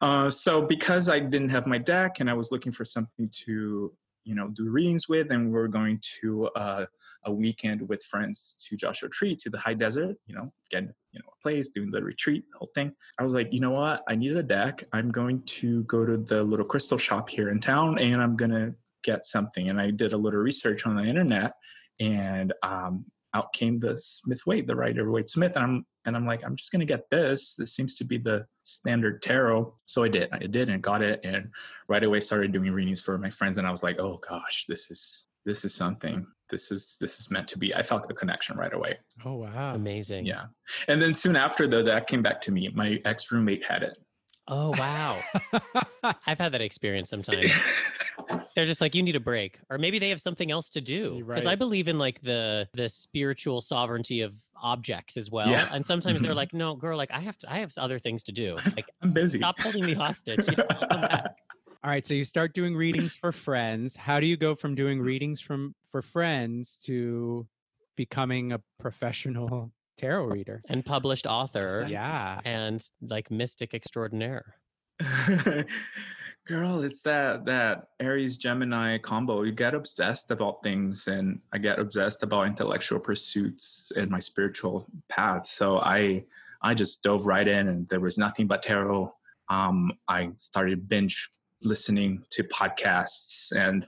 Uh, 0.00 0.30
so 0.30 0.62
because 0.62 1.08
I 1.08 1.20
didn't 1.20 1.50
have 1.50 1.66
my 1.66 1.78
deck 1.78 2.20
and 2.20 2.30
I 2.30 2.34
was 2.34 2.50
looking 2.52 2.72
for 2.72 2.84
something 2.84 3.28
to, 3.44 3.92
you 4.24 4.34
know, 4.34 4.48
do 4.48 4.68
readings 4.68 5.08
with, 5.08 5.30
and 5.30 5.52
we 5.52 5.58
are 5.58 5.68
going 5.68 6.00
to 6.20 6.46
uh, 6.56 6.86
a 7.24 7.32
weekend 7.32 7.86
with 7.88 8.02
friends 8.02 8.56
to 8.66 8.76
Joshua 8.76 9.08
Tree 9.08 9.36
to 9.36 9.50
the 9.50 9.58
high 9.58 9.74
desert, 9.74 10.16
you 10.26 10.34
know, 10.34 10.52
getting 10.70 10.92
you 11.12 11.20
know 11.20 11.26
a 11.28 11.42
place, 11.42 11.68
doing 11.68 11.90
the 11.90 12.02
retreat, 12.02 12.44
the 12.52 12.58
whole 12.58 12.70
thing. 12.74 12.92
I 13.18 13.24
was 13.24 13.32
like, 13.32 13.52
you 13.52 13.60
know 13.60 13.70
what? 13.70 14.02
I 14.08 14.14
need 14.14 14.36
a 14.36 14.42
deck. 14.42 14.84
I'm 14.92 15.10
going 15.10 15.42
to 15.42 15.84
go 15.84 16.04
to 16.04 16.16
the 16.16 16.42
little 16.42 16.66
crystal 16.66 16.98
shop 16.98 17.28
here 17.28 17.50
in 17.50 17.60
town, 17.60 17.98
and 17.98 18.20
I'm 18.22 18.36
gonna 18.36 18.74
get 19.02 19.24
something. 19.24 19.68
And 19.68 19.80
I 19.80 19.90
did 19.90 20.12
a 20.12 20.18
little 20.18 20.40
research 20.40 20.86
on 20.86 20.96
the 20.96 21.04
internet, 21.04 21.52
and 22.00 22.52
um, 22.62 23.04
out 23.34 23.52
came 23.52 23.78
the 23.78 23.98
Smith 23.98 24.46
Waite, 24.46 24.66
the 24.66 24.76
Rider 24.76 25.10
Waite 25.10 25.28
Smith, 25.28 25.52
and 25.56 25.64
I'm 25.64 25.86
and 26.06 26.16
I'm 26.16 26.26
like, 26.26 26.44
I'm 26.44 26.56
just 26.56 26.72
gonna 26.72 26.84
get 26.84 27.10
this. 27.10 27.56
This 27.56 27.74
seems 27.74 27.96
to 27.96 28.04
be 28.04 28.18
the 28.18 28.46
standard 28.62 29.22
tarot. 29.22 29.74
So 29.86 30.04
I 30.04 30.08
did. 30.08 30.28
I 30.32 30.38
did 30.38 30.68
and 30.68 30.82
got 30.82 31.02
it, 31.02 31.20
and 31.24 31.50
right 31.88 32.04
away 32.04 32.20
started 32.20 32.52
doing 32.52 32.70
readings 32.70 33.00
for 33.00 33.18
my 33.18 33.30
friends. 33.30 33.58
And 33.58 33.66
I 33.66 33.70
was 33.70 33.82
like, 33.82 34.00
oh 34.00 34.20
gosh, 34.26 34.64
this 34.68 34.90
is 34.90 35.26
this 35.44 35.64
is 35.64 35.74
something. 35.74 36.26
This 36.50 36.70
is 36.70 36.96
this 37.00 37.18
is 37.18 37.30
meant 37.30 37.48
to 37.48 37.58
be. 37.58 37.74
I 37.74 37.82
felt 37.82 38.06
the 38.06 38.14
connection 38.14 38.56
right 38.56 38.72
away. 38.72 38.98
Oh 39.24 39.34
wow, 39.34 39.74
amazing. 39.74 40.26
Yeah, 40.26 40.46
and 40.88 41.00
then 41.00 41.14
soon 41.14 41.36
after 41.36 41.66
though, 41.66 41.82
that 41.82 42.06
came 42.06 42.22
back 42.22 42.40
to 42.42 42.52
me. 42.52 42.70
My 42.74 43.00
ex 43.04 43.30
roommate 43.32 43.64
had 43.64 43.82
it. 43.82 43.96
Oh 44.46 44.70
wow, 44.70 45.20
I've 46.26 46.38
had 46.38 46.52
that 46.52 46.60
experience 46.60 47.08
sometimes. 47.08 47.50
they're 48.54 48.66
just 48.66 48.80
like 48.80 48.94
you 48.94 49.02
need 49.02 49.16
a 49.16 49.20
break 49.20 49.58
or 49.70 49.78
maybe 49.78 49.98
they 49.98 50.08
have 50.08 50.20
something 50.20 50.50
else 50.50 50.70
to 50.70 50.80
do 50.80 51.22
because 51.26 51.44
right. 51.44 51.52
i 51.52 51.54
believe 51.54 51.88
in 51.88 51.98
like 51.98 52.20
the 52.22 52.68
the 52.74 52.88
spiritual 52.88 53.60
sovereignty 53.60 54.20
of 54.20 54.34
objects 54.62 55.16
as 55.16 55.30
well 55.30 55.48
yeah. 55.48 55.68
and 55.72 55.84
sometimes 55.84 56.22
they're 56.22 56.30
mm-hmm. 56.30 56.38
like 56.38 56.54
no 56.54 56.74
girl 56.74 56.96
like 56.96 57.10
i 57.10 57.20
have 57.20 57.36
to 57.38 57.52
i 57.52 57.58
have 57.58 57.72
other 57.78 57.98
things 57.98 58.22
to 58.22 58.32
do 58.32 58.56
like 58.76 58.86
i'm 59.02 59.12
busy 59.12 59.38
stop 59.38 59.58
holding 59.60 59.84
me 59.84 59.94
hostage 59.94 60.46
all 60.90 61.90
right 61.90 62.06
so 62.06 62.14
you 62.14 62.24
start 62.24 62.54
doing 62.54 62.74
readings 62.74 63.14
for 63.14 63.32
friends 63.32 63.96
how 63.96 64.20
do 64.20 64.26
you 64.26 64.36
go 64.36 64.54
from 64.54 64.74
doing 64.74 65.00
readings 65.00 65.40
from 65.40 65.74
for 65.90 66.00
friends 66.00 66.78
to 66.84 67.46
becoming 67.96 68.52
a 68.52 68.60
professional 68.78 69.70
tarot 69.96 70.26
reader. 70.26 70.62
And 70.68 70.84
published 70.84 71.26
author 71.26 71.86
yeah. 71.88 72.40
and 72.44 72.84
like 73.00 73.30
mystic 73.30 73.74
extraordinaire. 73.74 74.56
Girl 76.46 76.82
it's 76.82 77.00
that 77.02 77.46
that 77.46 77.88
aries 78.00 78.36
gemini 78.36 78.98
combo. 78.98 79.42
You 79.42 79.52
get 79.52 79.74
obsessed 79.74 80.30
about 80.30 80.62
things 80.62 81.08
and 81.08 81.40
i 81.54 81.58
get 81.58 81.78
obsessed 81.78 82.22
about 82.22 82.46
intellectual 82.46 83.00
pursuits 83.00 83.90
and 83.96 84.10
my 84.10 84.20
spiritual 84.20 84.86
path. 85.08 85.46
So 85.46 85.78
i 85.78 86.24
i 86.60 86.74
just 86.74 87.02
dove 87.02 87.26
right 87.26 87.48
in 87.48 87.68
and 87.68 87.88
there 87.88 88.00
was 88.00 88.18
nothing 88.18 88.46
but 88.46 88.62
tarot. 88.62 89.12
Um 89.48 89.92
i 90.06 90.30
started 90.36 90.86
binge 90.86 91.30
listening 91.62 92.22
to 92.30 92.44
podcasts 92.44 93.50
and 93.56 93.86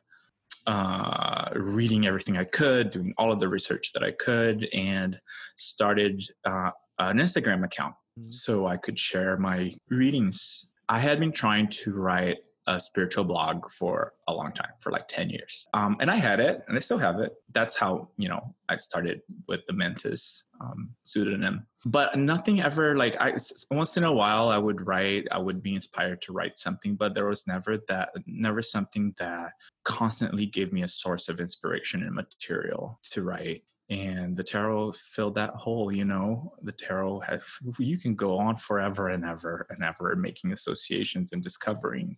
uh, 0.67 1.51
reading 1.55 2.07
everything 2.07 2.37
I 2.37 2.45
could, 2.45 2.91
doing 2.91 3.15
all 3.19 3.33
of 3.33 3.41
the 3.41 3.49
research 3.49 3.93
that 3.95 4.03
I 4.03 4.13
could, 4.13 4.69
and 4.73 5.19
started 5.57 6.23
uh, 6.45 6.71
an 6.99 7.19
Instagram 7.19 7.65
account 7.65 7.95
mm-hmm. 8.19 8.31
so 8.31 8.67
I 8.67 8.77
could 8.77 8.99
share 8.99 9.37
my 9.37 9.75
readings. 9.91 10.67
I 10.89 10.99
had 10.99 11.21
been 11.21 11.33
trying 11.33 11.69
to 11.69 11.95
write 11.95 12.39
a 12.67 12.81
spiritual 12.81 13.25
blog 13.25 13.71
for 13.71 14.15
a 14.27 14.35
long 14.35 14.53
time, 14.53 14.71
for 14.81 14.91
like 14.91 15.07
10 15.09 15.31
years. 15.31 15.67
Um, 15.73 15.97
and 16.01 16.11
I 16.11 16.17
had 16.17 16.41
it 16.41 16.63
and 16.67 16.77
I 16.77 16.81
still 16.81 16.99
have 16.99 17.21
it. 17.21 17.33
That's 17.53 17.77
how, 17.77 18.09
you 18.17 18.29
know, 18.29 18.55
I 18.69 18.77
started 18.77 19.23
with 19.47 19.61
the 19.67 19.73
Mantis 19.73 20.43
um, 20.61 20.91
pseudonym. 21.05 21.67
But 21.85 22.17
nothing 22.17 22.61
ever 22.61 22.97
like 22.97 23.21
I 23.21 23.37
once 23.71 23.97
in 23.97 24.03
a 24.03 24.13
while 24.13 24.49
I 24.49 24.59
would 24.59 24.87
write, 24.87 25.29
I 25.31 25.39
would 25.39 25.63
be 25.63 25.77
inspired 25.77 26.21
to 26.23 26.33
write 26.33 26.59
something, 26.59 26.97
but 26.97 27.15
there 27.15 27.27
was 27.27 27.47
never 27.47 27.79
that 27.89 28.11
never 28.27 28.63
something 28.63 29.15
that 29.19 29.53
constantly 29.85 30.47
gave 30.47 30.73
me 30.73 30.83
a 30.83 30.89
source 30.89 31.29
of 31.29 31.39
inspiration 31.39 32.03
and 32.03 32.15
material 32.15 32.99
to 33.11 33.23
write 33.23 33.63
and 33.89 34.37
the 34.37 34.43
tarot 34.43 34.93
filled 34.93 35.35
that 35.35 35.51
hole 35.51 35.93
you 35.93 36.05
know 36.05 36.53
the 36.63 36.73
tarot 36.73 37.21
have 37.21 37.45
you 37.79 37.99
can 37.99 38.15
go 38.15 38.37
on 38.37 38.57
forever 38.57 39.09
and 39.09 39.25
ever 39.25 39.67
and 39.71 39.85
ever 39.85 40.17
making 40.17 40.53
associations 40.53 41.33
and 41.33 41.43
discovering 41.43 42.17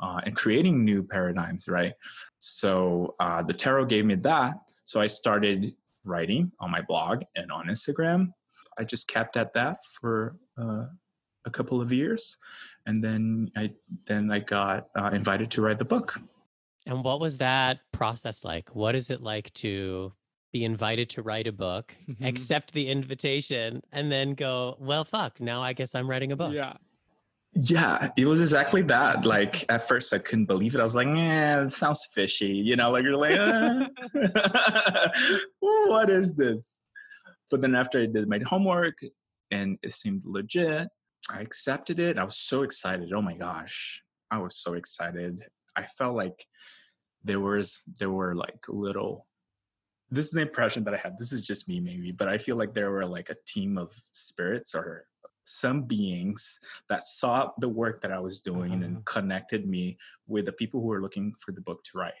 uh, 0.00 0.20
and 0.24 0.36
creating 0.36 0.84
new 0.84 1.02
paradigms, 1.02 1.68
right? 1.68 1.94
So 2.38 3.14
uh, 3.20 3.42
the 3.42 3.52
tarot 3.52 3.86
gave 3.86 4.04
me 4.04 4.14
that. 4.16 4.54
So 4.84 5.00
I 5.00 5.06
started 5.06 5.74
writing 6.04 6.52
on 6.60 6.70
my 6.70 6.80
blog 6.80 7.22
and 7.36 7.50
on 7.52 7.66
Instagram. 7.66 8.32
I 8.78 8.84
just 8.84 9.08
kept 9.08 9.36
at 9.36 9.52
that 9.54 9.84
for 9.84 10.36
uh, 10.56 10.86
a 11.44 11.50
couple 11.50 11.80
of 11.80 11.92
years, 11.92 12.36
and 12.86 13.02
then 13.02 13.50
I 13.56 13.72
then 14.06 14.30
I 14.30 14.38
got 14.38 14.88
uh, 14.96 15.10
invited 15.12 15.50
to 15.52 15.62
write 15.62 15.78
the 15.78 15.84
book. 15.84 16.20
And 16.86 17.04
what 17.04 17.20
was 17.20 17.38
that 17.38 17.80
process 17.92 18.44
like? 18.44 18.74
What 18.74 18.94
is 18.94 19.10
it 19.10 19.20
like 19.20 19.52
to 19.54 20.12
be 20.52 20.64
invited 20.64 21.10
to 21.10 21.22
write 21.22 21.46
a 21.46 21.52
book, 21.52 21.94
mm-hmm. 22.08 22.24
accept 22.30 22.72
the 22.72 22.88
invitation, 22.88 23.82
and 23.92 24.10
then 24.10 24.34
go, 24.34 24.76
well, 24.80 25.04
fuck, 25.04 25.40
now 25.40 25.62
I 25.62 25.72
guess 25.72 25.94
I'm 25.94 26.08
writing 26.08 26.32
a 26.32 26.36
book? 26.36 26.54
Yeah. 26.54 26.74
Yeah, 27.54 28.10
it 28.16 28.26
was 28.26 28.40
exactly 28.40 28.82
that. 28.82 29.24
Like 29.24 29.64
at 29.68 29.88
first, 29.88 30.12
I 30.12 30.18
couldn't 30.18 30.46
believe 30.46 30.74
it. 30.74 30.80
I 30.80 30.84
was 30.84 30.94
like, 30.94 31.08
"Yeah, 31.08 31.64
it 31.64 31.72
sounds 31.72 32.06
fishy," 32.14 32.46
you 32.48 32.76
know. 32.76 32.90
Like 32.90 33.04
you're 33.04 33.16
like, 33.16 33.38
ah. 33.40 33.88
"What 35.60 36.10
is 36.10 36.36
this?" 36.36 36.80
But 37.50 37.60
then 37.60 37.74
after 37.74 38.00
I 38.00 38.06
did 38.06 38.28
my 38.28 38.40
homework 38.46 38.98
and 39.50 39.78
it 39.82 39.92
seemed 39.94 40.22
legit, 40.24 40.88
I 41.30 41.40
accepted 41.40 41.98
it. 41.98 42.18
I 42.18 42.24
was 42.24 42.38
so 42.38 42.62
excited. 42.62 43.12
Oh 43.12 43.22
my 43.22 43.34
gosh, 43.34 44.02
I 44.30 44.38
was 44.38 44.56
so 44.56 44.74
excited. 44.74 45.42
I 45.74 45.84
felt 45.86 46.14
like 46.14 46.46
there 47.24 47.40
was 47.40 47.82
there 47.98 48.10
were 48.10 48.34
like 48.34 48.60
little. 48.68 49.26
This 50.10 50.26
is 50.26 50.32
the 50.32 50.42
impression 50.42 50.84
that 50.84 50.94
I 50.94 50.98
had. 50.98 51.18
This 51.18 51.32
is 51.32 51.42
just 51.42 51.68
me, 51.68 51.80
maybe, 51.80 52.12
but 52.12 52.28
I 52.28 52.38
feel 52.38 52.56
like 52.56 52.72
there 52.72 52.90
were 52.90 53.04
like 53.06 53.30
a 53.30 53.36
team 53.46 53.76
of 53.78 53.92
spirits 54.12 54.74
or 54.74 55.07
some 55.48 55.82
beings 55.82 56.60
that 56.88 57.04
saw 57.04 57.50
the 57.58 57.68
work 57.68 58.02
that 58.02 58.12
I 58.12 58.18
was 58.18 58.40
doing 58.40 58.72
uh-huh. 58.74 58.84
and 58.84 59.04
connected 59.06 59.66
me 59.68 59.96
with 60.26 60.44
the 60.44 60.52
people 60.52 60.80
who 60.80 60.86
were 60.88 61.00
looking 61.00 61.32
for 61.40 61.52
the 61.52 61.60
book 61.60 61.82
to 61.84 61.98
write. 61.98 62.12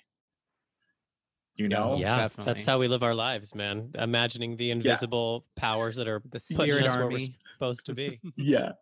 you 1.56 1.68
know 1.68 1.96
yeah, 1.96 2.16
definitely. 2.16 2.52
that's 2.54 2.66
how 2.66 2.78
we 2.78 2.88
live 2.88 3.02
our 3.02 3.14
lives, 3.14 3.54
man. 3.54 3.90
Imagining 3.94 4.56
the 4.56 4.70
invisible 4.70 5.44
powers 5.56 5.96
that 5.96 6.08
are 6.08 6.20
The 6.30 6.40
putting 6.56 6.72
spirit 6.72 6.84
us 6.86 6.94
where 6.96 7.06
we're 7.06 7.12
army. 7.12 7.34
supposed 7.56 7.84
to 7.86 7.94
be. 7.94 8.20
yeah 8.36 8.72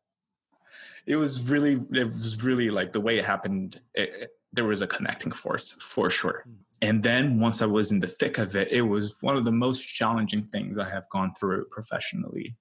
it 1.07 1.17
was 1.17 1.41
really 1.43 1.81
it 1.93 2.05
was 2.13 2.43
really 2.43 2.69
like 2.69 2.93
the 2.93 3.01
way 3.01 3.17
it 3.19 3.25
happened 3.25 3.81
it, 3.95 4.11
it- 4.23 4.31
there 4.53 4.65
was 4.65 4.81
a 4.81 4.87
connecting 4.87 5.33
force 5.33 5.77
for 5.81 6.09
sure 6.11 6.39
Mm. 6.49 6.55
and 6.89 7.03
then 7.03 7.41
once 7.47 7.59
i 7.63 7.67
was 7.79 7.87
in 7.93 8.01
the 8.01 8.09
thick 8.21 8.39
of 8.39 8.57
it 8.57 8.69
it 8.73 8.83
was 8.83 9.05
one 9.21 9.37
of 9.37 9.45
the 9.45 9.53
most 9.67 9.83
challenging 9.99 10.45
things 10.55 10.79
i 10.79 10.89
have 10.97 11.07
gone 11.17 11.33
through 11.39 11.63
professionally 11.79 12.57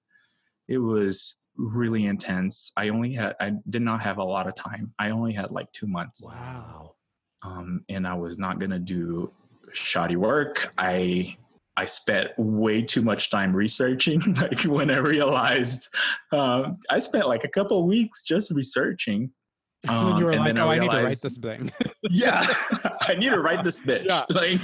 it 0.68 0.78
was 0.80 1.36
really 1.58 2.06
intense 2.06 2.72
i 2.78 2.90
only 2.90 3.14
had 3.14 3.36
i 3.40 3.52
did 3.70 3.82
not 3.82 4.02
have 4.02 4.18
a 4.18 4.24
lot 4.24 4.48
of 4.48 4.54
time 4.56 4.94
i 5.00 5.10
only 5.10 5.32
had 5.34 5.52
like 5.52 5.72
two 5.72 5.88
months 5.88 6.22
Wow. 6.24 6.96
um, 7.44 7.84
and 7.90 8.06
I 8.08 8.14
was 8.16 8.38
not 8.38 8.60
gonna 8.60 8.80
do 8.80 9.32
shoddy 9.74 10.16
work. 10.16 10.74
I 10.78 11.36
I 11.78 11.86
spent 11.86 12.30
way 12.38 12.82
too 12.82 13.02
much 13.02 13.30
time 13.30 13.54
researching. 13.54 14.20
like 14.36 14.62
when 14.64 14.90
I 14.90 14.98
realized, 15.00 15.90
um, 16.32 16.78
I 16.90 17.00
spent 17.00 17.28
like 17.28 17.44
a 17.44 17.50
couple 17.50 17.80
of 17.82 17.86
weeks 17.86 18.24
just 18.24 18.50
researching. 18.52 19.32
and 19.84 19.92
Um, 19.92 20.06
then 20.08 20.18
you 20.18 20.26
were 20.26 20.32
and 20.32 20.40
like, 20.40 20.56
then 20.56 20.64
I 20.64 20.66
"Oh, 20.68 20.70
I 20.72 20.80
need 20.80 20.92
to 20.92 21.04
write 21.04 21.22
this 21.22 21.38
thing." 21.38 21.72
Yeah, 22.10 22.46
I 23.02 23.16
need 23.16 23.30
to 23.32 23.40
write 23.42 23.64
this 23.64 23.80
bitch. 23.80 24.06
Yeah. 24.06 24.24
Like 24.30 24.62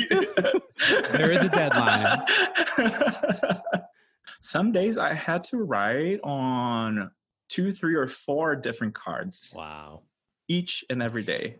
There 1.11 1.31
is 1.31 1.43
a 1.43 1.49
deadline. 1.49 2.21
Some 4.41 4.71
days 4.71 4.97
I 4.97 5.13
had 5.13 5.43
to 5.45 5.57
write 5.57 6.19
on 6.23 7.11
two, 7.49 7.71
three, 7.71 7.95
or 7.95 8.07
four 8.07 8.55
different 8.55 8.95
cards 8.95 9.53
Wow. 9.55 10.03
each 10.47 10.83
and 10.89 11.01
every 11.01 11.23
day. 11.23 11.57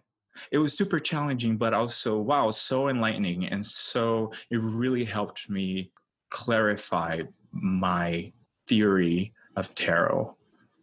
It 0.52 0.58
was 0.60 0.76
super 0.76 1.00
challenging, 1.00 1.58
but 1.58 1.74
also, 1.74 2.18
wow, 2.18 2.52
so 2.52 2.88
enlightening. 2.90 3.46
And 3.46 3.66
so 3.68 4.32
it 4.50 4.58
really 4.58 5.04
helped 5.04 5.50
me 5.50 5.92
clarify 6.30 7.22
my 7.52 8.32
theory 8.68 9.34
of 9.58 9.76
tarot, 9.76 10.36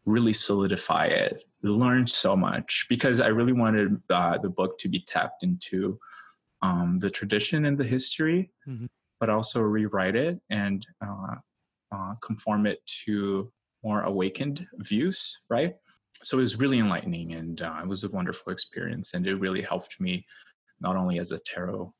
really 0.05 0.34
solidify 0.34 1.07
it, 1.07 1.44
learn 1.62 2.07
so 2.07 2.36
much 2.36 2.86
because 2.90 3.20
I 3.20 3.28
really 3.28 3.55
wanted 3.55 4.01
uh, 4.11 4.36
the 4.38 4.51
book 4.51 4.78
to 4.80 4.88
be 4.88 5.01
tapped 5.01 5.42
into 5.42 5.99
um, 6.61 6.99
the 7.01 7.11
tradition 7.11 7.64
and 7.64 7.78
the 7.78 7.84
history, 7.84 8.53
Mhm. 8.68 8.88
but 9.18 9.30
also 9.30 9.61
rewrite 9.62 10.14
it 10.16 10.40
and 10.51 10.86
uh, 11.01 11.36
uh, 11.93 12.14
conform 12.20 12.66
it 12.66 12.84
to 13.05 13.53
more 13.82 14.03
awakened 14.03 14.66
views, 14.78 15.39
right? 15.49 15.74
so 16.22 16.39
it 16.39 16.41
was 16.41 16.59
really 16.59 16.80
enlightening 16.80 17.34
and 17.34 17.62
uh, 17.62 17.78
it 17.80 17.86
was 17.86 18.03
a 18.03 18.09
wonderful 18.09 18.53
experience 18.53 19.14
and 19.14 19.24
it 19.24 19.36
really 19.36 19.62
helped 19.62 20.01
me 20.01 20.26
not 20.80 20.97
only 20.97 21.20
as 21.20 21.30
a 21.30 21.39
tarot 21.39 21.95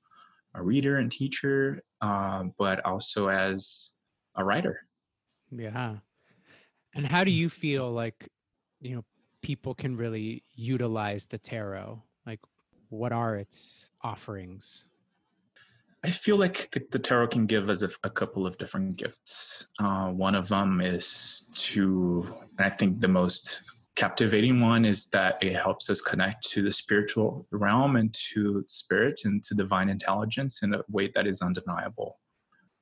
a 0.55 0.63
reader 0.63 0.97
and 0.97 1.13
teacher 1.13 1.81
uh, 2.01 2.43
but 2.59 2.85
also 2.85 3.29
as 3.29 3.93
a 4.35 4.45
writer 4.45 4.89
Yeah. 5.51 5.97
And 6.95 7.07
how 7.07 7.25
do 7.25 7.31
you 7.31 7.49
feel 7.49 7.91
like, 7.91 8.29
you 8.81 8.97
know, 8.97 9.05
people 9.43 9.75
can 9.75 9.97
really 9.97 10.43
utilize 10.55 11.27
the 11.27 11.39
tarot? 11.39 12.03
Like, 12.27 12.41
what 12.89 13.13
are 13.13 13.37
its 13.37 13.91
offerings? 14.03 14.87
I 16.09 16.11
feel 16.11 16.39
like 16.39 16.71
the, 16.71 16.81
the 16.91 16.99
tarot 16.99 17.29
can 17.29 17.45
give 17.45 17.69
us 17.69 17.83
a, 17.83 17.91
a 18.03 18.09
couple 18.09 18.47
of 18.47 18.57
different 18.57 18.97
gifts. 18.97 19.67
Uh, 19.79 20.09
one 20.09 20.35
of 20.35 20.49
them 20.49 20.81
is 20.81 21.45
to 21.55 22.27
and 22.57 22.67
i 22.67 22.71
think 22.71 23.01
the 23.01 23.09
most 23.09 23.61
captivating 23.95 24.61
one 24.61 24.85
is 24.85 25.09
that 25.09 25.37
it 25.43 25.55
helps 25.57 25.91
us 25.91 26.01
connect 26.01 26.49
to 26.49 26.63
the 26.63 26.73
spiritual 26.73 27.47
realm 27.51 27.97
and 27.97 28.15
to 28.15 28.65
spirit 28.69 29.21
and 29.25 29.43
to 29.45 29.55
divine 29.55 29.89
intelligence 29.89 30.63
in 30.63 30.73
a 30.73 30.83
way 30.89 31.11
that 31.15 31.27
is 31.27 31.43
undeniable. 31.43 32.21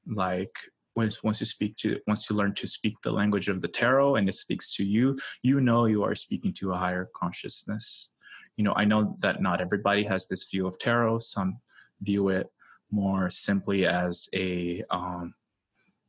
Like 0.07 0.55
once 0.95 1.25
once 1.25 1.41
you 1.41 1.47
speak 1.47 1.77
to 1.79 1.99
once 2.07 2.29
you 2.29 2.37
learn 2.37 2.55
to 2.55 2.69
speak 2.69 2.95
the 3.03 3.11
language 3.11 3.49
of 3.49 3.61
the 3.61 3.73
tarot 3.81 4.17
and 4.17 4.29
it 4.29 4.35
speaks 4.35 4.75
to 4.75 4.85
you 4.85 5.19
you 5.43 5.61
know 5.61 5.85
you 5.87 6.03
are 6.03 6.15
speaking 6.15 6.53
to 6.59 6.73
a 6.73 6.77
higher 6.77 7.09
consciousness. 7.23 8.09
You 8.57 8.65
know 8.65 8.75
i 8.77 8.85
know 8.85 9.17
that 9.21 9.43
not 9.43 9.61
everybody 9.61 10.05
has 10.05 10.29
this 10.29 10.49
view 10.51 10.67
of 10.67 10.79
tarot. 10.79 11.21
Some 11.21 11.59
view 12.03 12.29
it 12.29 12.47
more 12.91 13.31
simply 13.31 13.87
as 13.87 14.29
a 14.35 14.83
um, 14.91 15.35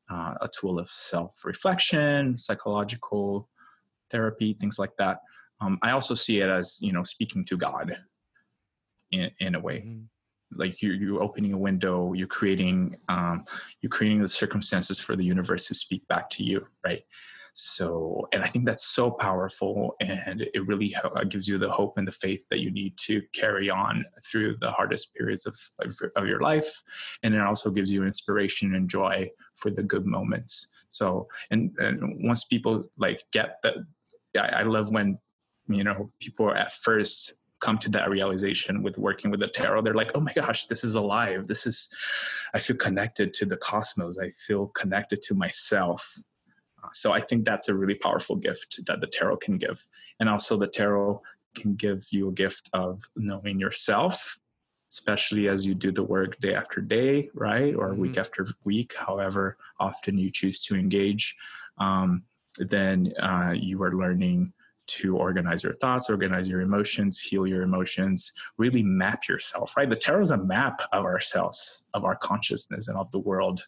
uh, 0.09 0.35
a 0.41 0.47
tool 0.57 0.79
of 0.79 0.87
self-reflection 0.89 2.37
psychological 2.37 3.49
therapy 4.09 4.55
things 4.59 4.79
like 4.79 4.95
that. 4.97 5.19
Um, 5.59 5.79
i 5.81 5.91
also 5.91 6.13
see 6.15 6.39
it 6.39 6.49
as 6.49 6.77
you 6.81 6.91
know 6.93 7.03
speaking 7.03 7.43
to 7.45 7.57
god 7.57 7.97
in, 9.11 9.31
in 9.39 9.55
a 9.55 9.59
way. 9.59 9.79
Mhm. 9.85 10.05
like 10.53 10.81
you're, 10.81 10.93
you're 10.93 11.21
opening 11.23 11.53
a 11.53 11.57
window 11.57 12.13
you're 12.13 12.27
creating 12.27 12.95
um, 13.09 13.43
you're 13.81 13.89
creating 13.89 14.21
the 14.21 14.29
circumstances 14.29 14.97
for 14.99 15.15
the 15.15 15.25
universe 15.25 15.67
to 15.67 15.75
speak 15.75 16.07
back 16.07 16.29
to 16.29 16.43
you 16.43 16.65
right 16.85 17.03
so 17.59 18.27
and 18.31 18.43
i 18.43 18.47
think 18.47 18.65
that's 18.65 18.85
so 18.85 19.09
powerful 19.09 19.95
and 19.99 20.41
it 20.53 20.67
really 20.67 20.95
uh, 20.95 21.23
gives 21.23 21.47
you 21.47 21.57
the 21.57 21.71
hope 21.71 21.97
and 21.97 22.07
the 22.07 22.11
faith 22.11 22.45
that 22.49 22.59
you 22.59 22.69
need 22.69 22.95
to 22.97 23.19
carry 23.33 23.67
on 23.67 24.05
through 24.23 24.55
the 24.61 24.71
hardest 24.71 25.13
periods 25.15 25.47
of, 25.47 25.57
of, 25.79 25.97
of 26.15 26.27
your 26.27 26.39
life 26.39 26.83
and 27.23 27.33
it 27.33 27.41
also 27.41 27.71
gives 27.71 27.91
you 27.91 28.03
inspiration 28.03 28.75
and 28.75 28.87
joy 28.87 29.27
for 29.55 29.71
the 29.71 29.83
good 29.83 30.05
moments. 30.05 30.67
So 30.89 31.27
and, 31.51 31.71
and 31.79 32.27
once 32.27 32.45
people 32.45 32.89
like 32.97 33.23
get 33.31 33.57
that 33.63 33.75
I, 34.37 34.47
I 34.47 34.63
love 34.63 34.91
when 34.91 35.17
you 35.67 35.83
know 35.83 36.11
people 36.19 36.53
at 36.53 36.71
first 36.71 37.33
come 37.59 37.79
to 37.79 37.89
that 37.89 38.09
realization 38.09 38.83
with 38.83 38.99
working 38.99 39.31
with 39.31 39.39
the 39.39 39.47
tarot 39.47 39.81
they're 39.81 39.95
like 39.95 40.11
oh 40.13 40.19
my 40.19 40.33
gosh 40.33 40.67
this 40.67 40.83
is 40.83 40.95
alive. 40.95 41.47
This 41.47 41.65
is 41.65 41.89
i 42.53 42.59
feel 42.59 42.77
connected 42.77 43.33
to 43.33 43.45
the 43.45 43.57
cosmos. 43.57 44.17
I 44.17 44.29
feel 44.31 44.67
connected 44.67 45.21
to 45.23 45.35
myself 45.35 46.17
so 46.93 47.13
i 47.13 47.21
think 47.21 47.45
that's 47.45 47.69
a 47.69 47.75
really 47.75 47.95
powerful 47.95 48.35
gift 48.35 48.79
that 48.85 49.01
the 49.01 49.07
tarot 49.07 49.37
can 49.37 49.57
give. 49.57 49.87
And 50.19 50.29
also 50.29 50.57
the 50.57 50.67
tarot 50.67 51.21
can 51.55 51.75
give 51.75 52.07
you 52.11 52.29
a 52.29 52.31
gift 52.31 52.69
of 52.73 53.01
knowing 53.15 53.59
yourself 53.59 54.39
especially 54.89 55.49
as 55.49 55.65
you 55.65 55.75
do 55.75 55.91
the 55.91 56.03
work 56.03 56.39
day 56.39 56.53
after 56.53 56.79
day 56.81 57.29
right? 57.33 57.75
Or 57.75 57.93
week 57.93 58.17
after 58.17 58.47
week 58.63 58.95
however 58.97 59.57
often 59.79 60.17
you 60.17 60.31
choose 60.31 60.61
to 60.61 60.75
engage 60.75 61.35
um, 61.77 62.23
then 62.57 63.13
uh, 63.21 63.53
you 63.55 63.83
are 63.83 63.93
learning 63.93 64.53
to 64.87 65.17
organize 65.17 65.63
your 65.63 65.73
thoughts, 65.73 66.09
organize 66.09 66.47
your 66.47 66.61
emotions, 66.61 67.19
heal 67.19 67.45
your 67.45 67.61
emotions, 67.61 68.31
really 68.57 68.83
map 68.83 69.27
yourself, 69.27 69.75
right? 69.75 69.89
The 69.89 69.95
tarot 69.95 70.23
is 70.23 70.31
a 70.31 70.37
map 70.37 70.81
of 70.91 71.05
ourselves, 71.05 71.83
of 71.93 72.05
our 72.05 72.15
consciousness, 72.15 72.87
and 72.87 72.97
of 72.97 73.11
the 73.11 73.19
world. 73.19 73.61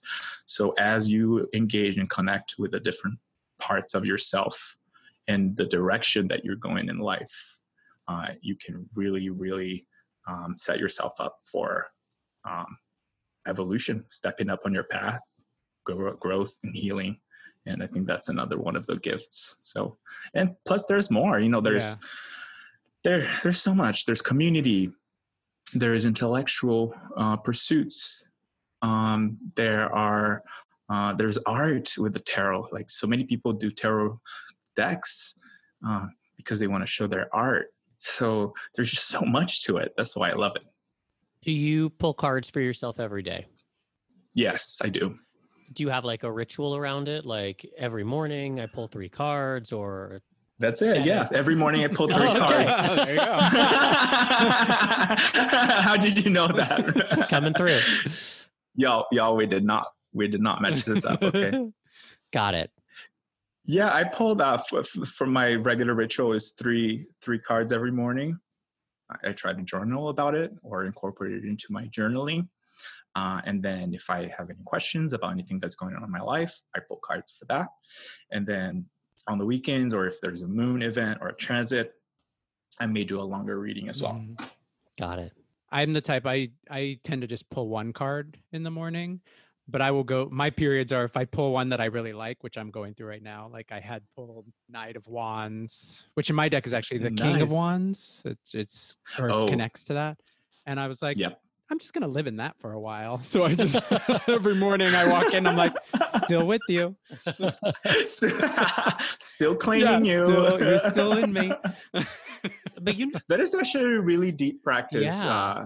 So 0.45 0.73
as 0.79 1.09
you 1.09 1.47
engage 1.53 1.97
and 1.97 2.09
connect 2.09 2.55
with 2.57 2.71
the 2.71 2.79
different 2.79 3.19
parts 3.59 3.93
of 3.93 4.05
yourself 4.05 4.77
and 5.27 5.55
the 5.55 5.65
direction 5.65 6.27
that 6.29 6.45
you're 6.45 6.55
going 6.55 6.89
in 6.89 6.99
life, 6.99 7.59
uh, 8.07 8.29
you 8.41 8.55
can 8.55 8.87
really, 8.95 9.29
really 9.29 9.85
um, 10.27 10.55
set 10.57 10.79
yourself 10.79 11.13
up 11.19 11.39
for 11.43 11.87
um, 12.49 12.77
evolution, 13.47 14.05
stepping 14.09 14.49
up 14.49 14.61
on 14.65 14.73
your 14.73 14.85
path, 14.85 15.21
grow- 15.85 16.15
growth, 16.15 16.57
and 16.63 16.75
healing 16.75 17.17
and 17.65 17.83
i 17.83 17.87
think 17.87 18.07
that's 18.07 18.29
another 18.29 18.57
one 18.57 18.75
of 18.75 18.85
the 18.87 18.97
gifts. 18.97 19.55
So 19.61 19.97
and 20.33 20.55
plus 20.65 20.85
there's 20.85 21.09
more 21.11 21.39
you 21.39 21.49
know 21.49 21.61
there's 21.61 21.83
Yeah. 21.83 21.95
there 23.03 23.27
there's 23.43 23.61
so 23.61 23.73
much. 23.73 24.05
There's 24.05 24.21
community. 24.21 24.91
There 25.73 25.93
is 25.93 26.05
intellectual 26.05 26.93
uh, 27.15 27.37
pursuits. 27.37 28.23
Um, 28.81 29.37
there 29.55 29.93
are 29.93 30.43
uh, 30.89 31.13
there's 31.13 31.37
art 31.45 31.93
with 31.97 32.13
the 32.13 32.19
tarot. 32.19 32.67
Like 32.71 32.89
so 32.89 33.05
many 33.07 33.23
people 33.23 33.53
do 33.53 33.69
tarot 33.69 34.19
decks 34.75 35.35
uh, 35.87 36.07
because 36.37 36.59
they 36.59 36.67
want 36.67 36.81
to 36.83 36.87
show 36.87 37.05
their 37.07 37.27
art. 37.35 37.67
So 37.99 38.53
there's 38.75 38.91
just 38.91 39.07
so 39.07 39.21
much 39.21 39.63
to 39.65 39.77
it. 39.77 39.93
That's 39.97 40.15
why 40.15 40.29
i 40.29 40.33
love 40.33 40.55
it. 40.55 40.63
Do 41.41 41.51
you 41.51 41.89
pull 41.91 42.13
cards 42.13 42.49
for 42.49 42.61
yourself 42.61 42.99
every 42.99 43.23
day? 43.23 43.47
yes 44.35 44.79
i 44.83 44.89
do 44.89 45.17
Do 45.73 45.83
you 45.83 45.89
have 45.89 46.03
like 46.05 46.23
a 46.23 46.31
ritual 46.31 46.75
around 46.75 47.07
it? 47.07 47.25
Like 47.25 47.65
every 47.77 48.03
morning 48.03 48.59
I 48.59 48.65
pull 48.65 48.87
three 48.87 49.09
cards 49.09 49.71
or 49.71 50.21
that's 50.61 50.81
it 50.81 50.97
yeah 51.05 51.21
Yes. 51.21 51.31
every 51.31 51.55
morning 51.55 51.85
i 51.85 51.87
pull 51.87 52.07
three 52.13 52.25
Oh, 52.27 52.31
okay. 52.31 52.39
cards 52.39 52.73
Oh, 52.77 52.95
there 52.95 53.13
you 53.13 53.19
go. 53.19 53.25
How 55.81 55.95
did 55.97 56.23
you 56.23 56.29
know 56.31 56.47
that? 56.47 56.95
just 57.09 57.29
coming 57.29 57.53
through. 57.53 57.79
y'all, 58.75 59.05
y'all, 59.11 59.35
we 59.35 59.45
did 59.45 59.63
not, 59.63 59.87
we 60.13 60.27
did 60.27 60.41
not 60.41 60.61
match 60.61 60.83
this 60.85 61.05
up. 61.05 61.21
Okay. 61.23 61.69
Got 62.33 62.53
it. 62.55 62.71
yeah, 63.65 63.93
I 63.93 64.03
pulled 64.03 64.41
uh, 64.41 64.55
f- 64.59 64.73
f- 64.97 65.07
from 65.09 65.31
my 65.33 65.53
regular 65.53 65.93
ritual 65.95 66.33
is 66.33 66.51
three 66.51 67.05
three 67.21 67.39
cards 67.39 67.71
every 67.71 67.91
morning. 67.91 68.37
I, 69.09 69.29
I 69.29 69.31
try 69.31 69.53
to 69.53 69.61
journal 69.63 70.09
about 70.09 70.35
it 70.35 70.51
or 70.61 70.85
incorporate 70.85 71.33
it 71.33 71.43
into 71.45 71.67
my 71.69 71.85
journaling. 71.87 72.47
Uh, 73.15 73.41
and 73.45 73.61
then 73.63 73.93
if 73.93 74.09
I 74.09 74.31
have 74.37 74.49
any 74.49 74.63
questions 74.65 75.13
about 75.13 75.31
anything 75.31 75.59
that's 75.59 75.75
going 75.75 75.95
on 75.95 76.03
in 76.03 76.11
my 76.11 76.21
life, 76.21 76.59
I 76.75 76.79
pull 76.79 76.99
cards 77.03 77.33
for 77.37 77.45
that. 77.45 77.67
And 78.31 78.45
then 78.45 78.85
on 79.27 79.37
the 79.37 79.45
weekends 79.45 79.93
or 79.93 80.05
if 80.07 80.21
there's 80.21 80.41
a 80.43 80.47
moon 80.47 80.81
event 80.81 81.19
or 81.21 81.29
a 81.29 81.35
transit, 81.35 81.93
I 82.79 82.85
may 82.85 83.03
do 83.03 83.19
a 83.19 83.23
longer 83.23 83.59
reading 83.59 83.89
as 83.89 84.01
well. 84.01 84.13
Mhm. 84.13 84.49
Got 84.97 85.19
it. 85.19 85.33
I'm 85.71 85.93
the 85.93 86.01
type 86.01 86.25
I 86.25 86.51
I 86.69 86.99
tend 87.03 87.21
to 87.21 87.27
just 87.27 87.49
pull 87.49 87.67
one 87.69 87.93
card 87.93 88.37
in 88.51 88.63
the 88.63 88.71
morning, 88.71 89.21
but 89.67 89.81
I 89.81 89.91
will 89.91 90.03
go. 90.03 90.27
My 90.31 90.49
periods 90.49 90.91
are 90.93 91.03
if 91.03 91.15
I 91.17 91.25
pull 91.25 91.51
one 91.53 91.69
that 91.69 91.79
I 91.81 91.85
really 91.85 92.13
like, 92.13 92.43
which 92.43 92.57
I'm 92.57 92.71
going 92.71 92.93
through 92.95 93.07
right 93.07 93.21
now. 93.21 93.49
Like 93.51 93.71
I 93.71 93.79
had 93.79 94.03
pulled 94.15 94.45
Knight 94.69 94.95
of 94.95 95.05
Wands, 95.07 96.05
which 96.15 96.29
in 96.29 96.35
my 96.35 96.47
deck 96.49 96.65
is 96.65 96.73
actually 96.73 96.99
the 96.99 97.11
King 97.11 97.41
of 97.41 97.51
Wands. 97.51 98.21
It's 98.25 98.55
it's 98.55 98.97
or 99.19 99.29
Oh. 99.31 99.47
connects 99.47 99.83
to 99.85 99.93
that, 99.93 100.19
and 100.65 100.79
I 100.79 100.87
was 100.87 101.01
like, 101.01 101.17
Yep. 101.17 101.39
I'm 101.71 101.77
just 101.79 101.93
gonna 101.93 102.07
live 102.07 102.25
in 102.27 102.37
that 102.37 102.55
for 102.59 102.73
a 102.73 102.79
while. 102.79 103.21
So 103.23 103.43
I 103.43 103.53
just 103.55 103.77
every 104.29 104.55
morning 104.55 104.93
I 104.95 105.07
walk 105.09 105.33
in, 105.33 105.45
I'm 105.45 105.55
like, 105.55 105.73
still 106.25 106.45
with 106.47 106.61
you. 106.67 106.95
still 109.19 109.55
claiming 109.55 110.05
Yeah, 110.05 110.19
you. 110.19 110.25
still- 110.25 110.59
you're 110.59 110.79
still 110.79 111.11
in 111.13 111.31
me. 111.33 111.51
but 112.81 112.97
you 112.97 113.07
know, 113.11 113.19
that 113.29 113.39
is 113.39 113.53
actually 113.55 113.83
a 113.95 113.99
really 113.99 114.31
deep 114.31 114.63
practice, 114.63 115.03
Yeah. 115.13 115.29
uh, 115.33 115.65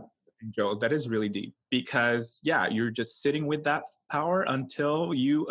Joel. 0.55 0.77
That 0.79 0.91
is 0.91 1.07
really 1.07 1.29
deep 1.29 1.53
because 1.69 2.39
yeah, 2.43 2.67
you're 2.67 2.91
just 2.91 3.21
sitting 3.21 3.45
with 3.47 3.63
that 3.63 3.83
power 4.11 4.43
until 4.43 5.13
you 5.13 5.47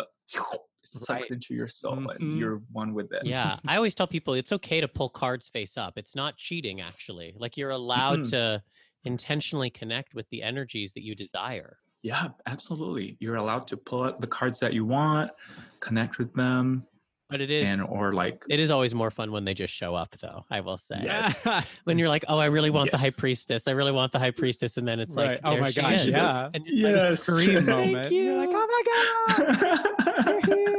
sucks 0.85 1.09
Right. 1.09 1.31
into 1.31 1.53
your 1.53 1.67
soul 1.69 1.95
Mhm. 1.95 2.15
and 2.17 2.37
you're 2.37 2.61
one 2.71 2.93
with 2.93 3.13
it. 3.13 3.25
yeah 3.25 3.57
i 3.65 3.77
always 3.77 3.95
tell 3.95 4.05
people 4.05 4.33
it's 4.33 4.51
okay 4.51 4.81
to 4.81 4.87
pull 4.89 5.07
cards 5.07 5.47
face 5.47 5.77
up 5.77 5.93
it's 5.97 6.13
not 6.13 6.35
cheating 6.37 6.81
actually 6.81 7.33
like 7.37 7.55
you're 7.55 7.69
allowed 7.69 8.19
Mhm. 8.19 8.29
to 8.31 8.63
intentionally 9.03 9.69
connect 9.69 10.13
with 10.15 10.27
the 10.29 10.41
energies 10.43 10.93
that 10.93 11.03
you 11.03 11.15
desire 11.15 11.77
Yeah, 12.03 12.29
absolutely. 12.47 13.17
You're 13.19 13.35
allowed 13.35 13.67
to 13.69 13.77
pull 13.77 14.03
out 14.03 14.19
the 14.21 14.27
cards 14.27 14.59
that 14.59 14.73
you 14.73 14.85
want, 14.85 15.31
connect 15.79 16.17
with 16.17 16.33
them, 16.33 16.85
but 17.29 17.39
it 17.41 17.49
is 17.49 17.67
and 17.67 17.81
or 17.89 18.11
like 18.13 18.43
it 18.49 18.59
is 18.59 18.69
always 18.69 18.93
more 18.93 19.09
fun 19.09 19.31
when 19.31 19.43
they 19.45 19.53
just 19.55 19.73
show 19.73 19.95
up 19.95 20.15
though 20.21 20.45
i 20.51 20.59
will 20.59 20.77
say 20.77 20.99
Yes. 21.01 21.47
when 21.85 21.97
you're 21.97 22.09
like 22.09 22.23
oh 22.27 22.37
i 22.37 22.45
really 22.45 22.69
want 22.69 22.91
the 22.91 22.97
high 22.97 23.09
priestess 23.09 23.67
i 23.67 23.71
really 23.71 23.91
want 23.93 24.11
the 24.11 24.19
high 24.19 24.29
priestess 24.29 24.77
and 24.77 24.87
then 24.87 24.99
it's 24.99 25.15
Right. 25.15 25.31
like 25.31 25.39
Oh 25.43 25.57
my 25.57 25.71
gosh, 25.71 26.01
is. 26.05 26.07
yeah. 26.13 26.49
and 26.53 26.63
you're 26.67 26.91
like, 26.91 26.99
Yes. 27.09 27.23
Scream 27.23 27.49
Thank 27.53 27.67
moment. 27.67 28.11
You're 28.11 28.37
like, 28.37 28.49
oh 28.51 28.67
my 28.75 28.83
god, 29.65 30.47
you're 30.47 30.57
here. 30.57 30.72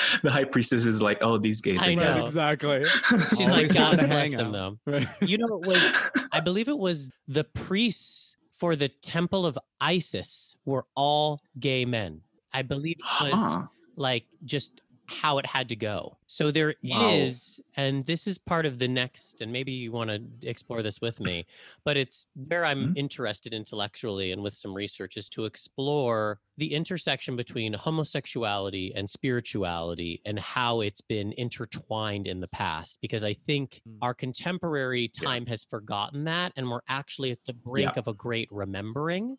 the 0.22 0.30
high 0.30 0.44
priestess 0.44 0.86
is 0.86 1.00
like, 1.02 1.18
oh, 1.20 1.38
these 1.38 1.60
gays 1.60 1.80
I 1.82 1.94
know. 1.94 2.12
Right, 2.20 2.24
exactly. 2.26 2.84
she's 3.36 3.50
like 3.50 3.72
god 3.72 3.96
wanted 3.96 4.08
bless 4.08 4.30
them 4.32 4.54
out. 4.54 4.78
though 4.86 4.92
Right. 4.92 5.06
you 5.22 5.38
know 5.38 5.60
it 5.62 5.66
was 5.66 6.10
I 6.32 6.40
believe 6.40 6.68
it 6.68 6.78
was 6.78 7.10
the 7.26 7.44
priests 7.44 8.36
for 8.56 8.74
the 8.76 8.88
temple 8.88 9.46
of 9.46 9.56
Isis 9.80 10.56
were 10.64 10.84
all 10.96 11.40
gay 11.60 11.84
men. 11.84 12.20
I 12.52 12.62
believe 12.62 12.96
it 12.98 13.22
was 13.24 13.32
Huh. 13.34 13.62
like 13.96 14.24
just 14.44 14.80
how 15.08 15.38
it 15.38 15.46
had 15.46 15.68
to 15.70 15.76
go. 15.76 16.18
So 16.26 16.50
there 16.50 16.74
is, 16.82 17.60
Wow. 17.76 17.82
and 17.82 18.06
this 18.06 18.26
is 18.26 18.36
part 18.38 18.66
of 18.66 18.78
the 18.78 18.88
next, 18.88 19.40
and 19.40 19.50
maybe 19.52 19.72
you 19.72 19.90
want 19.90 20.10
to 20.10 20.48
explore 20.48 20.82
this 20.82 21.00
with 21.00 21.18
me, 21.20 21.46
but 21.84 21.96
it's 21.96 22.26
where 22.34 22.64
I'm 22.64 22.94
Mhm. 22.94 22.96
interested 22.96 23.54
intellectually 23.54 24.32
and 24.32 24.42
with 24.42 24.54
some 24.54 24.74
research 24.74 25.16
is 25.16 25.28
to 25.30 25.46
explore 25.46 26.40
the 26.58 26.74
intersection 26.74 27.36
between 27.36 27.72
homosexuality 27.72 28.92
and 28.94 29.08
spirituality 29.08 30.20
and 30.26 30.38
how 30.38 30.80
it's 30.80 31.00
been 31.00 31.32
intertwined 31.38 32.26
in 32.26 32.40
the 32.40 32.48
past. 32.48 32.98
Because 33.00 33.24
I 33.24 33.32
think 33.32 33.80
Mm. 33.88 33.98
our 34.02 34.12
contemporary 34.14 35.10
Yeah. 35.18 35.24
time 35.24 35.46
has 35.46 35.64
forgotten 35.64 36.24
that, 36.24 36.52
and 36.56 36.70
we're 36.70 36.80
actually 36.88 37.30
at 37.30 37.44
the 37.46 37.54
brink 37.54 37.92
Yeah. 37.94 38.00
of 38.00 38.08
a 38.08 38.14
great 38.14 38.48
remembering. 38.52 39.38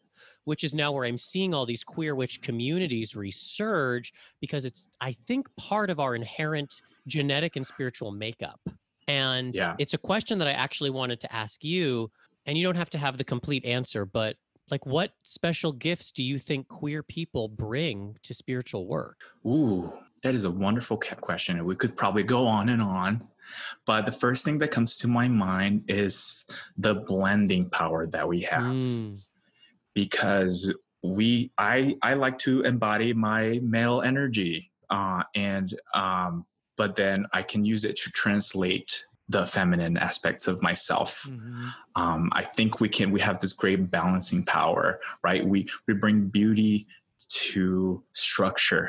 Which 0.50 0.64
is 0.64 0.74
now 0.74 0.92
where 0.92 1.06
I'm 1.06 1.18
seeing 1.32 1.54
all 1.54 1.68
these 1.68 1.84
queer 1.84 2.16
witch 2.16 2.42
communities 2.42 3.14
resurge 3.14 4.12
because 4.42 4.66
it's, 4.66 4.90
I 5.00 5.12
think, 5.28 5.48
part 5.58 5.92
of 5.92 6.00
our 6.00 6.16
inherent 6.16 6.82
genetic 7.06 7.56
and 7.56 7.68
spiritual 7.68 8.12
makeup. 8.12 8.60
And 9.08 9.56
Yeah. 9.56 9.76
it's 9.78 9.94
a 9.94 10.00
question 10.00 10.40
that 10.40 10.48
I 10.48 10.54
actually 10.54 10.90
wanted 10.90 11.20
to 11.22 11.32
ask 11.32 11.64
you. 11.64 12.10
And 12.48 12.58
you 12.58 12.64
don't 12.64 12.78
have 12.78 12.90
to 12.92 12.98
have 12.98 13.20
the 13.20 13.24
complete 13.24 13.64
answer, 13.64 14.06
but 14.06 14.38
like, 14.72 14.88
what 14.88 15.12
special 15.22 15.72
gifts 15.72 16.12
do 16.12 16.24
you 16.24 16.40
think 16.40 16.68
queer 16.68 17.04
people 17.04 17.48
bring 17.48 18.18
to 18.24 18.34
spiritual 18.34 18.88
work? 18.88 19.18
Ooh, 19.46 19.94
that 20.24 20.34
is 20.34 20.46
a 20.46 20.52
wonderful 20.52 20.98
question. 20.98 21.58
and 21.58 21.66
We 21.68 21.76
could 21.76 21.96
probably 21.96 22.24
go 22.24 22.48
on 22.48 22.70
and 22.70 22.82
on. 22.82 23.28
But 23.86 24.08
the 24.08 24.12
first 24.12 24.46
thing 24.46 24.58
that 24.60 24.72
comes 24.72 24.98
to 25.00 25.08
my 25.08 25.28
mind 25.28 25.84
is 25.88 26.46
the 26.78 26.96
blending 26.96 27.70
power 27.70 28.08
that 28.08 28.28
we 28.28 28.42
have. 28.42 28.64
Mm, 28.64 29.20
because 30.04 30.74
we 31.04 31.52
I 31.58 31.96
I 32.02 32.14
like 32.14 32.38
to 32.40 32.62
embody 32.62 33.12
my 33.14 33.60
male 33.62 34.02
energy 34.02 34.72
uh 34.90 35.24
and 35.36 35.70
um 35.94 36.46
but 36.78 36.96
then 36.96 37.26
I 37.34 37.42
can 37.44 37.62
use 37.66 37.84
it 37.90 37.96
to 38.04 38.10
translate 38.12 38.90
the 39.28 39.46
feminine 39.46 39.98
aspects 39.98 40.48
of 40.48 40.62
myself. 40.70 41.12
Mhm. 41.28 41.74
Um 41.96 42.30
I 42.42 42.44
think 42.56 42.80
we 42.84 42.90
can 42.98 43.12
we 43.16 43.22
have 43.28 43.40
this 43.40 43.54
great 43.62 43.92
balancing 43.92 44.44
power, 44.58 45.00
right? 45.28 45.44
We 45.54 45.60
we 45.88 45.94
bring 45.94 46.18
beauty 46.40 46.88
to 47.52 48.04
structure, 48.14 48.86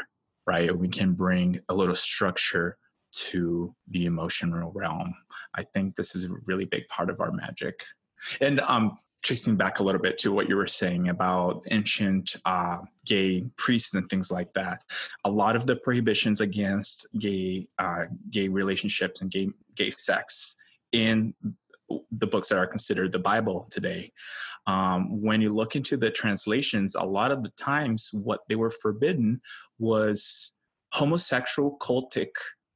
right? 0.47 0.71
We 0.85 0.89
can 0.89 1.11
bring 1.25 1.49
a 1.69 1.75
little 1.81 2.01
structure 2.13 2.69
to 3.31 3.75
the 3.89 4.03
emotional 4.07 4.71
realm. 4.81 5.15
I 5.61 5.63
think 5.73 5.87
this 5.97 6.15
is 6.17 6.23
a 6.25 6.31
really 6.49 6.65
big 6.75 6.85
part 6.95 7.11
of 7.11 7.21
our 7.21 7.33
magic. 7.33 7.77
And 8.41 8.61
um, 8.61 8.97
tracing 9.23 9.57
back 9.57 9.79
a 9.79 9.83
little 9.83 10.01
bit 10.01 10.19
to 10.19 10.33
what 10.33 10.49
you 10.49 10.57
were 10.57 10.67
saying 10.67 11.09
about 11.09 11.63
ancient 11.71 12.37
uh, 12.45 12.79
gay 13.05 13.43
priests 13.57 13.95
and 13.95 14.09
things 14.09 14.31
like 14.31 14.53
that, 14.55 14.83
a 15.25 15.31
lot 15.31 15.57
of 15.57 15.67
the 15.67 15.77
prohibitions 15.77 16.41
against 16.41 17.07
gay 17.19 17.69
uh, 17.79 18.05
gay 18.31 18.49
relationships 18.49 19.21
and 19.21 19.31
gay 19.31 19.49
gay 19.75 19.91
sex 19.91 20.57
in 20.93 21.35
the 22.13 22.27
books 22.27 22.49
that 22.49 22.59
are 22.59 22.67
considered 22.67 23.13
the 23.13 23.19
Bible 23.19 23.67
today. 23.71 24.13
Um, 24.67 25.21
when 25.23 25.41
you 25.41 25.53
look 25.53 25.75
into 25.75 25.97
the 25.97 26.11
translations, 26.11 26.95
a 26.95 27.03
lot 27.03 27.33
of 27.33 27.43
the 27.43 27.49
times 27.51 28.11
what 28.13 28.41
they 28.49 28.55
were 28.55 28.71
forbidden 28.71 29.41
was 29.79 30.53
homosexual 30.93 31.77
cultic 31.81 32.31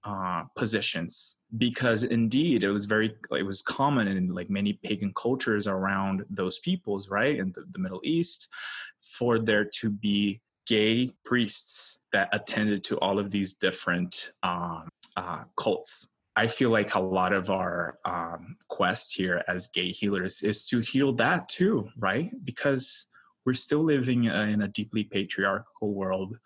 uh, 0.04 0.44
positions. 0.56 1.36
Because 1.56 2.02
indeed 2.02 2.64
it 2.64 2.70
was 2.70 2.84
very 2.84 3.14
it 3.30 3.46
was 3.46 3.62
common 3.62 4.08
in 4.08 4.34
like 4.34 4.50
many 4.50 4.72
pagan 4.82 5.12
cultures 5.14 5.68
around 5.68 6.24
those 6.28 6.58
peoples 6.58 7.08
right 7.08 7.38
in 7.38 7.52
the, 7.52 7.64
the 7.72 7.78
middle 7.78 8.00
east 8.02 8.48
for 9.00 9.38
there 9.38 9.64
to 9.64 9.90
be 9.90 10.40
gay 10.66 11.12
priests 11.24 11.98
that 12.12 12.28
attended 12.32 12.82
to 12.84 12.98
all 12.98 13.18
of 13.18 13.30
these 13.30 13.54
different 13.54 14.32
um, 14.42 14.88
uh, 15.16 15.44
cults. 15.56 16.08
I 16.36 16.48
feel 16.48 16.70
like 16.70 16.96
a 16.96 17.00
lot 17.00 17.32
of 17.32 17.50
our 17.50 17.98
um, 18.04 18.56
quest 18.68 19.14
here 19.14 19.44
as 19.46 19.68
gay 19.68 19.92
healers 19.92 20.42
is 20.42 20.66
to 20.68 20.80
heal 20.80 21.12
that 21.14 21.48
too 21.48 21.88
right? 21.96 22.32
Because 22.44 23.06
we're 23.44 23.54
still 23.54 23.84
living 23.84 24.28
uh, 24.28 24.42
in 24.42 24.62
a 24.62 24.68
deeply 24.68 25.04
patriarchal 25.04 25.94
world 25.94 26.38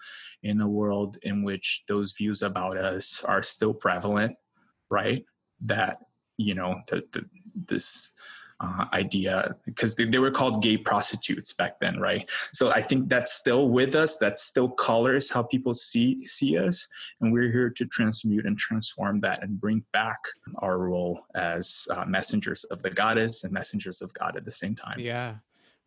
in 0.43 0.61
a 0.61 0.69
world 0.69 1.19
in 1.23 1.43
which 1.43 1.85
those 1.89 2.13
views 2.13 2.43
about 2.43 2.77
us 2.77 3.23
are 3.25 3.43
still 3.43 3.75
prevalent 3.75 4.37
right? 4.91 5.25
That 5.63 5.99
you 6.37 6.55
know 6.55 6.81
the, 6.87 7.05
this 7.67 8.13
uh, 8.61 8.87
idea 8.93 9.55
because 9.67 9.95
they, 9.95 10.05
they 10.05 10.19
were 10.19 10.31
called 10.31 10.63
gay 10.63 10.77
prostitutes 10.77 11.53
back 11.53 11.79
then 11.81 11.99
right? 12.01 12.29
So 12.53 12.71
i 12.71 12.83
think 12.83 13.09
that's 13.09 13.33
still 13.33 13.69
with 13.69 13.95
us 13.95 14.19
that 14.19 14.39
still 14.39 14.69
colors 14.69 15.31
how 15.31 15.43
people 15.43 15.75
see 15.75 16.25
see 16.25 16.59
us 16.59 16.87
and 17.21 17.33
we're 17.33 17.53
here 17.53 17.71
to 17.71 17.87
transmute 17.87 18.47
and 18.47 18.59
transform 18.59 19.21
that 19.21 19.43
and 19.43 19.61
bring 19.61 19.85
back 19.93 20.19
our 20.59 20.79
role 20.79 21.21
as 21.35 21.87
uh, 21.91 22.05
messengers 22.05 22.65
of 22.65 22.83
the 22.83 22.91
goddess 22.91 23.45
and 23.45 23.53
messengers 23.53 24.03
of 24.03 24.13
god 24.15 24.37
at 24.37 24.45
the 24.45 24.51
same 24.51 24.75
time. 24.75 24.99
Yeah. 24.99 25.37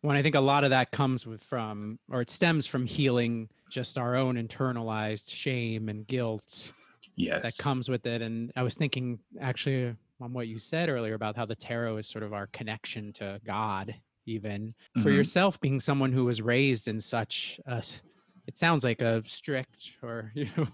When 0.02 0.16
I 0.16 0.22
think 0.22 0.34
a 0.34 0.40
lot 0.40 0.64
of 0.64 0.70
that 0.70 0.90
comes 0.90 1.26
with 1.26 1.42
from, 1.44 1.98
or 2.10 2.20
it 2.20 2.30
stems 2.30 2.66
from 2.66 2.86
healing 2.86 3.48
just 3.70 3.96
our 3.96 4.16
own 4.16 4.34
internalized 4.34 5.30
shame 5.30 5.88
and 5.88 6.06
guilt 6.06 6.74
yes 7.16 7.42
that 7.42 7.58
comes 7.58 7.88
with 7.88 8.06
it. 8.06 8.22
And 8.22 8.52
I 8.56 8.62
was 8.64 8.76
thinking 8.76 9.20
actually 9.40 9.96
on 10.20 10.32
what 10.34 10.48
you 10.48 10.58
said 10.58 10.88
earlier 10.88 11.14
about 11.14 11.36
how 11.36 11.46
the 11.46 11.56
tarot 11.56 11.98
is 11.98 12.08
sort 12.08 12.24
of 12.24 12.32
our 12.32 12.48
connection 12.48 13.12
to 13.14 13.40
God, 13.44 13.94
even 14.26 14.74
for 14.96 15.10
Mhm. 15.10 15.12
yourself 15.12 15.60
being 15.60 15.80
someone 15.80 16.12
who 16.12 16.24
was 16.26 16.42
raised 16.42 16.88
in 16.88 17.00
such 17.00 17.60
a 17.66 17.84
it 18.46 18.58
sounds 18.58 18.84
like 18.84 19.00
a 19.00 19.22
strict 19.26 19.92
or, 20.02 20.32
you 20.36 20.48
know, 20.56 20.68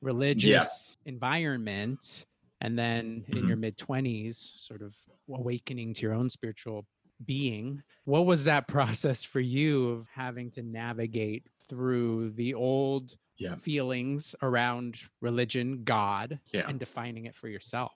religious 0.00 0.96
environment. 1.06 2.26
And 2.60 2.78
then 2.78 3.26
in 3.28 3.44
Mhm. 3.44 3.46
your 3.46 3.56
mid 3.56 3.76
20s, 3.76 4.52
sort 4.56 4.82
of 4.82 4.96
awakening 5.32 5.94
to 5.94 6.02
your 6.02 6.14
own 6.14 6.28
spiritual 6.30 6.86
being. 7.24 7.82
What 8.04 8.26
was 8.26 8.44
that 8.44 8.68
process 8.76 9.24
for 9.24 9.40
you 9.40 9.90
of 9.90 10.06
having 10.14 10.50
to 10.52 10.62
navigate 10.62 11.46
through 11.68 12.30
the 12.30 12.54
old 12.54 13.16
Yeah. 13.36 13.54
feelings 13.56 14.34
around 14.42 14.98
religion, 15.20 15.84
God, 15.84 16.40
Yeah. 16.52 16.68
and 16.68 16.78
defining 16.80 17.26
it 17.26 17.34
for 17.34 17.48
yourself? 17.48 17.92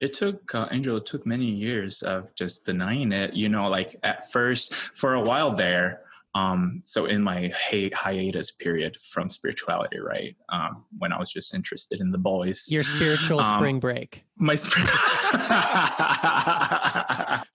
it 0.00 0.12
took 0.12 0.52
uh, 0.54 0.66
angel 0.72 0.96
it 0.96 1.06
took 1.06 1.24
many 1.24 1.46
years 1.46 2.02
of 2.02 2.34
just 2.34 2.66
denying 2.66 3.12
it 3.12 3.32
you 3.32 3.48
know 3.48 3.68
like 3.68 3.94
at 4.02 4.30
first 4.32 4.74
for 4.74 5.14
a 5.14 5.20
while 5.20 5.52
there 5.54 6.02
um 6.34 6.82
so 6.84 7.06
in 7.06 7.22
my 7.22 7.52
hi- 7.56 7.90
hiatus 7.94 8.50
period 8.50 8.96
from 9.00 9.30
spirituality 9.30 9.98
right 10.00 10.36
um 10.48 10.84
when 10.98 11.12
i 11.12 11.18
was 11.18 11.30
just 11.30 11.54
interested 11.54 12.00
in 12.00 12.10
the 12.10 12.18
boys 12.18 12.66
Your 12.70 12.82
spiritual 12.82 13.40
Um, 13.40 13.58
spring 13.58 13.78
break. 13.80 14.24
my 14.36 14.54
spir- 14.56 14.82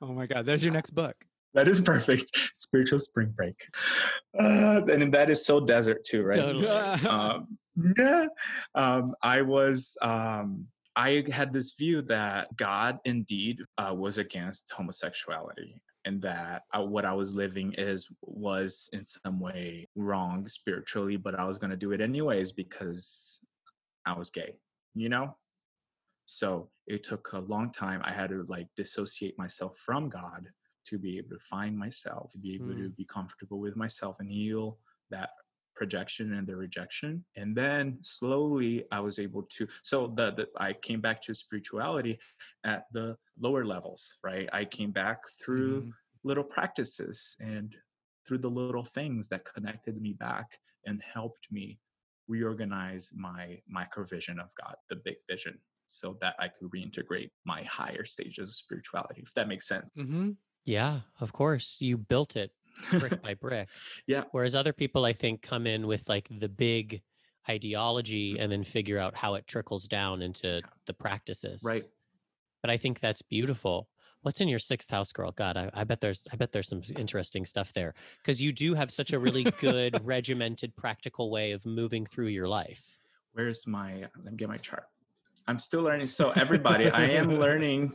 Oh 0.01 0.13
my 0.13 0.25
God, 0.27 0.45
there's 0.45 0.63
your 0.63 0.73
next 0.73 0.91
book. 0.91 1.15
that 1.53 1.67
is 1.67 1.79
perfect. 1.79 2.25
Spiritual 2.53 2.99
spring 2.99 3.33
break. 3.35 3.55
Uh, 4.39 4.81
and 4.91 5.13
that 5.13 5.29
is 5.29 5.45
so 5.45 5.59
desert 5.59 6.03
too, 6.05 6.23
right? 6.23 6.35
Totally. 6.35 6.67
um, 6.67 7.57
yeah. 7.97 8.25
Um, 8.75 9.13
I 9.21 9.41
was, 9.41 9.97
um, 10.01 10.67
I 10.95 11.23
had 11.31 11.53
this 11.53 11.73
view 11.73 12.01
that 12.03 12.55
God 12.55 12.99
indeed 13.05 13.61
uh, 13.77 13.93
was 13.95 14.17
against 14.17 14.71
homosexuality 14.71 15.81
and 16.05 16.21
that 16.21 16.63
uh, 16.73 16.81
what 16.81 17.05
I 17.05 17.13
was 17.13 17.33
living 17.33 17.73
is 17.77 18.09
was 18.21 18.89
in 18.93 19.03
some 19.03 19.39
way 19.39 19.87
wrong 19.95 20.47
spiritually, 20.47 21.17
but 21.17 21.37
I 21.37 21.45
was 21.45 21.57
going 21.57 21.71
to 21.71 21.77
do 21.77 21.91
it 21.91 22.01
anyways 22.01 22.51
because 22.51 23.39
I 24.05 24.17
was 24.17 24.29
gay, 24.29 24.55
you 24.95 25.09
know? 25.09 25.35
So 26.25 26.69
it 26.87 27.03
took 27.03 27.31
a 27.33 27.39
long 27.39 27.71
time. 27.71 28.01
I 28.03 28.11
had 28.11 28.29
to 28.29 28.45
like 28.47 28.67
dissociate 28.77 29.37
myself 29.37 29.77
from 29.77 30.09
God 30.09 30.47
to 30.87 30.97
be 30.97 31.17
able 31.17 31.29
to 31.29 31.39
find 31.49 31.77
myself, 31.77 32.31
to 32.31 32.37
be 32.37 32.55
able 32.55 32.73
to 32.75 32.89
be 32.89 33.05
comfortable 33.05 33.59
with 33.59 33.75
myself 33.75 34.17
and 34.19 34.31
heal 34.31 34.77
that 35.11 35.29
projection 35.79 36.33
and 36.33 36.45
the 36.47 36.55
rejection. 36.65 37.25
And 37.35 37.55
then 37.61 37.99
slowly 38.03 38.85
I 38.91 38.99
was 39.07 39.17
able 39.19 39.43
to 39.55 39.67
so 39.83 39.97
the, 40.07 40.27
the 40.37 40.45
I 40.57 40.73
came 40.73 41.01
back 41.01 41.21
to 41.23 41.33
spirituality 41.33 42.19
at 42.63 42.83
the 42.91 43.17
lower 43.45 43.65
levels, 43.65 44.01
right? 44.23 44.47
I 44.53 44.65
came 44.65 44.91
back 44.91 45.19
through 45.41 45.75
Mhm. 45.77 45.93
little 46.23 46.43
practices 46.43 47.35
and 47.39 47.75
through 48.27 48.39
the 48.39 48.49
little 48.49 48.85
things 48.85 49.27
that 49.29 49.45
connected 49.45 49.95
me 50.01 50.13
back 50.13 50.59
and 50.85 51.01
helped 51.01 51.51
me 51.51 51.79
reorganize 52.27 53.09
my 53.13 53.61
micro 53.67 54.03
vision 54.05 54.39
of 54.39 54.51
God, 54.61 54.75
the 54.89 54.95
big 54.97 55.17
vision, 55.29 55.59
so 55.87 56.17
that 56.21 56.35
I 56.39 56.47
could 56.49 56.69
reintegrate 56.71 57.31
my 57.45 57.63
higher 57.63 58.05
stages 58.05 58.49
of 58.49 58.55
spirituality, 58.55 59.21
if 59.23 59.33
that 59.33 59.47
makes 59.47 59.67
sense. 59.67 59.89
Mhm. 59.97 60.37
Yeah, 60.65 61.01
of 61.19 61.33
course. 61.33 61.81
You 61.81 61.97
built 61.97 62.35
it 62.35 62.53
brick 62.99 63.21
by 63.23 63.33
brick. 63.33 63.67
Yeah. 64.07 64.23
Whereas 64.31 64.55
other 64.55 64.73
people, 64.73 65.05
I 65.05 65.13
think, 65.13 65.41
come 65.41 65.67
in 65.67 65.87
with 65.87 66.07
like 66.07 66.27
the 66.29 66.49
big 66.49 67.01
ideology 67.49 68.33
Mm-hmm. 68.33 68.41
and 68.43 68.51
then 68.51 68.63
figure 68.63 68.99
out 68.99 69.15
how 69.15 69.35
it 69.35 69.47
trickles 69.47 69.87
down 69.87 70.21
into 70.21 70.61
the 70.85 70.93
practices. 70.93 71.63
Right. 71.63 71.83
But 72.61 72.69
I 72.69 72.77
think 72.77 72.99
that's 72.99 73.21
beautiful. 73.21 73.87
What's 74.21 74.41
in 74.41 74.49
your 74.49 74.59
sixth 74.59 74.91
house, 74.91 75.11
girl? 75.13 75.31
God, 75.31 75.55
I, 75.55 75.69
I 75.73 75.83
bet 75.85 76.01
there's 76.01 76.27
I 76.31 76.35
bet 76.35 76.51
there's 76.51 76.67
some 76.67 76.81
interesting 76.97 77.45
stuff 77.45 77.71
there 77.73 77.93
because 78.21 78.41
you 78.41 78.51
do 78.51 78.73
have 78.73 78.91
such 78.91 79.13
a 79.13 79.19
really 79.19 79.43
good, 79.43 79.99
regimented, 80.03 80.75
practical 80.75 81.31
way 81.31 81.53
of 81.53 81.65
moving 81.65 82.05
through 82.05 82.27
your 82.27 82.47
life. 82.47 82.83
Where's 83.31 83.65
my, 83.65 84.05
let 84.23 84.31
me 84.31 84.37
get 84.37 84.49
my 84.49 84.57
chart. 84.57 84.83
I'm 85.47 85.57
still 85.59 85.81
learning. 85.81 86.07
So, 86.07 86.31
everybody, 86.31 86.89
I 86.89 87.05
am 87.11 87.39
learning. 87.39 87.93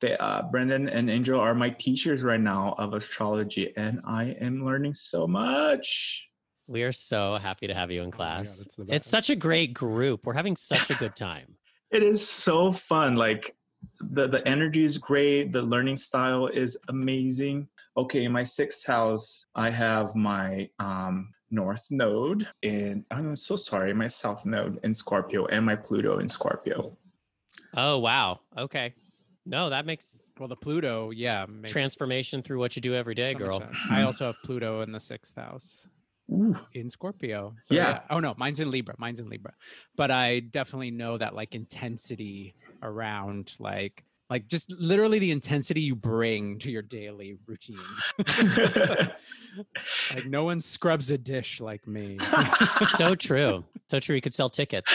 The, 0.00 0.20
uh, 0.22 0.42
Brandon 0.50 0.88
and 0.88 1.10
Angel 1.10 1.40
are 1.40 1.54
my 1.54 1.70
teachers 1.70 2.22
right 2.22 2.40
now 2.40 2.74
of 2.78 2.94
astrology, 2.94 3.72
and 3.76 4.00
I 4.06 4.36
am 4.40 4.64
learning 4.64 4.94
so 4.94 5.26
much. 5.26 6.24
We 6.68 6.82
are 6.84 6.92
so 6.92 7.38
happy 7.38 7.66
to 7.66 7.74
have 7.74 7.90
you 7.90 8.02
in 8.02 8.08
Oh 8.08 8.10
God, 8.10 8.16
class. 8.16 8.60
it's 8.60 8.76
it's 8.88 9.08
such 9.08 9.30
a 9.30 9.36
great 9.36 9.74
group. 9.74 10.24
We're 10.24 10.34
having 10.34 10.54
such 10.56 10.90
a 10.90 10.94
good 10.94 11.16
time. 11.16 11.54
It 11.90 12.02
is 12.02 12.28
so 12.28 12.70
fun. 12.70 13.16
Like 13.16 13.56
the 13.98 14.28
the 14.28 14.46
energy 14.46 14.84
is 14.84 14.98
great. 14.98 15.52
The 15.52 15.62
learning 15.62 15.96
style 15.96 16.46
is 16.48 16.76
amazing. 16.90 17.66
Okay, 17.96 18.24
in 18.24 18.32
my 18.32 18.44
sixth 18.44 18.86
house, 18.86 19.46
I 19.54 19.70
have 19.70 20.14
my 20.14 20.68
um, 20.78 21.32
North 21.50 21.86
Node, 21.90 22.46
and 22.62 23.06
I'm 23.10 23.34
so 23.36 23.56
sorry, 23.56 23.94
my 23.94 24.06
South 24.08 24.44
Node 24.44 24.78
in 24.84 24.92
Scorpio, 24.92 25.46
and 25.46 25.64
my 25.64 25.76
Pluto 25.76 26.18
in 26.18 26.28
Scorpio. 26.28 26.94
Oh 27.74 27.96
wow. 27.98 28.40
Okay. 28.58 28.92
No, 29.48 29.70
that 29.70 29.86
makes 29.86 30.30
Well, 30.38 30.48
the 30.48 30.56
Pluto, 30.56 31.10
yeah, 31.10 31.46
makes 31.48 31.72
transformation 31.72 32.42
through 32.42 32.58
what 32.58 32.76
you 32.76 32.82
do 32.82 32.94
every 32.94 33.14
day, 33.14 33.32
so 33.32 33.38
girl. 33.38 33.62
I 33.90 34.00
hmm. 34.00 34.06
also 34.06 34.26
have 34.26 34.36
Pluto 34.44 34.82
in 34.82 34.92
the 34.92 35.00
sixth 35.00 35.34
house. 35.36 35.88
Ooh, 36.30 36.54
in 36.74 36.90
Scorpio. 36.90 37.54
So, 37.62 37.74
Yeah. 37.74 37.88
yeah. 37.88 38.00
Oh 38.10 38.20
no, 38.20 38.34
mine's 38.36 38.60
in 38.60 38.70
Libra. 38.70 38.94
Mine's 38.98 39.20
in 39.20 39.30
Libra. 39.30 39.54
But 39.96 40.10
I 40.10 40.40
definitely 40.40 40.90
know 40.90 41.16
that 41.16 41.34
like 41.34 41.54
intensity 41.54 42.54
around 42.82 43.54
like 43.58 44.04
like 44.28 44.46
just 44.46 44.70
literally 44.72 45.18
the 45.18 45.30
intensity 45.30 45.80
you 45.80 45.96
bring 45.96 46.58
to 46.58 46.70
your 46.70 46.82
daily 46.82 47.38
routine. 47.46 47.78
like 50.14 50.26
no 50.26 50.44
one 50.44 50.60
scrubs 50.60 51.10
a 51.10 51.16
dish 51.16 51.62
like 51.62 51.86
me. 51.88 52.18
so 52.96 53.14
true. 53.14 53.64
So 53.86 53.98
true. 53.98 54.14
You 54.14 54.20
could 54.20 54.34
sell 54.34 54.50
tickets. 54.50 54.92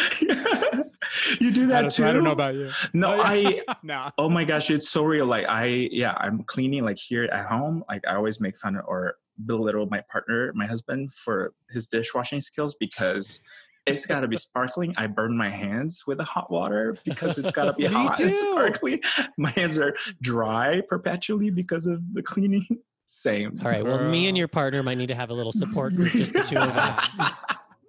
you 1.40 1.52
do 1.52 1.68
that 1.68 1.82
don't, 1.82 1.92
too. 1.92 2.06
I 2.06 2.12
don't 2.12 2.24
know 2.24 2.32
about 2.32 2.56
you. 2.56 2.70
No, 2.94 3.14
Oh, 3.14 3.34
yeah. 3.34 3.62
I 3.68 3.76
no. 3.84 4.10
Oh 4.18 4.30
my 4.30 4.44
gosh, 4.46 4.70
it's 4.70 4.90
so 4.90 5.04
real. 5.04 5.26
Like 5.26 5.46
I, 5.48 5.66
yeah, 5.92 6.16
I'm 6.20 6.44
cleaning 6.44 6.84
like 6.84 6.98
here 6.98 7.26
at 7.26 7.46
home. 7.46 7.84
Like 7.90 8.02
I 8.08 8.16
always 8.16 8.40
make 8.40 8.58
fun 8.58 8.78
or 8.86 9.16
belittle 9.46 9.88
my 9.88 10.02
partner, 10.12 10.52
my 10.56 10.66
husband, 10.66 11.14
for 11.14 11.54
his 11.72 11.88
dishwashing 11.88 12.42
skills 12.42 12.76
because 12.80 13.42
it's 13.86 14.06
got 14.06 14.22
to 14.22 14.28
be 14.28 14.38
sparkling. 14.38 14.94
I 14.96 15.08
burn 15.08 15.36
my 15.36 15.50
hands 15.50 16.04
with 16.08 16.20
the 16.20 16.24
hot 16.24 16.50
water 16.50 16.96
because 17.04 17.38
it's 17.38 17.52
got 17.52 17.66
to 17.66 17.74
be 17.74 17.84
Me 17.88 17.94
hot 17.94 18.20
and 18.20 18.32
too. 18.32 18.52
sparkling. 18.52 19.00
My 19.38 19.50
hands 19.52 19.78
are 19.78 19.94
dry 20.22 20.82
perpetually 20.88 21.50
because 21.50 21.86
of 21.88 22.02
the 22.14 22.22
cleaning. 22.22 22.66
Same. 23.06 23.60
All 23.64 23.70
right. 23.70 23.84
Well, 23.84 24.10
me 24.10 24.28
and 24.28 24.38
your 24.38 24.48
partner 24.48 24.82
might 24.82 24.98
need 24.98 25.08
to 25.08 25.16
have 25.16 25.30
a 25.30 25.34
little 25.34 25.52
support 25.52 25.94
group, 25.96 26.14
just 26.14 26.32
the 26.34 26.42
two 26.44 26.58
of 26.58 26.76
us. 26.78 27.16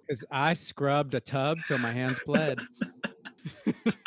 Because 0.05 0.25
I 0.29 0.53
scrubbed 0.53 1.15
a 1.15 1.19
tub 1.21 1.59
till 1.67 1.77
my 1.77 1.91
hands 1.91 2.19
bled. 2.25 2.59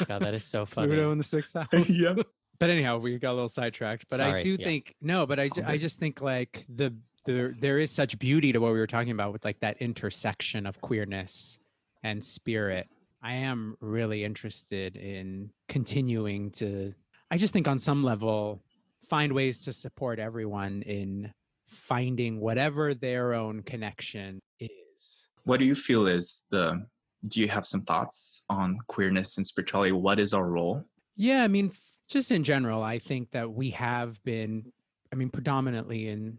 God, 0.07 0.23
that 0.23 0.35
is 0.35 0.45
so 0.45 0.67
funny. 0.67 0.89
Pluto 0.89 1.13
in 1.13 1.19
the 1.19 1.25
sixth 1.25 1.55
house. 1.73 1.89
Yep. 1.89 2.27
But 2.59 2.71
anyhow, 2.71 2.99
we 2.99 3.19
got 3.19 3.33
a 3.33 3.35
little 3.35 3.49
sidetracked. 3.49 4.07
But 4.11 4.21
I 4.21 4.41
do 4.41 4.57
yeah. 4.59 4.65
think 4.65 4.95
no, 5.01 5.27
but 5.27 5.39
I, 5.39 5.45
It's 5.45 5.57
ju- 5.57 5.63
all 5.63 5.71
I 5.71 5.77
just 5.77 5.99
think 5.99 6.21
like 6.21 6.65
the 6.69 6.95
the 7.25 7.55
there 7.59 7.79
is 7.79 7.91
such 7.91 8.19
beauty 8.19 8.53
to 8.53 8.59
what 8.59 8.73
we 8.73 8.79
were 8.79 8.87
talking 8.87 9.13
about 9.13 9.33
with 9.33 9.45
like 9.45 9.61
that 9.61 9.77
intersection 9.81 10.67
of 10.67 10.81
queerness 10.81 11.59
and 12.03 12.25
spirit. 12.25 12.89
I 13.23 13.35
am 13.35 13.77
really 13.81 14.25
interested 14.25 14.97
in 14.97 15.51
continuing 15.69 16.51
to 16.53 16.95
I 17.31 17.37
just 17.37 17.53
think 17.53 17.69
on 17.69 17.79
some 17.79 18.03
level 18.03 18.63
find 19.09 19.33
ways 19.33 19.65
to 19.65 19.73
support 19.73 20.19
everyone 20.19 20.83
in 20.83 21.33
finding 21.67 22.41
whatever 22.41 22.95
their 22.95 23.35
own 23.35 23.63
connection 23.63 24.41
is. 24.61 25.29
What 25.45 25.61
do 25.61 25.67
you 25.67 25.75
feel 25.75 26.07
is 26.07 26.45
the? 26.51 26.87
Do 27.27 27.41
you 27.41 27.49
have 27.49 27.67
some 27.67 27.83
thoughts 27.83 28.43
on 28.49 28.79
queerness 28.87 29.37
and 29.37 29.47
spirituality? 29.47 29.93
What 29.93 30.21
is 30.21 30.33
our 30.33 30.47
role? 30.49 30.85
Yeah, 31.17 31.43
I 31.43 31.49
mean, 31.49 31.73
just 32.09 32.31
in 32.31 32.45
general, 32.45 32.83
I 32.83 32.99
think 32.99 33.33
that 33.33 33.51
we 33.53 33.71
have 33.71 34.23
been, 34.23 34.73
I 35.13 35.17
mean, 35.17 35.31
predominantly 35.31 36.09
in, 36.09 36.39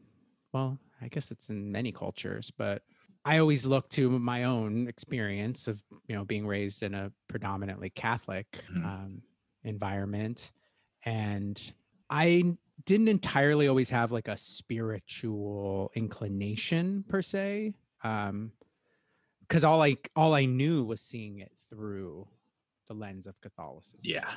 well, 0.54 0.80
I 1.02 1.10
guess 1.10 1.32
it's 1.32 1.50
in 1.50 1.72
many 1.72 1.92
cultures, 1.92 2.52
but 2.58 2.82
I 3.26 3.40
always 3.40 3.66
look 3.66 3.90
to 3.90 4.18
my 4.20 4.46
own 4.46 4.88
experience 4.88 5.68
of, 5.68 5.84
you 6.08 6.16
know, 6.16 6.24
being 6.24 6.48
raised 6.48 6.82
in 6.84 6.94
a 6.94 7.12
predominantly 7.28 7.90
Catholic 7.90 8.64
Mhm. 8.72 8.86
um, 8.86 9.22
environment. 9.64 10.52
And 11.04 11.74
I 12.10 12.56
didn't 12.86 13.10
entirely 13.10 13.68
always 13.68 13.90
have 13.90 14.12
like 14.14 14.30
a 14.30 14.38
spiritual 14.38 15.92
inclination 15.96 17.04
per 17.10 17.22
se. 17.22 17.74
Um, 18.04 18.54
because 19.50 19.64
all 19.64 19.82
I 19.82 19.98
all 20.16 20.34
I 20.36 20.46
knew 20.46 20.84
was 20.84 21.02
seeing 21.02 21.40
it 21.40 21.52
through 21.70 22.28
the 22.88 22.94
lens 22.94 23.28
of 23.28 23.42
Catholicism. 23.42 24.00
Yeah. 24.04 24.30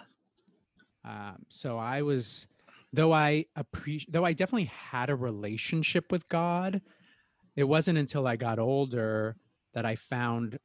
Um, 1.05 1.45
so 1.49 1.79
I 1.79 2.03
was, 2.03 2.47
though 2.93 3.13
I 3.13 3.47
appreciate, 3.57 4.13
though 4.13 4.25
I 4.25 4.33
definitely 4.33 4.71
had 4.91 5.11
a 5.11 5.17
relationship 5.17 6.11
with 6.11 6.29
God. 6.29 6.81
It 7.55 7.65
wasn't 7.65 7.99
until 7.99 8.27
I 8.27 8.37
got 8.37 8.59
older 8.59 9.37
that 9.75 9.85
I 9.85 9.97
found 9.97 10.59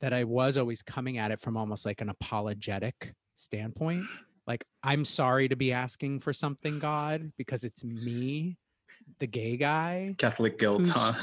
that 0.00 0.12
I 0.12 0.24
was 0.24 0.58
always 0.58 0.82
coming 0.82 1.18
at 1.18 1.30
it 1.30 1.40
from 1.40 1.56
almost 1.56 1.86
like 1.86 2.00
an 2.00 2.08
apologetic 2.08 3.14
standpoint. 3.36 4.04
Like, 4.46 4.64
I'm 4.82 5.04
sorry 5.04 5.48
to 5.48 5.56
be 5.56 5.72
asking 5.72 6.20
for 6.20 6.32
something, 6.32 6.78
God, 6.78 7.32
because 7.38 7.62
it's 7.64 7.84
me, 7.84 8.58
the 9.24 9.28
gay 9.40 9.56
guy 9.56 10.14
Catholic 10.18 10.58
guilt, 10.58 10.86
huh? 10.88 11.14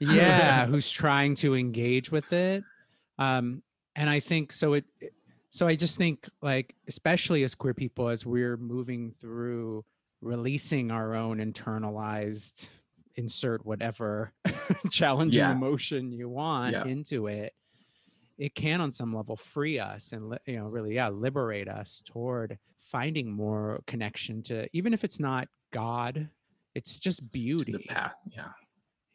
yeah 0.00 0.66
who's 0.70 0.90
trying 0.90 1.36
to 1.36 1.54
engage 1.54 2.10
with 2.10 2.32
it 2.32 2.64
um 3.18 3.62
and 3.94 4.10
i 4.10 4.18
think 4.18 4.50
so 4.50 4.72
it 4.74 4.84
it- 5.00 5.12
so 5.50 5.68
i 5.68 5.76
just 5.76 5.96
think 5.96 6.28
like 6.42 6.74
especially 6.88 7.44
as 7.44 7.54
queer 7.54 7.74
people 7.74 8.08
as 8.08 8.26
we're 8.26 8.56
moving 8.56 9.12
through 9.12 9.84
releasing 10.20 10.90
our 10.90 11.14
own 11.14 11.38
internalized 11.38 12.66
insert 13.14 13.64
whatever 13.64 14.32
challenging 14.90 15.38
Yeah. 15.38 15.52
emotion 15.52 16.10
you 16.12 16.28
want 16.28 16.72
Yeah. 16.72 16.84
into 16.86 17.28
it 17.28 17.52
it 18.36 18.56
can 18.56 18.80
on 18.80 18.90
some 18.90 19.14
level 19.14 19.36
free 19.36 19.78
us 19.78 20.10
and 20.12 20.36
you 20.44 20.56
know 20.56 20.66
really 20.66 20.96
yeah 20.96 21.08
liberate 21.08 21.68
us 21.68 22.02
toward 22.04 22.58
finding 22.80 23.30
more 23.30 23.80
connection 23.86 24.42
to 24.42 24.66
even 24.72 24.92
if 24.92 25.04
it's 25.04 25.20
not 25.20 25.46
god 25.70 26.28
it's 26.74 26.98
just 26.98 27.30
beauty 27.32 27.72
the 27.72 27.78
path. 27.80 28.14
Yeah. 28.30 28.48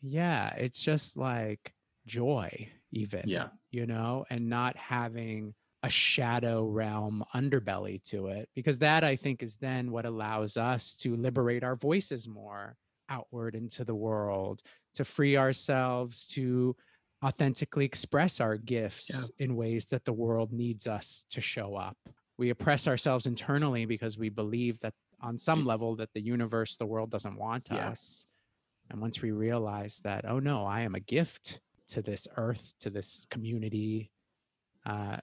yeah, 0.02 0.54
it's 0.56 0.82
just 0.82 1.18
like 1.18 1.74
joy, 2.06 2.70
even. 2.92 3.24
Yeah. 3.28 3.48
You 3.72 3.86
know, 3.86 4.26
and 4.30 4.50
not 4.50 4.76
having 4.78 5.54
a 5.84 5.90
shadow 5.90 6.66
realm 6.66 7.24
underbelly 7.34 8.04
to 8.10 8.28
it, 8.28 8.50
because 8.56 8.80
that 8.80 9.04
I 9.04 9.16
think 9.16 9.42
is 9.44 9.56
then 9.58 9.92
what 9.92 10.06
allows 10.06 10.58
us 10.58 10.94
to 10.98 11.16
liberate 11.16 11.64
our 11.64 11.76
voices 11.76 12.28
more 12.28 12.76
outward 13.10 13.56
into 13.56 13.84
the 13.86 13.96
world, 13.96 14.62
to 14.96 15.06
free 15.06 15.38
ourselves 15.38 16.28
to 16.28 16.76
authentically 17.24 17.86
express 17.86 18.40
our 18.40 18.58
gifts 18.58 19.10
Yeah. 19.10 19.46
in 19.46 19.56
ways 19.56 19.86
that 19.88 20.06
the 20.06 20.14
world 20.14 20.52
needs 20.54 20.88
us 20.88 21.26
to 21.32 21.42
show 21.42 21.76
up. 21.76 21.98
We 22.38 22.50
oppress 22.50 22.88
ourselves 22.88 23.26
internally 23.26 23.86
because 23.86 24.18
we 24.18 24.30
believe 24.30 24.80
that 24.80 24.94
on 25.22 25.38
some 25.38 25.66
level 25.66 25.96
that 25.98 26.10
the 26.14 26.22
universe, 26.22 26.76
the 26.78 26.86
world 26.86 27.10
doesn't 27.10 27.36
want 27.36 27.68
Yeah. 27.72 27.90
us. 27.90 28.28
And 28.90 29.00
once 29.02 29.22
we 29.22 29.32
realize 29.32 29.98
that, 30.04 30.26
oh 30.26 30.40
no, 30.40 30.66
I 30.66 30.82
am 30.82 30.96
a 30.96 31.00
gift 31.00 31.62
to 31.90 32.02
this 32.02 32.28
earth, 32.38 32.74
to 32.80 32.90
this 32.90 33.28
community, 33.30 34.12
uh, 34.86 35.18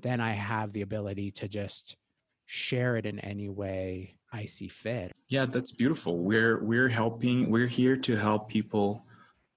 then 0.00 0.20
I 0.20 0.32
have 0.32 0.72
the 0.72 0.82
ability 0.82 1.30
to 1.32 1.48
just 1.48 1.96
share 2.44 2.96
it 2.96 3.06
in 3.06 3.18
any 3.20 3.48
way 3.48 4.18
I 4.32 4.44
see 4.44 4.68
fit. 4.68 5.12
Yeah, 5.28 5.46
that's 5.46 5.72
beautiful. 5.72 6.18
We're 6.18 6.62
we're 6.62 6.88
helping. 6.88 7.50
We're 7.50 7.66
here 7.66 7.96
to 7.96 8.16
help 8.16 8.48
people 8.48 9.06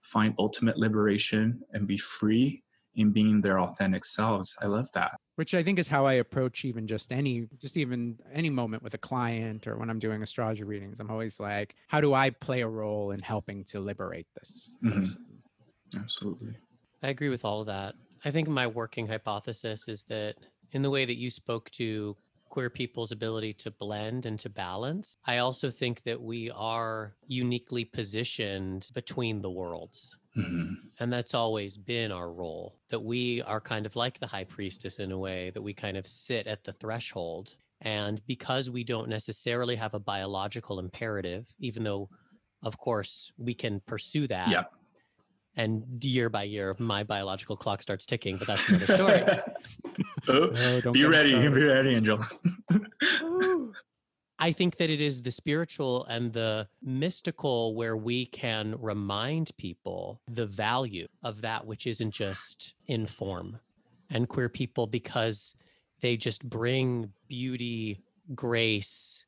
find 0.02 0.34
ultimate 0.40 0.78
liberation 0.78 1.62
and 1.74 1.86
be 1.86 1.98
free 1.98 2.64
in 3.00 3.12
being 3.12 3.42
their 3.42 3.60
authentic 3.60 4.06
selves. 4.06 4.56
I 4.62 4.68
love 4.68 4.90
that. 4.94 5.20
which 5.36 5.54
I 5.56 5.64
think 5.64 5.80
is 5.80 5.88
how 5.88 6.06
I 6.06 6.14
approach 6.14 6.66
even 6.66 6.86
just 6.88 7.12
any 7.12 7.48
just 7.58 7.78
even 7.78 8.20
any 8.32 8.50
moment 8.50 8.84
with 8.84 8.94
a 8.94 8.98
client 8.98 9.68
or 9.68 9.78
when 9.78 9.90
I'm 9.90 10.00
doing 10.00 10.22
astrology 10.22 10.64
readings. 10.64 11.00
I'm 11.00 11.10
always 11.12 11.40
like, 11.40 11.76
how 11.88 12.02
do 12.02 12.14
I 12.14 12.30
play 12.32 12.62
a 12.62 12.68
role 12.68 13.12
in 13.12 13.22
helping 13.22 13.64
to 13.66 13.80
liberate 13.80 14.28
this 14.36 14.76
Mhm. 14.84 15.16
Absolutely. 15.96 16.58
I 17.02 17.10
agree 17.10 17.30
with 17.30 17.46
all 17.46 17.62
of 17.62 17.68
that. 17.68 17.96
I 18.26 18.32
think 18.32 18.48
my 18.48 18.68
working 18.68 19.08
hypothesis 19.08 19.88
is 19.88 20.06
that 20.06 20.36
in 20.72 20.82
the 20.82 20.90
way 20.90 21.06
that 21.06 21.18
you 21.18 21.30
spoke 21.30 21.72
to 21.72 22.18
queer 22.50 22.70
people's 22.70 23.12
ability 23.12 23.54
to 23.54 23.72
blend 23.72 24.26
and 24.26 24.40
to 24.40 24.50
balance, 24.50 25.16
I 25.26 25.38
also 25.38 25.72
think 25.72 26.04
that 26.04 26.22
we 26.22 26.52
are 26.52 27.16
uniquely 27.28 27.86
positioned 27.86 28.90
between 28.94 29.42
the 29.42 29.52
worlds. 29.52 30.19
Mhm. 30.38 30.76
And 31.00 31.12
that's 31.12 31.34
always 31.34 31.78
been 31.78 32.12
our 32.12 32.32
role, 32.32 32.78
that 32.90 33.00
we 33.02 33.42
are 33.44 33.60
kind 33.60 33.86
of 33.86 33.96
like 33.96 34.20
the 34.20 34.28
high 34.28 34.44
priestess 34.44 35.00
in 35.00 35.12
a 35.12 35.18
way, 35.18 35.50
that 35.52 35.62
we 35.62 35.74
kind 35.74 35.98
of 35.98 36.08
sit 36.08 36.46
at 36.48 36.64
the 36.64 36.74
threshold. 36.74 37.56
And 37.82 38.22
because 38.28 38.70
we 38.70 38.84
don't 38.84 39.10
necessarily 39.10 39.76
have 39.76 39.94
a 39.94 40.00
biological 40.00 40.80
imperative, 40.80 41.48
even 41.60 41.84
though, 41.84 42.10
of 42.64 42.78
course, 42.78 43.32
we 43.38 43.54
can 43.54 43.80
pursue 43.88 44.28
that. 44.28 44.50
Yeah. 44.50 44.66
And 45.56 46.04
year 46.04 46.30
by 46.30 46.44
year, 46.44 46.76
my 46.80 47.04
biological 47.04 47.58
clock 47.58 47.82
starts 47.82 48.06
ticking, 48.06 48.38
but 48.38 48.48
that's 48.48 48.70
another 48.70 48.86
story. 48.96 49.22
Oh, 50.28 50.46
No, 50.54 50.82
don't 50.82 50.94
be 50.94 51.00
get 51.00 51.08
us 51.10 51.12
ready. 51.12 51.30
started. 51.32 51.54
Be 51.56 51.64
ready, 51.64 51.96
Angel. 51.96 52.20
I 54.42 54.54
think 54.54 54.78
that 54.78 54.90
it 54.90 55.02
is 55.02 55.22
the 55.22 55.32
spiritual 55.32 56.06
and 56.06 56.32
the 56.32 56.68
mystical 56.82 57.76
where 57.76 57.98
we 57.98 58.26
can 58.26 58.76
remind 58.80 59.52
people 59.58 60.22
the 60.28 60.46
value 60.46 61.08
of 61.24 61.42
that 61.42 61.68
which 61.68 61.86
isn't 61.86 62.12
just 62.12 62.74
in 62.88 63.06
form. 63.06 63.60
And 64.10 64.28
queer 64.28 64.50
people, 64.50 64.88
because 64.88 65.54
they 66.02 66.18
just 66.18 66.44
bring 66.50 67.14
beauty, 67.28 68.02
grace, 68.34 69.26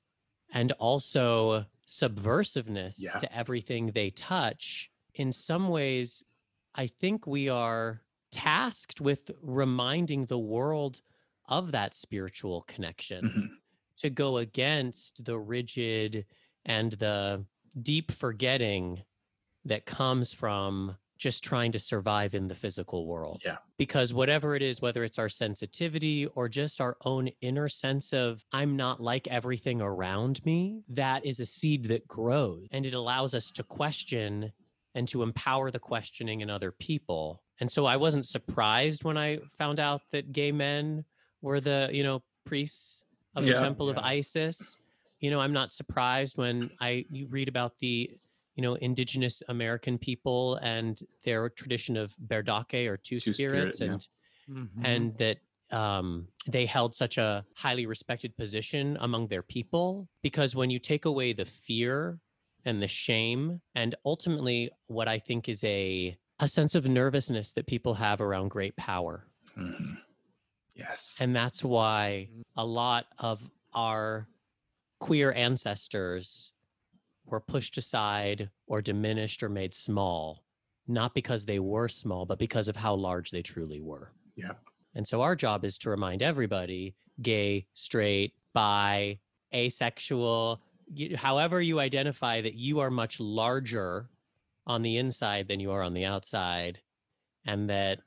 and 0.53 0.72
also 0.74 1.66
subversiveness 1.88 2.95
Yeah. 2.99 3.20
to 3.20 3.36
everything 3.36 3.88
they 3.91 4.09
touch. 4.12 4.89
In 5.14 5.32
some 5.34 5.70
ways, 5.70 6.24
I 6.74 6.88
think 6.88 7.28
we 7.28 7.47
are 7.49 8.01
tasked 8.32 9.01
with 9.01 9.30
reminding 9.41 10.26
the 10.28 10.39
world 10.39 11.01
of 11.47 11.74
that 11.74 11.93
spiritual 11.93 12.62
connection 12.64 13.26
Mhm. 13.26 13.61
To 14.02 14.10
go 14.10 14.38
against 14.38 15.24
the 15.24 15.38
rigid 15.38 16.26
and 16.66 16.93
the 16.93 17.45
deep 17.82 18.12
forgetting 18.12 19.02
that 19.66 19.86
comes 19.86 20.34
from 20.34 20.95
just 21.18 21.43
trying 21.43 21.72
to 21.72 21.78
survive 21.78 22.34
in 22.34 22.47
the 22.47 22.56
physical 22.56 23.06
world. 23.06 23.43
Yeah. 23.45 23.58
Because 23.78 24.12
whatever 24.12 24.56
it 24.56 24.64
is, 24.64 24.82
whether 24.82 25.04
it's 25.04 25.20
our 25.20 25.30
sensitivity 25.30 26.26
or 26.26 26.49
just 26.49 26.82
our 26.82 26.97
own 27.06 27.30
inner 27.41 27.70
sense 27.70 28.12
of, 28.12 28.43
I'm 28.52 28.76
not 28.76 28.99
like 28.99 29.28
everything 29.28 29.82
around 29.82 30.43
me, 30.45 30.82
that 30.89 31.24
is 31.24 31.39
a 31.39 31.45
seed 31.45 31.86
that 31.86 32.08
grows 32.08 32.68
and 32.72 32.88
it 32.88 32.95
allows 32.95 33.36
us 33.36 33.52
to 33.52 33.64
question 33.64 34.52
and 34.95 35.08
to 35.10 35.22
empower 35.22 35.70
the 35.70 35.80
questioning 35.80 36.41
in 36.41 36.49
other 36.49 36.72
people. 36.72 37.43
And 37.60 37.72
so 37.72 37.86
I 37.86 37.97
wasn't 37.97 38.26
surprised 38.26 39.04
when 39.04 39.18
I 39.18 39.39
found 39.60 39.80
out 39.80 40.02
that 40.12 40.32
gay 40.32 40.52
men 40.52 41.06
were 41.43 41.60
the, 41.60 41.89
you 41.91 42.02
know, 42.02 42.24
priests 42.45 43.04
of 43.36 43.43
the 43.43 43.51
Yeah, 43.51 43.59
temple 43.59 43.89
of. 43.89 43.97
Isis. 43.97 44.77
You 45.19 45.29
know, 45.29 45.39
I'm 45.39 45.53
not 45.53 45.71
surprised 45.71 46.38
when 46.38 46.71
I 46.79 47.05
you 47.11 47.27
read 47.27 47.47
about 47.47 47.77
the, 47.79 48.09
you 48.55 48.61
know, 48.63 48.75
indigenous 48.75 49.43
American 49.49 49.97
people 49.97 50.55
and 50.57 50.99
their 51.23 51.49
tradition 51.49 51.95
of 51.95 52.15
Berdache 52.27 52.88
or 52.89 52.97
two, 52.97 53.19
Two 53.19 53.34
spirit, 53.34 53.75
spirits 53.75 53.82
yeah. 53.82 53.88
and 53.91 54.07
Mhm. 54.49 54.84
and 54.86 55.17
that 55.19 55.38
um, 55.77 56.27
they 56.47 56.65
held 56.65 56.95
such 56.95 57.17
a 57.17 57.45
highly 57.55 57.86
respected 57.86 58.36
position 58.36 58.97
among 58.99 59.27
their 59.27 59.43
people 59.43 60.09
because 60.23 60.55
when 60.55 60.69
you 60.69 60.79
take 60.79 61.05
away 61.05 61.32
the 61.32 61.45
fear 61.45 62.19
and 62.65 62.82
the 62.82 62.88
shame 62.88 63.61
and 63.75 63.95
ultimately 64.03 64.69
what 64.88 65.07
i 65.07 65.17
think 65.17 65.47
is 65.47 65.63
a 65.63 66.17
a 66.39 66.47
sense 66.47 66.75
of 66.75 66.86
nervousness 66.89 67.53
that 67.53 67.67
people 67.67 67.93
have 67.93 68.19
around 68.19 68.49
great 68.49 68.75
power 68.75 69.27
Mhm. 69.57 69.97
Yes. 70.76 71.15
and 71.19 71.36
that's 71.36 71.63
why 71.63 72.30
a 72.55 72.65
lot 72.65 73.05
of 73.19 73.49
our 73.74 74.28
queer 74.99 75.32
ancestors 75.34 76.53
were 77.26 77.39
pushed 77.39 77.78
aside 77.78 78.49
or 78.67 78.82
diminished 78.82 79.43
or 79.43 79.49
made 79.49 79.74
small 79.76 80.43
not 80.88 81.13
because 81.13 81.45
they 81.45 81.59
were 81.59 81.88
small 81.88 82.26
but 82.26 82.39
because 82.39 82.67
of 82.67 82.76
how 82.76 82.93
large 82.95 83.32
they 83.32 83.41
truly 83.41 83.80
were 83.82 84.11
Yeah. 84.36 84.53
and 84.95 85.07
so 85.07 85.22
our 85.22 85.36
job 85.36 85.63
is 85.65 85.78
to 85.80 85.89
remind 85.89 86.22
everybody 86.22 86.95
gay, 87.22 87.67
straight, 87.74 88.34
bi, 88.53 89.19
asexual, 89.53 90.59
however 91.15 91.61
you 91.61 91.80
identify 91.80 92.41
that 92.41 92.55
you 92.55 92.80
are 92.80 92.89
much 92.89 93.19
larger 93.19 94.09
on 94.65 94.82
the 94.82 94.97
inside 94.97 95.47
than 95.47 95.59
you 95.59 95.72
are 95.72 95.82
on 95.84 95.93
the 95.93 96.05
outside. 96.05 96.80
And 97.45 97.69
that 97.69 97.99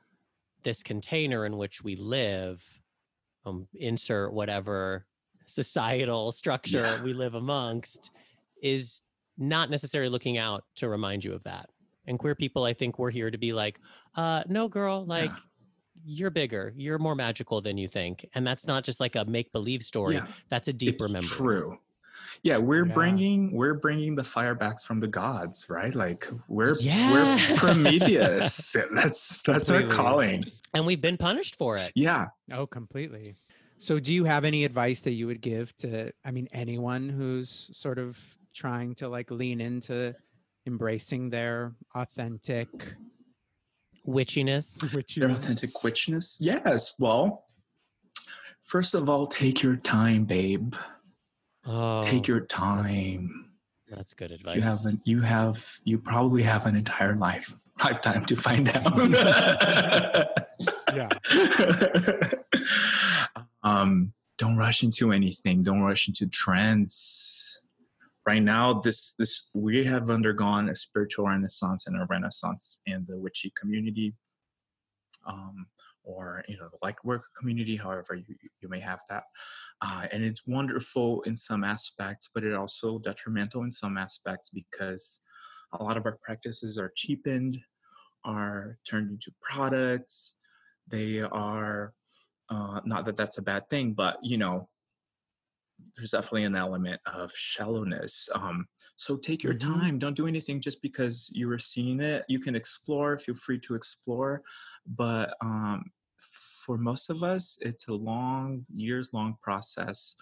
this 0.64 0.82
container 0.82 1.46
in 1.46 1.56
which 1.56 1.82
we 1.84 1.94
live, 1.96 2.62
um, 3.46 3.66
insert 3.74 4.32
whatever 4.32 5.06
societal 5.46 6.32
structure 6.32 6.80
Yeah. 6.80 7.02
we 7.02 7.12
live 7.12 7.34
amongst, 7.34 8.10
is 8.62 9.02
not 9.38 9.70
necessarily 9.70 10.08
looking 10.10 10.38
out 10.38 10.64
to 10.76 10.88
remind 10.88 11.24
you 11.24 11.32
of 11.34 11.42
that. 11.44 11.68
And 12.06 12.18
queer 12.18 12.34
people, 12.34 12.64
I 12.64 12.72
think 12.74 12.98
we're 12.98 13.10
here 13.10 13.30
to 13.30 13.38
be 13.38 13.52
like, 13.52 13.80
uh, 14.16 14.42
no, 14.48 14.68
girl, 14.68 15.04
like, 15.06 15.30
Yeah. 15.30 15.36
you're 16.04 16.30
bigger, 16.30 16.72
you're 16.76 16.98
more 16.98 17.14
magical 17.14 17.60
than 17.60 17.76
you 17.78 17.88
think. 17.88 18.26
And 18.34 18.46
that's 18.46 18.66
not 18.66 18.84
just 18.84 19.00
like 19.00 19.16
a 19.16 19.24
make 19.24 19.52
believe 19.52 19.82
story. 19.82 20.14
Yeah. 20.16 20.26
That's 20.50 20.68
a 20.68 20.72
deeper 20.72 21.08
memory. 21.08 21.28
True. 21.28 21.78
Yeah, 22.42 22.56
we're 22.58 22.86
Yeah. 22.86 22.92
bringing 22.94 23.52
we're 23.52 23.74
bringing 23.74 24.14
the 24.14 24.22
firebacks 24.22 24.82
from 24.84 25.00
the 25.00 25.08
gods, 25.08 25.66
right? 25.70 25.94
Like 25.94 26.28
we're 26.48 26.78
Yes. 26.80 27.50
we're 27.50 27.56
Prometheus. 27.56 28.74
that's 28.94 29.42
that's 29.42 29.70
our 29.70 29.86
calling. 29.88 30.44
And 30.74 30.84
we've 30.86 31.00
been 31.00 31.16
punished 31.16 31.56
for 31.56 31.76
it. 31.76 31.92
Yeah. 31.94 32.26
Oh, 32.52 32.66
completely. 32.66 33.36
So, 33.78 33.98
do 33.98 34.14
you 34.14 34.24
have 34.24 34.44
any 34.44 34.64
advice 34.64 35.00
that 35.02 35.12
you 35.12 35.26
would 35.26 35.40
give 35.40 35.76
to, 35.78 36.12
I 36.24 36.30
mean, 36.30 36.48
anyone 36.52 37.08
who's 37.08 37.68
sort 37.72 37.98
of 37.98 38.18
trying 38.54 38.94
to 38.96 39.08
like 39.08 39.30
lean 39.30 39.60
into 39.60 40.14
embracing 40.66 41.28
their 41.28 41.74
authentic, 41.94 42.68
Witchiness. 44.06 44.92
which 44.94 45.16
Their 45.16 45.30
authentic 45.30 45.82
witchness. 45.82 46.38
Yes. 46.40 46.94
Well, 46.98 47.44
first 48.62 48.94
of 48.94 49.08
all, 49.08 49.26
take 49.26 49.62
your 49.62 49.76
time, 49.76 50.24
babe. 50.24 50.74
Oh, 51.66 52.02
Take 52.02 52.26
your 52.28 52.40
time. 52.40 53.50
that's 53.88 54.14
good 54.14 54.32
advice. 54.32 54.56
You 54.56 54.62
have 54.62 54.84
an, 54.86 55.00
you 55.04 55.20
have 55.20 55.78
you 55.84 55.98
probably 55.98 56.42
have 56.42 56.66
an 56.66 56.76
entire 56.76 57.14
life 57.16 57.54
lifetime 57.84 58.24
to 58.26 58.36
find 58.36 58.68
out. 58.74 60.28
Yeah. 60.94 61.08
um, 63.62 64.12
don't 64.38 64.56
rush 64.56 64.82
into 64.82 65.12
anything. 65.12 65.62
Don't 65.62 65.82
rush 65.82 66.08
into 66.08 66.26
trends. 66.26 67.60
Right 68.26 68.42
now, 68.42 68.74
this 68.74 69.14
this 69.14 69.44
we 69.54 69.84
have 69.84 70.08
undergone 70.10 70.68
a 70.68 70.74
spiritual 70.74 71.26
renaissance 71.26 71.86
and 71.86 72.00
a 72.00 72.06
renaissance 72.08 72.80
in 72.86 73.04
the 73.08 73.18
witchy 73.18 73.52
community, 73.58 74.14
um, 75.26 75.66
or 76.04 76.44
you 76.48 76.56
know, 76.58 76.68
the 76.70 76.78
like 76.82 77.02
work 77.04 77.24
community. 77.38 77.76
However, 77.76 78.14
you 78.14 78.36
you 78.60 78.68
may 78.68 78.80
have 78.80 79.00
that, 79.10 79.24
uh, 79.80 80.06
and 80.12 80.24
it's 80.24 80.46
wonderful 80.46 81.22
in 81.22 81.36
some 81.36 81.64
aspects, 81.64 82.30
but 82.32 82.44
it 82.44 82.54
also 82.54 82.98
detrimental 82.98 83.62
in 83.62 83.72
some 83.72 83.98
aspects 83.98 84.50
because 84.50 85.20
a 85.72 85.82
lot 85.82 85.96
of 85.96 86.06
our 86.06 86.18
practices 86.22 86.78
are 86.78 86.92
cheapened, 86.94 87.58
are 88.24 88.78
turned 88.86 89.10
into 89.10 89.32
products. 89.40 90.34
They 90.86 91.20
are 91.20 91.94
uh, 92.50 92.80
not 92.84 93.06
that 93.06 93.16
that's 93.16 93.38
a 93.38 93.42
bad 93.42 93.70
thing, 93.70 93.94
but 93.94 94.18
you 94.22 94.38
know, 94.38 94.70
there's 95.96 96.12
definitely 96.12 96.44
an 96.44 96.54
element 96.56 97.00
of 97.06 97.32
shallowness. 97.34 98.28
Um, 98.34 98.68
so 98.96 99.16
take 99.16 99.42
your 99.42 99.54
Mhm. 99.54 99.58
time. 99.58 99.98
Don't 99.98 100.14
do 100.14 100.26
anything 100.26 100.60
just 100.60 100.80
because 100.82 101.30
you 101.32 101.48
were 101.48 101.58
seeing 101.58 102.00
it. 102.00 102.24
You 102.28 102.38
can 102.40 102.54
explore. 102.54 103.18
Feel 103.18 103.34
free 103.34 103.58
to 103.60 103.74
explore, 103.74 104.42
but 104.86 105.36
um, 105.40 105.90
for 106.64 106.78
most 106.78 107.10
of 107.10 107.22
us, 107.22 107.58
it's 107.60 107.88
a 107.88 107.92
long, 107.92 108.64
years 108.74 109.10
long 109.12 109.36
process 109.42 110.16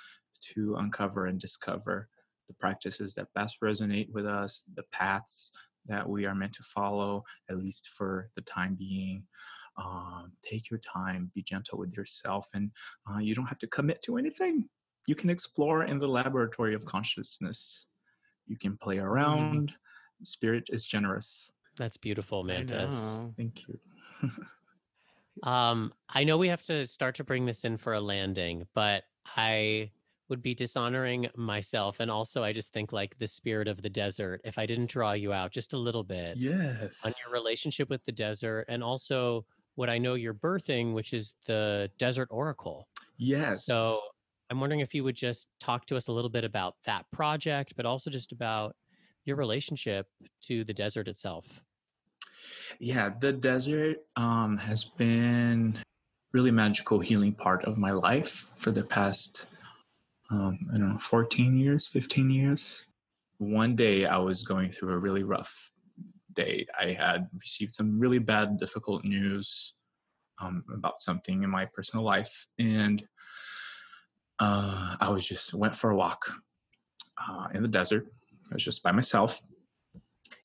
to 0.54 0.74
uncover 0.76 1.26
and 1.26 1.40
discover 1.40 2.08
the 2.48 2.54
practices 2.54 3.14
that 3.14 3.32
best 3.34 3.60
resonate 3.60 4.10
with 4.10 4.26
us, 4.26 4.62
the 4.74 4.82
paths 4.90 5.52
that 5.86 6.08
we 6.08 6.26
are 6.26 6.34
meant 6.34 6.52
to 6.54 6.62
follow, 6.64 7.22
at 7.48 7.58
least 7.58 7.90
for 7.96 8.28
the 8.34 8.42
time 8.42 8.74
being. 8.74 9.22
Um, 9.78 10.32
take 10.44 10.68
your 10.68 10.80
time, 10.80 11.30
be 11.32 11.42
gentle 11.42 11.78
with 11.78 11.94
yourself, 11.94 12.50
and 12.54 12.70
uh, 13.10 13.18
you 13.18 13.34
don't 13.34 13.46
have 13.46 13.60
to 13.60 13.68
commit 13.68 14.02
to 14.02 14.18
anything. 14.18 14.68
You 15.06 15.14
can 15.14 15.30
explore 15.30 15.84
in 15.84 15.98
the 15.98 16.08
laboratory 16.08 16.74
of 16.74 16.84
consciousness. 16.84 17.86
You 18.46 18.58
can 18.58 18.76
play 18.76 18.98
around. 18.98 19.72
Spirit 20.24 20.68
is 20.72 20.86
generous. 20.86 21.52
That's 21.78 21.96
beautiful, 21.96 22.44
Mantis. 22.44 23.22
Thank 23.36 23.62
you. 23.68 23.78
Um, 25.42 25.92
I 26.08 26.24
know 26.24 26.38
we 26.38 26.48
have 26.48 26.62
to 26.64 26.84
start 26.84 27.14
to 27.16 27.24
bring 27.24 27.46
this 27.46 27.64
in 27.64 27.76
for 27.76 27.94
a 27.94 28.00
landing, 28.00 28.66
but 28.74 29.04
I 29.36 29.90
would 30.28 30.42
be 30.42 30.54
dishonoring 30.54 31.28
myself. 31.36 32.00
And 32.00 32.10
also, 32.10 32.42
I 32.42 32.52
just 32.52 32.72
think 32.72 32.92
like 32.92 33.18
the 33.18 33.26
spirit 33.26 33.68
of 33.68 33.82
the 33.82 33.90
desert, 33.90 34.40
if 34.44 34.58
I 34.58 34.66
didn't 34.66 34.90
draw 34.90 35.12
you 35.12 35.32
out 35.32 35.50
just 35.52 35.72
a 35.72 35.78
little 35.78 36.04
bit 36.04 36.36
Yes. 36.38 37.04
on 37.04 37.12
your 37.24 37.32
relationship 37.32 37.90
with 37.90 38.04
the 38.04 38.12
desert 38.12 38.66
and 38.68 38.82
also 38.82 39.44
what 39.74 39.90
I 39.90 39.98
know 39.98 40.14
you're 40.14 40.34
birthing, 40.34 40.92
which 40.92 41.12
is 41.12 41.36
the 41.46 41.90
Desert 41.98 42.28
Oracle. 42.30 42.88
Yes. 43.16 43.64
So 43.64 44.00
I'm 44.50 44.60
wondering 44.60 44.80
if 44.80 44.94
you 44.94 45.02
would 45.04 45.16
just 45.16 45.48
talk 45.60 45.86
to 45.86 45.96
us 45.96 46.08
a 46.08 46.12
little 46.12 46.30
bit 46.30 46.44
about 46.44 46.76
that 46.84 47.10
project, 47.10 47.74
but 47.76 47.86
also 47.86 48.10
just 48.10 48.32
about 48.32 48.76
your 49.24 49.36
relationship 49.36 50.08
to 50.42 50.64
the 50.64 50.74
desert 50.74 51.08
itself. 51.08 51.62
Yeah, 52.78 53.10
the 53.20 53.32
desert 53.32 53.98
um, 54.16 54.56
has 54.58 54.84
been 54.84 55.78
really 56.32 56.50
magical 56.50 57.00
healing 57.00 57.32
part 57.32 57.64
of 57.64 57.76
my 57.76 57.90
life 57.90 58.50
for 58.56 58.70
the 58.70 58.84
past 58.84 59.46
um, 60.32 60.58
I 60.72 60.78
don't 60.78 60.94
know 60.94 60.98
14 60.98 61.58
years, 61.58 61.86
15 61.86 62.30
years. 62.30 62.86
One 63.36 63.76
day 63.76 64.06
I 64.06 64.16
was 64.16 64.42
going 64.42 64.70
through 64.70 64.92
a 64.94 64.98
really 64.98 65.24
rough 65.24 65.70
day. 66.32 66.66
I 66.80 66.92
had 66.92 67.28
received 67.38 67.74
some 67.74 67.98
really 67.98 68.18
bad, 68.18 68.58
difficult 68.58 69.04
news 69.04 69.74
um, 70.40 70.64
about 70.74 71.00
something 71.00 71.42
in 71.42 71.50
my 71.50 71.66
personal 71.66 72.04
life, 72.04 72.46
and 72.58 73.04
uh, 74.38 74.96
I 74.98 75.10
was 75.10 75.26
just 75.26 75.52
went 75.52 75.76
for 75.76 75.90
a 75.90 75.96
walk 75.96 76.32
uh, 77.18 77.48
in 77.52 77.62
the 77.62 77.68
desert. 77.68 78.06
I 78.50 78.54
was 78.54 78.64
just 78.64 78.82
by 78.82 78.92
myself, 78.92 79.42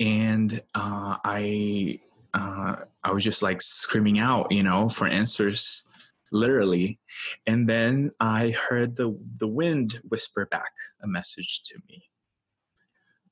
and 0.01 0.61
uh, 0.75 1.15
I 1.23 2.01
uh, 2.37 2.75
I 3.03 3.11
was 3.11 3.23
just 3.23 3.41
like 3.41 3.61
screaming 3.61 4.19
out, 4.19 4.51
you 4.51 4.61
know, 4.61 4.89
for 4.89 5.07
answers, 5.07 5.83
literally. 6.31 6.99
And 7.47 7.67
then 7.67 8.11
I 8.19 8.51
heard 8.51 8.95
the 8.95 9.17
the 9.37 9.47
wind 9.47 10.01
whisper 10.07 10.45
back 10.45 10.71
a 11.03 11.07
message 11.07 11.61
to 11.65 11.79
me, 11.89 12.03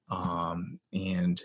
um, 0.10 0.80
and 0.92 1.42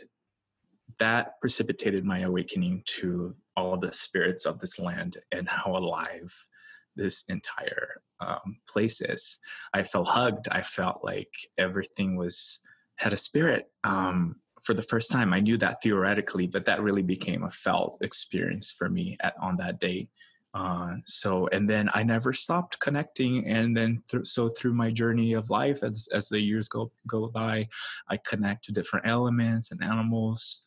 that 0.99 1.41
precipitated 1.41 2.05
my 2.05 2.21
awakening 2.21 2.83
to 2.85 3.35
all 3.57 3.77
the 3.77 3.93
spirits 3.93 4.47
of 4.47 4.59
this 4.59 4.79
land 4.79 5.19
and 5.33 5.49
how 5.49 5.77
alive 5.77 6.47
this 6.97 7.25
entire 7.29 8.03
um, 8.21 8.59
place 8.69 9.01
is. 9.01 9.39
I 9.75 9.83
felt 9.83 10.09
hugged. 10.09 10.49
I 10.51 10.63
felt 10.63 11.01
like 11.03 11.33
everything 11.59 12.17
was 12.17 12.59
had 12.97 13.13
a 13.13 13.19
spirit. 13.19 13.71
Um, 13.85 14.37
for 14.63 14.75
the 14.75 14.83
first 14.83 15.11
time, 15.11 15.33
I 15.33 15.41
knew 15.41 15.57
that 15.59 15.83
theoretically, 15.83 16.47
but 16.47 16.65
that 16.65 16.83
really 16.83 17.03
became 17.03 17.45
a 17.45 17.51
felt 17.51 17.99
experience 18.01 18.71
for 18.71 18.89
me 18.89 19.17
at, 19.21 19.35
on 19.41 19.57
that 19.57 19.81
day. 19.81 20.09
Uh, 20.53 20.95
so, 21.07 21.47
and 21.49 21.71
then 21.71 21.89
I 21.95 22.03
never 22.03 22.33
stopped 22.33 22.81
connecting. 22.81 23.47
And 23.47 23.77
then, 23.77 24.03
th- 24.11 24.27
so 24.27 24.49
through 24.49 24.75
my 24.75 24.91
journey 24.91 25.35
of 25.35 25.49
life, 25.49 25.83
as 25.85 26.09
as 26.13 26.29
the 26.29 26.41
years 26.41 26.69
go 26.69 26.91
go 27.07 27.29
by, 27.29 27.69
I 28.09 28.17
connect 28.17 28.65
to 28.65 28.73
different 28.73 29.07
elements 29.07 29.71
and 29.71 29.83
animals, 29.83 30.65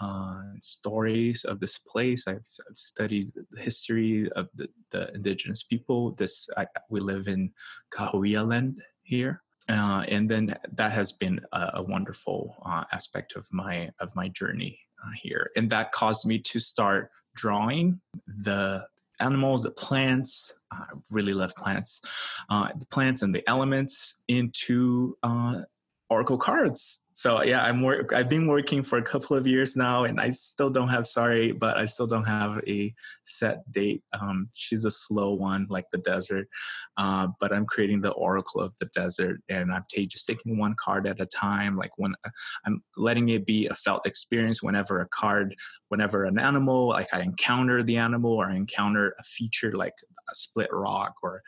uh, 0.00 0.40
stories 0.60 1.44
of 1.44 1.60
this 1.60 1.78
place. 1.78 2.26
I've, 2.26 2.48
I've 2.68 2.76
studied 2.76 3.32
the 3.50 3.60
history 3.60 4.30
of 4.32 4.48
the, 4.54 4.68
the 4.90 5.12
indigenous 5.14 5.62
people. 5.62 6.12
This 6.12 6.48
I, 6.56 6.66
we 6.88 7.00
live 7.00 7.28
in 7.28 7.52
Cahuilla 7.90 8.48
land 8.48 8.80
here, 9.02 9.42
uh, 9.68 10.04
and 10.08 10.30
then 10.30 10.54
that 10.72 10.92
has 10.92 11.12
been 11.12 11.40
a, 11.52 11.70
a 11.74 11.82
wonderful 11.82 12.56
uh, 12.64 12.84
aspect 12.92 13.34
of 13.36 13.46
my 13.52 13.90
of 14.00 14.14
my 14.14 14.28
journey 14.28 14.78
uh, 15.04 15.10
here, 15.20 15.50
and 15.56 15.70
that 15.70 15.92
caused 15.92 16.26
me 16.26 16.38
to 16.38 16.60
start 16.60 17.10
drawing 17.34 18.00
the 18.26 18.86
animals, 19.20 19.62
the 19.62 19.70
plants. 19.70 20.54
I 20.70 20.84
really 21.10 21.32
love 21.32 21.54
plants, 21.54 22.00
uh, 22.50 22.68
the 22.76 22.86
plants 22.86 23.22
and 23.22 23.34
the 23.34 23.48
elements 23.48 24.14
into 24.28 25.16
uh, 25.22 25.62
oracle 26.08 26.38
cards. 26.38 27.00
So 27.14 27.42
yeah, 27.42 27.62
I'm 27.62 27.80
work. 27.80 28.12
I've 28.12 28.28
been 28.28 28.46
working 28.46 28.82
for 28.82 28.98
a 28.98 29.02
couple 29.02 29.38
of 29.38 29.46
years 29.46 29.74
now, 29.74 30.04
and 30.04 30.20
I 30.20 30.28
still 30.30 30.68
don't 30.68 30.88
have. 30.88 31.06
Sorry, 31.06 31.50
but 31.50 31.78
I 31.78 31.86
still 31.86 32.06
don't 32.06 32.26
have 32.26 32.60
a 32.66 32.94
set 33.24 33.60
date. 33.72 34.02
Um, 34.20 34.50
she's 34.52 34.84
a 34.84 34.90
slow 34.90 35.32
one, 35.32 35.66
like 35.70 35.86
the 35.90 35.98
desert. 35.98 36.46
Uh, 36.98 37.28
but 37.40 37.54
I'm 37.54 37.64
creating 37.64 38.02
the 38.02 38.12
oracle 38.12 38.60
of 38.60 38.74
the 38.80 38.90
desert, 38.94 39.40
and 39.48 39.72
I'm 39.72 39.84
ta- 39.92 40.02
just 40.06 40.28
taking 40.28 40.58
one 40.58 40.74
card 40.78 41.06
at 41.06 41.18
a 41.18 41.24
time. 41.26 41.78
Like 41.78 41.92
when 41.96 42.14
I'm 42.66 42.82
letting 42.98 43.30
it 43.30 43.46
be 43.46 43.66
a 43.66 43.74
felt 43.74 44.06
experience. 44.06 44.62
Whenever 44.62 45.00
a 45.00 45.08
card, 45.08 45.56
whenever 45.88 46.24
an 46.26 46.38
animal, 46.38 46.88
like 46.88 47.08
I 47.14 47.22
encounter 47.22 47.82
the 47.82 47.96
animal 47.96 48.32
or 48.32 48.50
I 48.50 48.56
encounter 48.56 49.14
a 49.18 49.22
feature 49.22 49.72
like 49.72 49.94
a 50.30 50.34
split 50.34 50.68
rock 50.70 51.14
or 51.22 51.42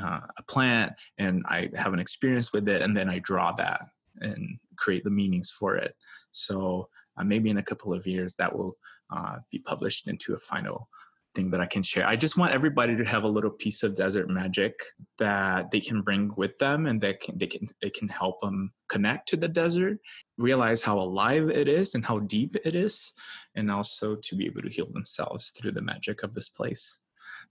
uh, 0.00 0.20
a 0.38 0.42
plant, 0.44 0.94
and 1.18 1.44
I 1.46 1.68
have 1.74 1.92
an 1.92 2.00
experience 2.00 2.54
with 2.54 2.66
it, 2.70 2.80
and 2.80 2.96
then 2.96 3.10
I 3.10 3.18
draw 3.18 3.52
that 3.52 3.82
and 4.20 4.58
create 4.76 5.04
the 5.04 5.10
meanings 5.10 5.50
for 5.50 5.76
it. 5.76 5.94
So 6.30 6.88
uh, 7.16 7.24
maybe 7.24 7.50
in 7.50 7.58
a 7.58 7.62
couple 7.62 7.92
of 7.92 8.06
years 8.06 8.34
that 8.36 8.56
will 8.56 8.76
uh, 9.14 9.36
be 9.50 9.58
published 9.58 10.08
into 10.08 10.34
a 10.34 10.38
final 10.38 10.88
thing 11.34 11.50
that 11.50 11.60
I 11.60 11.66
can 11.66 11.82
share. 11.82 12.06
I 12.06 12.16
just 12.16 12.36
want 12.36 12.52
everybody 12.52 12.96
to 12.96 13.04
have 13.04 13.24
a 13.24 13.28
little 13.28 13.50
piece 13.50 13.82
of 13.82 13.94
desert 13.94 14.28
magic 14.28 14.74
that 15.18 15.70
they 15.70 15.80
can 15.80 16.02
bring 16.02 16.30
with 16.36 16.58
them, 16.58 16.86
and 16.86 17.00
that 17.02 17.20
can 17.20 17.38
they 17.38 17.46
can 17.46 17.68
it 17.80 17.94
can 17.94 18.08
help 18.08 18.40
them 18.40 18.72
connect 18.88 19.28
to 19.28 19.36
the 19.36 19.48
desert, 19.48 19.98
realize 20.38 20.82
how 20.82 20.98
alive 20.98 21.48
it 21.50 21.68
is 21.68 21.94
and 21.94 22.04
how 22.04 22.18
deep 22.20 22.56
it 22.64 22.74
is, 22.74 23.12
and 23.54 23.70
also 23.70 24.16
to 24.16 24.36
be 24.36 24.46
able 24.46 24.62
to 24.62 24.70
heal 24.70 24.88
themselves 24.92 25.50
through 25.50 25.72
the 25.72 25.82
magic 25.82 26.22
of 26.22 26.34
this 26.34 26.48
place. 26.48 27.00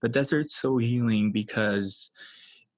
The 0.02 0.10
desert's 0.10 0.56
so 0.56 0.78
healing 0.78 1.32
because 1.32 2.12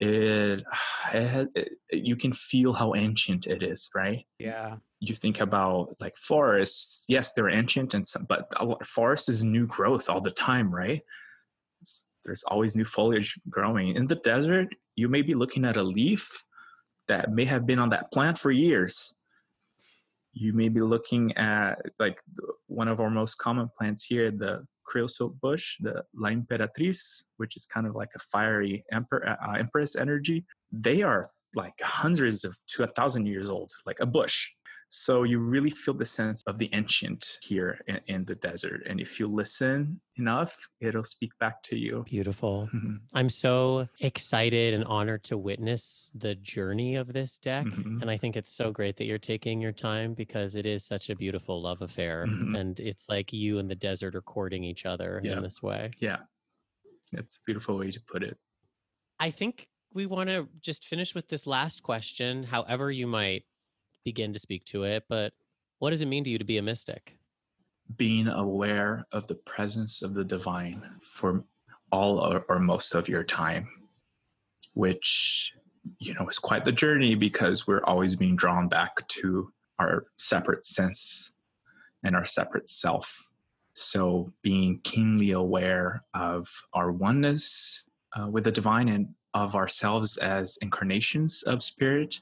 it, 0.01 0.63
it, 1.13 1.49
it 1.55 1.69
you 1.91 2.15
can 2.15 2.33
feel 2.33 2.73
how 2.73 2.95
ancient 2.95 3.47
it 3.47 3.63
is, 3.63 3.89
right? 3.95 4.25
Yeah. 4.39 4.77
you 4.99 5.15
think 5.15 5.41
about 5.41 5.95
like 5.99 6.15
forests 6.15 7.03
yes 7.07 7.33
they're 7.33 7.49
ancient 7.49 7.93
and 7.93 8.05
some 8.05 8.25
but 8.29 8.47
forest 8.85 9.29
is 9.29 9.43
new 9.43 9.65
growth 9.65 10.09
all 10.09 10.21
the 10.21 10.31
time 10.31 10.73
right 10.73 11.01
there's 12.23 12.43
always 12.43 12.75
new 12.75 12.85
foliage 12.85 13.39
growing 13.49 13.95
in 13.95 14.05
the 14.07 14.15
desert 14.17 14.67
you 14.95 15.09
may 15.09 15.23
be 15.23 15.33
looking 15.33 15.65
at 15.65 15.75
a 15.75 15.83
leaf 15.83 16.45
that 17.07 17.31
may 17.31 17.45
have 17.45 17.65
been 17.65 17.79
on 17.79 17.89
that 17.89 18.11
plant 18.11 18.37
for 18.37 18.51
years 18.51 19.13
you 20.33 20.53
may 20.53 20.69
be 20.69 20.81
looking 20.81 21.35
at 21.35 21.81
like 21.99 22.21
one 22.67 22.87
of 22.87 22.99
our 22.99 23.09
most 23.09 23.35
common 23.39 23.69
plants 23.75 24.03
here 24.05 24.29
the 24.29 24.63
creosote 24.91 25.35
bush 25.45 25.65
the 25.85 25.95
la 26.23 26.29
imperatriz 26.29 26.99
which 27.37 27.53
is 27.57 27.65
kind 27.65 27.87
of 27.87 27.93
like 28.01 28.13
a 28.15 28.19
fiery 28.33 28.83
emperor, 28.91 29.23
uh, 29.29 29.53
empress 29.63 29.95
energy. 29.95 30.37
They 30.87 31.01
are 31.01 31.23
like 31.55 31.77
hundreds 31.81 32.43
of 32.47 32.51
to 32.73 32.83
a 32.83 32.91
thousand 32.97 33.25
years 33.33 33.49
old 33.55 33.71
like 33.89 33.99
a 33.99 34.05
bush 34.17 34.37
so 34.93 35.23
you 35.23 35.39
really 35.39 35.69
feel 35.69 35.93
the 35.93 36.05
sense 36.05 36.43
of 36.43 36.57
the 36.57 36.69
ancient 36.73 37.37
here 37.41 37.79
in, 37.87 38.01
in 38.07 38.25
the 38.25 38.35
desert. 38.35 38.83
And 38.85 38.99
if 38.99 39.21
you 39.21 39.27
listen 39.27 40.01
enough, 40.17 40.67
it'll 40.81 41.05
speak 41.05 41.31
back 41.39 41.63
to 41.63 41.77
you. 41.77 42.03
Beautiful. 42.05 42.67
Mhm, 42.73 42.99
I'm 43.13 43.29
so 43.29 43.87
excited 44.01 44.73
and 44.73 44.83
honored 44.83 45.23
to 45.25 45.37
witness 45.37 46.11
the 46.13 46.35
journey 46.35 46.97
of 46.97 47.13
this 47.13 47.37
deck. 47.37 47.65
mhm. 47.67 48.01
And 48.01 48.11
I 48.11 48.17
think 48.17 48.35
it's 48.35 48.51
so 48.51 48.71
great 48.71 48.97
that 48.97 49.05
you're 49.05 49.17
taking 49.17 49.61
your 49.61 49.71
time 49.71 50.13
because 50.13 50.55
it 50.55 50.65
is 50.65 50.83
such 50.83 51.09
a 51.09 51.15
beautiful 51.15 51.61
love 51.61 51.81
affair. 51.81 52.25
Mhm. 52.27 52.59
And 52.59 52.79
it's 52.81 53.07
like 53.07 53.31
you 53.31 53.59
and 53.59 53.69
the 53.71 53.75
desert 53.75 54.13
are 54.13 54.21
courting 54.21 54.65
each 54.65 54.85
other 54.85 55.21
Yeah. 55.23 55.37
in 55.37 55.41
this 55.43 55.61
way. 55.63 55.91
Yeah, 55.99 56.23
it's 57.13 57.37
a 57.37 57.41
beautiful 57.45 57.77
way 57.77 57.91
to 57.91 58.01
put 58.01 58.23
it. 58.23 58.37
I 59.19 59.31
think 59.31 59.69
we 59.93 60.05
want 60.05 60.29
to 60.29 60.49
just 60.59 60.85
finish 60.85 61.15
with 61.15 61.29
this 61.29 61.47
last 61.47 61.81
question, 61.83 62.43
however 62.43 62.91
you 62.91 63.07
might 63.07 63.45
begin 64.03 64.33
to 64.33 64.39
speak 64.39 64.65
to 64.65 64.83
it. 64.83 65.03
But 65.09 65.33
what 65.79 65.91
does 65.91 66.01
it 66.01 66.07
mean 66.07 66.23
to 66.23 66.29
you 66.29 66.37
to 66.37 66.45
be 66.45 66.57
a 66.57 66.61
mystic? 66.61 67.17
Being 67.97 68.27
aware 68.27 69.05
of 69.11 69.27
the 69.27 69.35
presence 69.35 70.01
of 70.01 70.13
the 70.13 70.23
divine 70.23 70.83
for 71.01 71.43
all 71.91 72.19
or, 72.19 72.45
or 72.47 72.59
most 72.59 72.95
of 72.95 73.09
your 73.09 73.23
time, 73.23 73.67
which 74.73 75.53
you 75.99 76.13
know, 76.13 76.27
it's 76.27 76.39
quite 76.39 76.65
the 76.65 76.71
journey 76.71 77.15
because 77.15 77.67
we're 77.67 77.83
always 77.83 78.15
being 78.15 78.35
drawn 78.35 78.67
back 78.67 79.07
to 79.07 79.51
our 79.79 80.05
separate 80.17 80.65
sense 80.65 81.31
and 82.03 82.15
our 82.15 82.25
separate 82.25 82.69
self. 82.69 83.27
So 83.73 84.33
being 84.41 84.79
keenly 84.83 85.31
aware 85.31 86.03
of 86.13 86.47
our 86.73 86.91
oneness 86.91 87.83
uh, 88.15 88.27
with 88.27 88.43
the 88.43 88.51
divine 88.51 88.89
and 88.89 89.09
of 89.33 89.55
ourselves 89.55 90.17
as 90.17 90.57
incarnations 90.61 91.41
of 91.43 91.63
spirit 91.63 92.19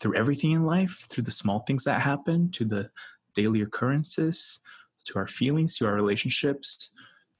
through 0.00 0.16
everything 0.16 0.52
in 0.52 0.64
life, 0.64 1.06
through 1.08 1.24
the 1.24 1.30
small 1.30 1.60
things 1.60 1.84
that 1.84 2.00
happen, 2.00 2.50
to 2.52 2.64
the 2.64 2.90
daily 3.34 3.60
occurrences, 3.62 4.60
to 5.04 5.18
our 5.18 5.26
feelings, 5.26 5.76
to 5.76 5.86
our 5.86 5.94
relationships, 5.94 6.90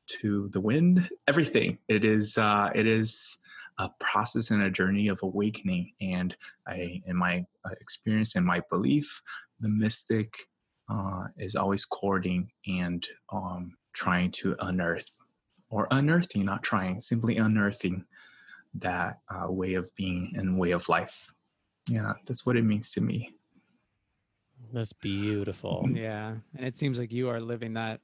to 0.07 0.49
the 0.53 0.61
wind, 0.61 1.09
everything. 1.29 1.79
It 1.89 2.05
is 2.05 2.37
uh, 2.39 2.71
it 2.75 2.87
is 2.87 3.39
a 3.79 3.89
process 3.99 4.51
and 4.51 4.63
a 4.63 4.71
journey 4.71 5.09
of 5.09 5.23
awakening. 5.23 5.93
And 6.01 6.37
I, 6.67 7.03
in 7.07 7.17
my 7.17 7.47
uh, 7.65 7.71
experience 7.81 8.37
and 8.37 8.45
my 8.45 8.63
belief, 8.71 9.23
the 9.61 9.69
mystic 9.69 10.35
uh, 10.91 11.25
is 11.39 11.57
always 11.57 11.85
courting 11.87 12.51
and 12.67 13.07
um, 13.33 13.77
trying 13.95 14.31
to 14.33 14.55
unearth, 14.61 15.11
or 15.71 15.89
unearthing, 15.91 16.45
not 16.45 16.63
trying, 16.63 17.01
simply 17.01 17.39
unearthing 17.39 18.05
that 18.75 19.21
uh, 19.35 19.51
way 19.51 19.75
of 19.75 19.91
being 19.97 20.33
and 20.37 20.59
way 20.59 20.73
of 20.73 20.89
life. 20.89 21.33
Yeah, 21.91 22.13
that's 22.25 22.47
what 22.47 22.57
it 22.57 22.63
means 22.63 22.93
to 22.93 23.01
me. 23.01 23.35
That's 24.73 24.93
beautiful. 24.93 25.89
Yeah. 25.93 26.37
And 26.57 26.65
it 26.65 26.77
seems 26.77 27.01
like 27.01 27.11
you 27.11 27.29
are 27.29 27.41
living 27.41 27.75
that 27.75 28.01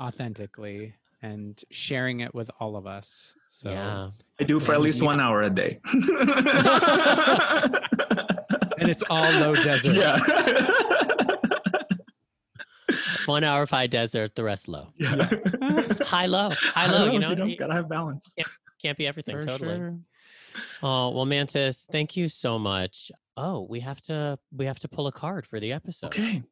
authentically 0.00 0.94
and 1.20 1.62
sharing 1.70 2.20
it 2.20 2.34
with 2.34 2.50
all 2.60 2.76
of 2.76 2.86
us. 2.86 3.34
So 3.50 3.70
yeah. 3.70 4.08
I 4.40 4.44
do 4.44 4.58
for 4.58 4.72
at 4.72 4.80
least 4.80 5.02
one 5.02 5.20
hour 5.20 5.42
a 5.42 5.50
day. 5.50 5.80
and 5.92 6.00
it's 8.88 9.04
all 9.10 9.30
low 9.32 9.54
desert. 9.54 9.96
Yeah. 9.96 10.18
One 13.26 13.42
hour 13.42 13.66
high 13.66 13.88
desert, 13.88 14.36
the 14.36 14.44
rest 14.44 14.68
low. 14.68 14.86
yeah. 14.98 15.28
High 16.02 16.26
low. 16.26 16.50
High 16.52 16.86
low. 16.86 17.10
You 17.10 17.18
know, 17.18 17.32
you 17.32 17.56
gotta 17.56 17.74
have 17.74 17.88
balance. 17.88 18.32
can't 18.80 18.96
be 18.96 19.04
everything. 19.04 19.36
For 19.38 19.44
totally. 19.44 19.76
sure. 19.76 19.98
Oh 20.80 21.10
well, 21.10 21.24
Mantis, 21.24 21.88
thank 21.90 22.16
you 22.16 22.28
so 22.28 22.56
much. 22.56 23.10
Oh, 23.36 23.66
we 23.68 23.80
have 23.80 24.00
to 24.02 24.38
we 24.56 24.66
have 24.66 24.78
to 24.80 24.88
pull 24.88 25.06
a 25.06 25.12
card 25.12 25.46
for 25.46 25.60
the 25.60 25.72
episode. 25.72 26.06
Okay. 26.08 26.42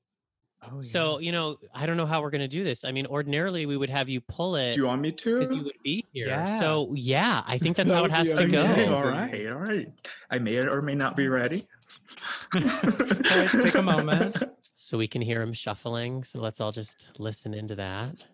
Oh, 0.71 0.81
So 0.81 1.19
you 1.19 1.31
know, 1.33 1.57
I 1.75 1.85
don't 1.87 1.97
know 1.97 2.07
how 2.07 2.23
we're 2.23 2.31
gonna 2.31 2.49
do 2.49 2.65
this. 2.65 2.85
I 2.85 2.93
mean, 2.93 3.07
ordinarily 3.07 3.67
we 3.67 3.77
would 3.77 3.91
have 3.91 4.09
you 4.09 4.21
pull 4.23 4.57
it 4.57 4.73
Do 4.73 4.81
you 4.81 4.87
want 4.87 5.03
me 5.03 5.13
to? 5.13 5.35
because 5.35 5.53
you 5.53 5.63
would 5.65 5.79
be 5.83 6.05
here. 6.13 6.27
Yeah. 6.27 6.59
So 6.59 6.93
yeah, 6.95 7.43
I 7.47 7.59
think 7.59 7.77
that's 7.79 7.91
That 7.91 7.97
how 7.97 8.05
it 8.05 8.11
has 8.11 8.33
to 8.35 8.49
go. 8.49 8.65
Amazing. 8.65 8.93
all 8.93 9.05
right, 9.07 9.47
all 9.49 9.59
right. 9.59 9.89
I 10.31 10.39
may 10.39 10.57
or 10.59 10.81
may 10.83 10.95
not 10.95 11.17
be 11.17 11.29
ready. 11.29 11.67
All 12.55 12.61
right, 12.61 13.51
take 13.51 13.75
a 13.75 13.83
moment. 13.83 14.37
So 14.77 14.99
we 14.99 15.07
can 15.07 15.23
hear 15.23 15.41
him 15.41 15.55
shuffling. 15.55 16.25
So 16.25 16.41
let's 16.41 16.61
all 16.61 16.71
just 16.73 17.07
listen 17.19 17.55
into 17.55 17.75
that. 17.77 18.27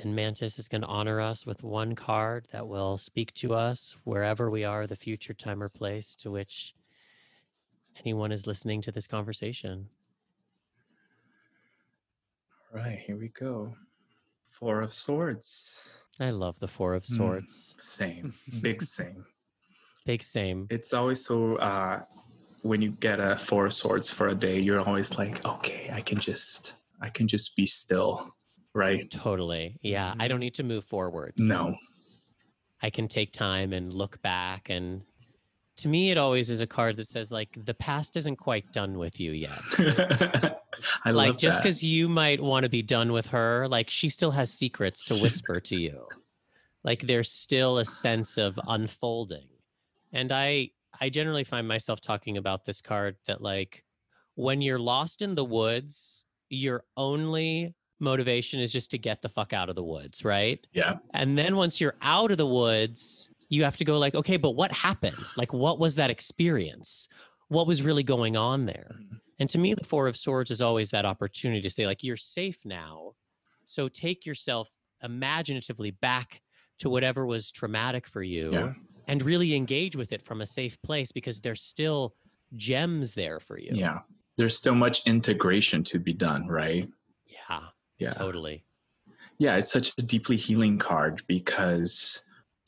And 0.00 0.14
Mantis 0.14 0.58
is 0.58 0.68
going 0.68 0.82
to 0.82 0.86
honor 0.86 1.20
us 1.20 1.44
with 1.44 1.64
one 1.64 1.94
card 1.96 2.46
that 2.52 2.66
will 2.66 2.96
speak 2.98 3.34
to 3.34 3.54
us 3.54 3.96
wherever 4.04 4.48
we 4.48 4.62
are, 4.64 4.86
the 4.86 4.94
future 4.96 5.34
time 5.34 5.60
or 5.62 5.68
place 5.68 6.14
to 6.16 6.30
which 6.30 6.72
anyone 8.04 8.30
is 8.30 8.46
listening 8.46 8.80
to 8.82 8.92
this 8.92 9.08
conversation. 9.08 9.88
All 12.72 12.80
right, 12.80 12.98
here 12.98 13.16
we 13.16 13.28
go. 13.28 13.74
Four 14.50 14.82
of 14.82 14.92
Swords. 14.92 16.04
I 16.20 16.30
love 16.30 16.56
the 16.60 16.68
Four 16.68 16.94
of 16.94 17.02
Mm. 17.04 17.16
Swords. 17.16 17.74
Same, 17.80 18.34
big 18.60 18.82
same. 18.82 19.24
Big 20.06 20.22
same. 20.22 20.66
It's 20.70 20.92
always 20.92 21.24
so. 21.24 21.56
Uh, 21.56 22.02
when 22.62 22.82
you 22.82 22.90
get 22.90 23.20
a 23.20 23.36
Four 23.36 23.66
of 23.66 23.74
Swords 23.74 24.10
for 24.10 24.28
a 24.28 24.34
day, 24.34 24.58
you're 24.60 24.80
always 24.80 25.16
like, 25.16 25.44
okay, 25.44 25.90
I 25.92 26.00
can 26.00 26.18
just, 26.20 26.74
I 27.00 27.08
can 27.08 27.28
just 27.28 27.54
be 27.56 27.66
still, 27.66 28.34
right? 28.74 29.10
Totally. 29.10 29.78
Yeah. 29.82 30.14
I 30.18 30.28
don't 30.28 30.40
need 30.40 30.54
to 30.54 30.62
move 30.62 30.84
forwards. 30.84 31.36
No. 31.38 31.76
I 32.82 32.90
can 32.90 33.08
take 33.08 33.32
time 33.32 33.72
and 33.72 33.92
look 33.92 34.20
back. 34.22 34.70
And 34.70 35.02
to 35.78 35.88
me, 35.88 36.10
it 36.10 36.18
always 36.18 36.50
is 36.50 36.60
a 36.60 36.66
card 36.66 36.96
that 36.96 37.08
says, 37.08 37.32
like, 37.32 37.48
the 37.64 37.74
past 37.74 38.16
isn't 38.16 38.36
quite 38.36 38.72
done 38.72 38.98
with 38.98 39.18
you 39.18 39.32
yet. 39.32 39.60
I 41.04 41.10
like, 41.10 41.28
love 41.28 41.38
just 41.38 41.58
because 41.62 41.82
you 41.82 42.08
might 42.08 42.40
want 42.40 42.64
to 42.64 42.68
be 42.68 42.82
done 42.82 43.12
with 43.12 43.26
her, 43.26 43.66
like, 43.68 43.90
she 43.90 44.08
still 44.08 44.30
has 44.30 44.52
secrets 44.52 45.06
to 45.06 45.14
whisper 45.14 45.60
to 45.60 45.76
you. 45.76 46.06
Like, 46.84 47.02
there's 47.02 47.30
still 47.30 47.78
a 47.78 47.84
sense 47.84 48.38
of 48.38 48.58
unfolding. 48.66 49.48
And 50.12 50.30
I, 50.32 50.70
I 51.00 51.08
generally 51.10 51.44
find 51.44 51.66
myself 51.66 52.00
talking 52.00 52.36
about 52.36 52.64
this 52.64 52.80
card 52.80 53.16
that, 53.26 53.40
like, 53.40 53.84
when 54.36 54.60
you're 54.62 54.78
lost 54.78 55.20
in 55.20 55.34
the 55.34 55.44
woods, 55.44 56.24
your 56.48 56.84
only 56.96 57.74
motivation 58.00 58.60
is 58.60 58.72
just 58.72 58.90
to 58.92 58.98
get 58.98 59.22
the 59.22 59.28
fuck 59.28 59.52
out 59.52 59.68
of 59.68 59.76
the 59.76 59.82
woods, 59.82 60.24
right? 60.24 60.64
Yeah. 60.72 60.96
And 61.14 61.36
then 61.36 61.56
once 61.56 61.80
you're 61.80 61.96
out 62.02 62.30
of 62.30 62.38
the 62.38 62.46
woods, 62.46 63.30
you 63.48 63.64
have 63.64 63.76
to 63.78 63.84
go 63.84 63.98
like, 63.98 64.14
okay, 64.14 64.36
but 64.36 64.52
what 64.52 64.72
happened? 64.72 65.16
Like, 65.36 65.52
what 65.52 65.78
was 65.78 65.94
that 65.96 66.10
experience? 66.10 67.08
What 67.48 67.66
was 67.66 67.82
really 67.82 68.02
going 68.02 68.36
on 68.36 68.66
there? 68.66 68.96
Mm-hmm. 69.00 69.16
And 69.40 69.48
to 69.50 69.58
me, 69.58 69.74
the 69.74 69.84
Four 69.84 70.08
of 70.08 70.16
Swords 70.16 70.50
is 70.50 70.60
always 70.60 70.90
that 70.90 71.04
opportunity 71.04 71.62
to 71.62 71.70
say, 71.70 71.86
like, 71.86 72.02
you're 72.02 72.16
safe 72.16 72.58
now. 72.64 73.12
So 73.64 73.88
take 73.88 74.26
yourself 74.26 74.70
imaginatively 75.02 75.92
back 75.92 76.42
to 76.80 76.90
whatever 76.90 77.26
was 77.26 77.50
traumatic 77.50 78.06
for 78.06 78.22
you 78.22 78.52
Yeah. 78.52 78.72
and 79.06 79.22
really 79.22 79.54
engage 79.54 79.96
with 79.96 80.12
it 80.12 80.22
from 80.22 80.40
a 80.40 80.46
safe 80.46 80.80
place 80.82 81.12
because 81.12 81.40
there's 81.40 81.62
still 81.62 82.14
gems 82.56 83.14
there 83.14 83.40
for 83.40 83.58
you. 83.58 83.70
Yeah. 83.72 84.00
There's 84.36 84.56
still 84.56 84.74
much 84.74 85.06
integration 85.06 85.84
to 85.84 85.98
be 85.98 86.12
done, 86.12 86.46
right? 86.46 86.88
Yeah, 87.26 87.60
Yeah. 87.98 88.10
totally. 88.10 88.64
Yeah, 89.38 89.56
it's 89.56 89.72
such 89.72 89.92
a 89.98 90.02
deeply 90.02 90.36
healing 90.36 90.78
card 90.78 91.22
because 91.26 92.22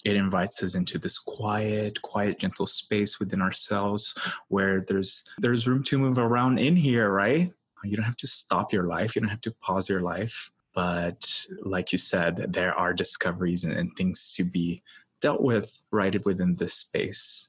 it 0.05 0.16
invites 0.16 0.62
us 0.62 0.74
into 0.74 0.99
this 0.99 1.18
quiet, 1.18 2.01
quiet, 2.03 2.39
gentle 2.39 2.66
space 2.66 3.18
within 3.18 3.43
ourselves 3.43 4.14
where 4.49 4.81
there's 4.81 5.24
there's 5.39 5.66
room 5.66 5.83
to 5.85 5.99
move 5.99 6.18
around 6.18 6.59
in 6.59 6.76
here, 6.76 7.11
right? 7.11 7.53
You 7.83 7.97
don't 7.97 8.05
have 8.05 8.16
to 8.18 8.26
stop 8.26 8.72
your 8.72 8.85
life, 8.85 9.14
you 9.14 9.22
don't 9.22 9.31
have 9.31 9.41
to 9.43 9.55
pause 9.62 9.89
your 9.89 10.01
life. 10.01 10.51
But 10.74 11.47
like 11.62 11.93
you 11.93 11.99
said, 11.99 12.47
there 12.53 12.74
are 12.74 12.95
discoveries 12.95 13.64
and, 13.64 13.74
and 13.74 13.95
things 13.97 14.35
to 14.37 14.45
be 14.45 14.83
dealt 15.20 15.43
with 15.43 15.81
right 15.91 16.24
within 16.24 16.57
this 16.57 16.74
space. 16.74 17.49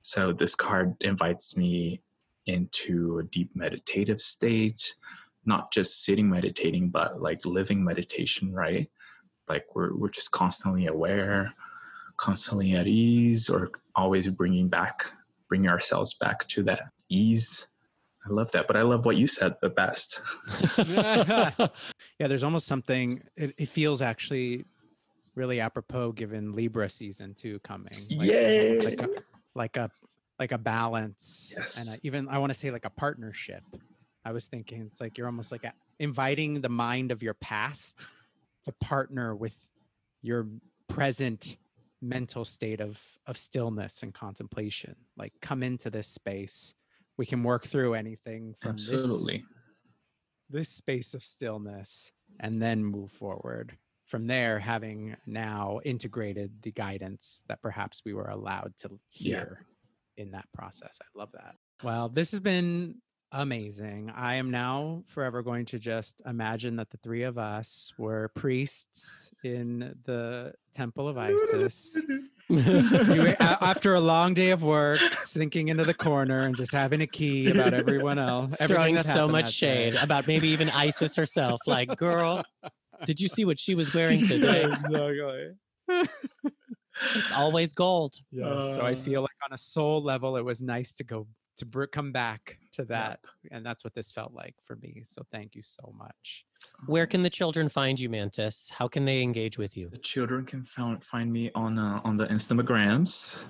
So 0.00 0.32
this 0.32 0.54
card 0.54 0.96
invites 1.00 1.56
me 1.56 2.00
into 2.46 3.18
a 3.18 3.24
deep 3.24 3.50
meditative 3.54 4.20
state, 4.20 4.94
not 5.48 5.72
just 5.72 6.04
sitting 6.04 6.28
meditating, 6.30 6.90
but 6.90 7.20
like 7.20 7.44
living 7.44 7.82
meditation, 7.82 8.52
right? 8.52 8.88
Like 9.48 9.64
we're 9.74 9.96
we're 9.96 10.10
just 10.10 10.30
constantly 10.30 10.86
aware, 10.86 11.54
constantly 12.18 12.74
at 12.74 12.86
ease, 12.86 13.48
or 13.48 13.70
always 13.96 14.28
bringing 14.28 14.68
back, 14.68 15.10
bringing 15.48 15.70
ourselves 15.70 16.14
back 16.14 16.46
to 16.48 16.62
that 16.64 16.82
ease. 17.08 17.66
I 18.28 18.32
love 18.32 18.52
that, 18.52 18.66
but 18.66 18.76
I 18.76 18.82
love 18.82 19.06
what 19.06 19.16
you 19.16 19.26
said 19.26 19.54
the 19.62 19.70
best. 19.70 20.20
Yeah, 22.20 22.26
there's 22.26 22.42
almost 22.42 22.66
something. 22.66 23.22
It, 23.36 23.54
it 23.58 23.68
feels 23.68 24.02
actually 24.02 24.64
really 25.36 25.60
apropos 25.60 26.10
given 26.12 26.52
Libra 26.52 26.88
season 26.88 27.32
two 27.34 27.60
coming. 27.60 28.08
Like, 28.10 28.28
almost 28.34 28.84
Like 28.84 29.02
a, 29.02 29.08
like 29.54 29.76
a 29.76 29.90
like 30.40 30.50
a 30.52 30.58
balance, 30.58 31.52
and 31.78 31.86
Yes. 31.88 31.96
a, 31.96 31.98
even 32.02 32.28
I 32.28 32.38
want 32.38 32.52
to 32.52 32.58
say 32.58 32.70
like 32.72 32.84
a 32.84 32.90
partnership. 32.90 33.62
I 34.28 34.32
was 34.32 34.44
thinking 34.44 34.82
it's 34.92 35.00
like 35.00 35.16
you're 35.16 35.26
almost 35.26 35.50
like 35.50 35.64
inviting 35.98 36.60
the 36.60 36.68
mind 36.68 37.12
of 37.12 37.22
your 37.22 37.32
past 37.32 38.06
to 38.64 38.72
partner 38.72 39.34
with 39.34 39.56
your 40.20 40.46
present 40.86 41.56
mental 42.02 42.44
state 42.44 42.82
of 42.82 43.00
of 43.26 43.38
stillness 43.38 44.02
and 44.02 44.12
contemplation. 44.12 44.94
Like 45.16 45.32
come 45.40 45.62
into 45.62 45.88
this 45.88 46.06
space. 46.08 46.74
We 47.16 47.24
can 47.24 47.42
work 47.42 47.64
through 47.64 47.94
anything 47.94 48.54
from 48.60 48.76
this 48.76 48.90
Absolutely. 48.92 49.44
this 50.50 50.68
space 50.68 51.14
of 51.14 51.22
stillness 51.24 52.12
and 52.38 52.60
then 52.60 52.84
move 52.84 53.10
forward 53.10 53.78
from 54.04 54.26
there 54.26 54.58
having 54.58 55.16
now 55.26 55.80
integrated 55.86 56.50
the 56.62 56.72
guidance 56.72 57.42
that 57.48 57.62
perhaps 57.62 58.02
we 58.04 58.12
were 58.12 58.28
allowed 58.28 58.74
to 58.78 58.88
Yeah. 59.12 59.36
hear 59.36 59.66
in 60.18 60.30
that 60.32 60.46
process 60.52 60.98
i 61.02 61.06
love 61.18 61.30
that 61.32 61.54
well 61.82 62.08
this 62.08 62.30
has 62.32 62.40
been 62.40 62.96
amazing 63.32 64.10
i 64.16 64.36
am 64.36 64.50
now 64.50 65.02
forever 65.06 65.42
going 65.42 65.66
to 65.66 65.78
just 65.78 66.22
imagine 66.26 66.76
that 66.76 66.88
the 66.90 66.96
three 66.98 67.22
of 67.24 67.36
us 67.36 67.92
were 67.98 68.28
priests 68.34 69.30
in 69.44 69.94
the 70.04 70.52
temple 70.72 71.08
of 71.08 71.18
isis 71.18 72.00
after 73.40 73.94
a 73.94 74.00
long 74.00 74.32
day 74.32 74.50
of 74.50 74.62
work 74.62 74.98
sinking 75.00 75.68
into 75.68 75.84
the 75.84 75.92
corner 75.92 76.40
and 76.40 76.56
just 76.56 76.72
having 76.72 77.02
a 77.02 77.06
key 77.06 77.50
about 77.50 77.74
everyone 77.74 78.18
else 78.18 78.50
everything 78.58 78.94
Throwing 78.96 78.98
so 79.02 79.28
much 79.28 79.60
that 79.60 79.66
day. 79.66 79.90
shade 79.90 79.94
about 80.02 80.26
maybe 80.26 80.48
even 80.48 80.70
Isis 80.70 81.14
herself. 81.14 81.60
Like, 81.66 81.94
girl, 81.98 82.42
Did 83.04 83.20
you 83.20 83.28
see 83.28 83.44
what 83.44 83.60
she 83.60 83.74
was 83.74 83.92
wearing 83.92 84.26
today? 84.26 84.64
exactly. 84.64 85.50
it's 85.88 87.32
always 87.32 87.74
gold. 87.74 88.16
Yeah. 88.32 88.60
so 88.60 88.80
I 88.80 88.92
Uh, 88.92 88.96
feel 88.96 89.20
like 89.20 89.36
on 89.44 89.52
a 89.52 89.58
soul 89.58 90.02
level, 90.02 90.36
it 90.38 90.44
was 90.44 90.62
nice 90.62 90.92
to 90.94 91.04
go 91.04 91.26
to 91.58 91.66
br- 91.66 91.84
come 91.84 92.12
back 92.12 92.58
to 92.72 92.84
that, 92.86 93.20
and 93.50 93.64
that's 93.64 93.84
what 93.84 93.94
this 93.94 94.10
felt 94.12 94.32
like 94.32 94.54
for 94.64 94.76
me. 94.76 95.02
So 95.04 95.22
thank 95.30 95.54
you 95.54 95.62
so 95.62 95.92
much. 95.96 96.44
Where 96.86 97.06
can 97.06 97.22
the 97.22 97.30
children 97.30 97.68
find 97.68 97.98
you, 97.98 98.08
Mantis? 98.08 98.70
How 98.70 98.88
can 98.88 99.04
they 99.04 99.22
engage 99.22 99.58
with 99.58 99.76
you? 99.76 99.88
The 99.88 99.98
children 99.98 100.44
can 100.44 100.64
found, 100.64 101.04
find 101.04 101.32
me 101.32 101.50
on 101.54 101.78
uh, 101.78 102.00
on 102.04 102.16
the 102.16 102.26
Instagrams 102.26 103.44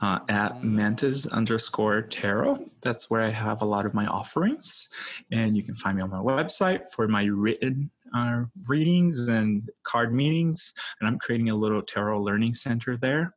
uh, 0.00 0.20
at 0.28 0.62
mantis 0.64 1.26
underscore 1.26 2.02
tarot. 2.02 2.70
That's 2.80 3.10
where 3.10 3.22
I 3.22 3.30
have 3.30 3.62
a 3.62 3.64
lot 3.66 3.86
of 3.86 3.94
my 3.94 4.06
offerings, 4.06 4.88
and 5.30 5.56
you 5.56 5.62
can 5.62 5.74
find 5.74 5.96
me 5.96 6.02
on 6.02 6.10
my 6.10 6.18
website 6.18 6.90
for 6.92 7.06
my 7.08 7.24
written 7.24 7.90
uh, 8.14 8.44
readings 8.66 9.28
and 9.28 9.68
card 9.82 10.14
meetings. 10.14 10.72
And 11.00 11.08
I'm 11.08 11.18
creating 11.18 11.50
a 11.50 11.56
little 11.56 11.82
tarot 11.82 12.20
learning 12.20 12.54
center 12.54 12.96
there. 12.96 13.34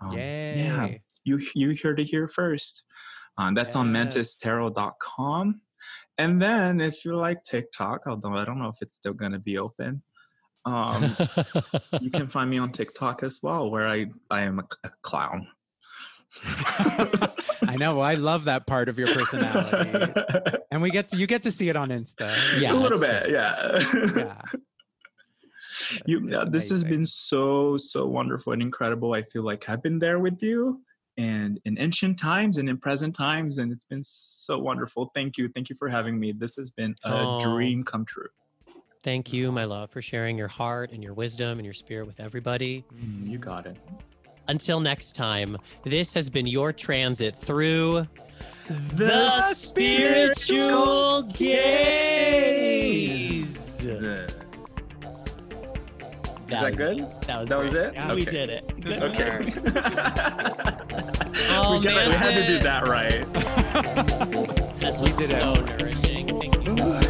Um, 0.00 0.12
Yay! 0.12 0.54
Yeah, 0.56 0.88
you 1.24 1.46
you 1.54 1.76
heard 1.82 2.00
it 2.00 2.04
here 2.04 2.28
first. 2.28 2.82
Um, 3.38 3.54
that's 3.54 3.76
on 3.76 3.94
Yes. 3.94 4.14
mantistarot.com. 4.14 5.60
And 6.18 6.40
then 6.40 6.80
if 6.80 7.04
you 7.04 7.16
like 7.16 7.42
TikTok, 7.44 8.06
although 8.06 8.34
I 8.34 8.44
don't 8.44 8.58
know 8.58 8.68
if 8.68 8.76
it's 8.80 8.94
still 8.94 9.14
going 9.14 9.32
to 9.32 9.38
be 9.38 9.58
open, 9.58 10.02
um, 10.64 11.16
you 12.00 12.10
can 12.10 12.26
find 12.28 12.48
me 12.50 12.58
on 12.58 12.70
TikTok 12.70 13.22
as 13.22 13.40
well, 13.42 13.70
where 13.70 13.88
I, 13.88 14.06
I 14.30 14.42
am 14.42 14.58
a, 14.60 14.64
a 14.84 14.90
clown. 15.02 15.48
I 16.44 17.76
know. 17.78 18.00
I 18.00 18.14
love 18.14 18.44
that 18.44 18.66
part 18.66 18.88
of 18.88 18.98
your 18.98 19.08
personality, 19.08 20.12
and 20.70 20.80
we 20.80 20.90
get 20.90 21.08
to 21.08 21.18
you 21.18 21.26
get 21.26 21.42
to 21.42 21.52
see 21.52 21.68
it 21.68 21.76
on 21.76 21.90
Insta. 21.90 22.34
Yeah, 22.58 22.72
a 22.72 22.74
little 22.74 22.98
that's 22.98 23.24
bit, 23.24 23.32
yeah. 23.32 24.14
yeah. 24.16 24.40
you, 26.06 26.24
It's 26.24 26.32
yeah, 26.32 26.44
this 26.48 26.70
has 26.70 26.84
been 26.84 27.04
so 27.04 27.76
so 27.76 28.06
wonderful 28.06 28.54
and 28.54 28.62
incredible. 28.62 29.12
I 29.12 29.22
feel 29.24 29.42
like 29.42 29.68
I've 29.68 29.82
been 29.82 29.98
there 29.98 30.20
with 30.20 30.42
you, 30.42 30.80
and 31.16 31.60
in 31.64 31.78
ancient 31.78 32.18
times 32.18 32.58
and 32.58 32.68
in 32.68 32.78
present 32.78 33.14
times, 33.14 33.58
and 33.58 33.72
it's 33.72 33.84
been 33.84 34.02
so 34.04 34.58
wonderful. 34.58 35.10
Thank 35.14 35.36
you, 35.38 35.48
thank 35.54 35.68
you 35.68 35.76
for 35.76 35.88
having 35.88 36.18
me. 36.18 36.32
This 36.32 36.56
has 36.56 36.70
been 36.70 36.94
a 37.04 37.12
Oh. 37.26 37.40
dream 37.40 37.82
come 37.84 38.04
true. 38.04 38.28
Thank 39.02 39.32
you, 39.32 39.50
my 39.50 39.64
love, 39.64 39.90
for 39.90 40.00
sharing 40.00 40.38
your 40.38 40.48
heart 40.48 40.92
and 40.92 41.02
your 41.02 41.12
wisdom 41.14 41.58
and 41.58 41.64
your 41.64 41.74
spirit 41.74 42.06
with 42.06 42.20
everybody. 42.20 42.84
Mm, 42.94 43.28
you 43.28 43.38
got 43.38 43.66
it. 43.66 43.76
Until 44.48 44.80
next 44.80 45.14
time, 45.14 45.56
this 45.84 46.12
has 46.14 46.28
been 46.30 46.46
your 46.46 46.72
transit 46.72 47.36
through 47.36 48.06
The 48.94 49.52
spiritual 49.54 51.24
Gayz. 51.24 53.42
Is 53.82 54.28
That 56.48 56.48
that 56.48 56.76
good? 56.76 56.98
That 57.22 57.40
was, 57.40 57.48
That 57.48 57.58
was 57.58 57.74
it? 57.74 57.94
Yeah, 57.94 58.14
We 58.14 58.24
did 58.24 58.50
it. 58.50 58.72
Okay. 58.86 60.72
oh, 61.52 61.78
we, 61.78 61.84
gotta, 61.84 62.08
we 62.08 62.14
had 62.14 62.34
to 62.34 62.46
do 62.46 62.58
that 62.60 62.86
right. 62.86 63.32
this 64.78 65.00
was 65.00 65.12
we 65.12 65.16
did 65.18 65.30
so 65.30 65.54
it. 65.54 65.80
nourishing. 65.80 66.40
Thank 66.40 66.66
you. 66.66 67.01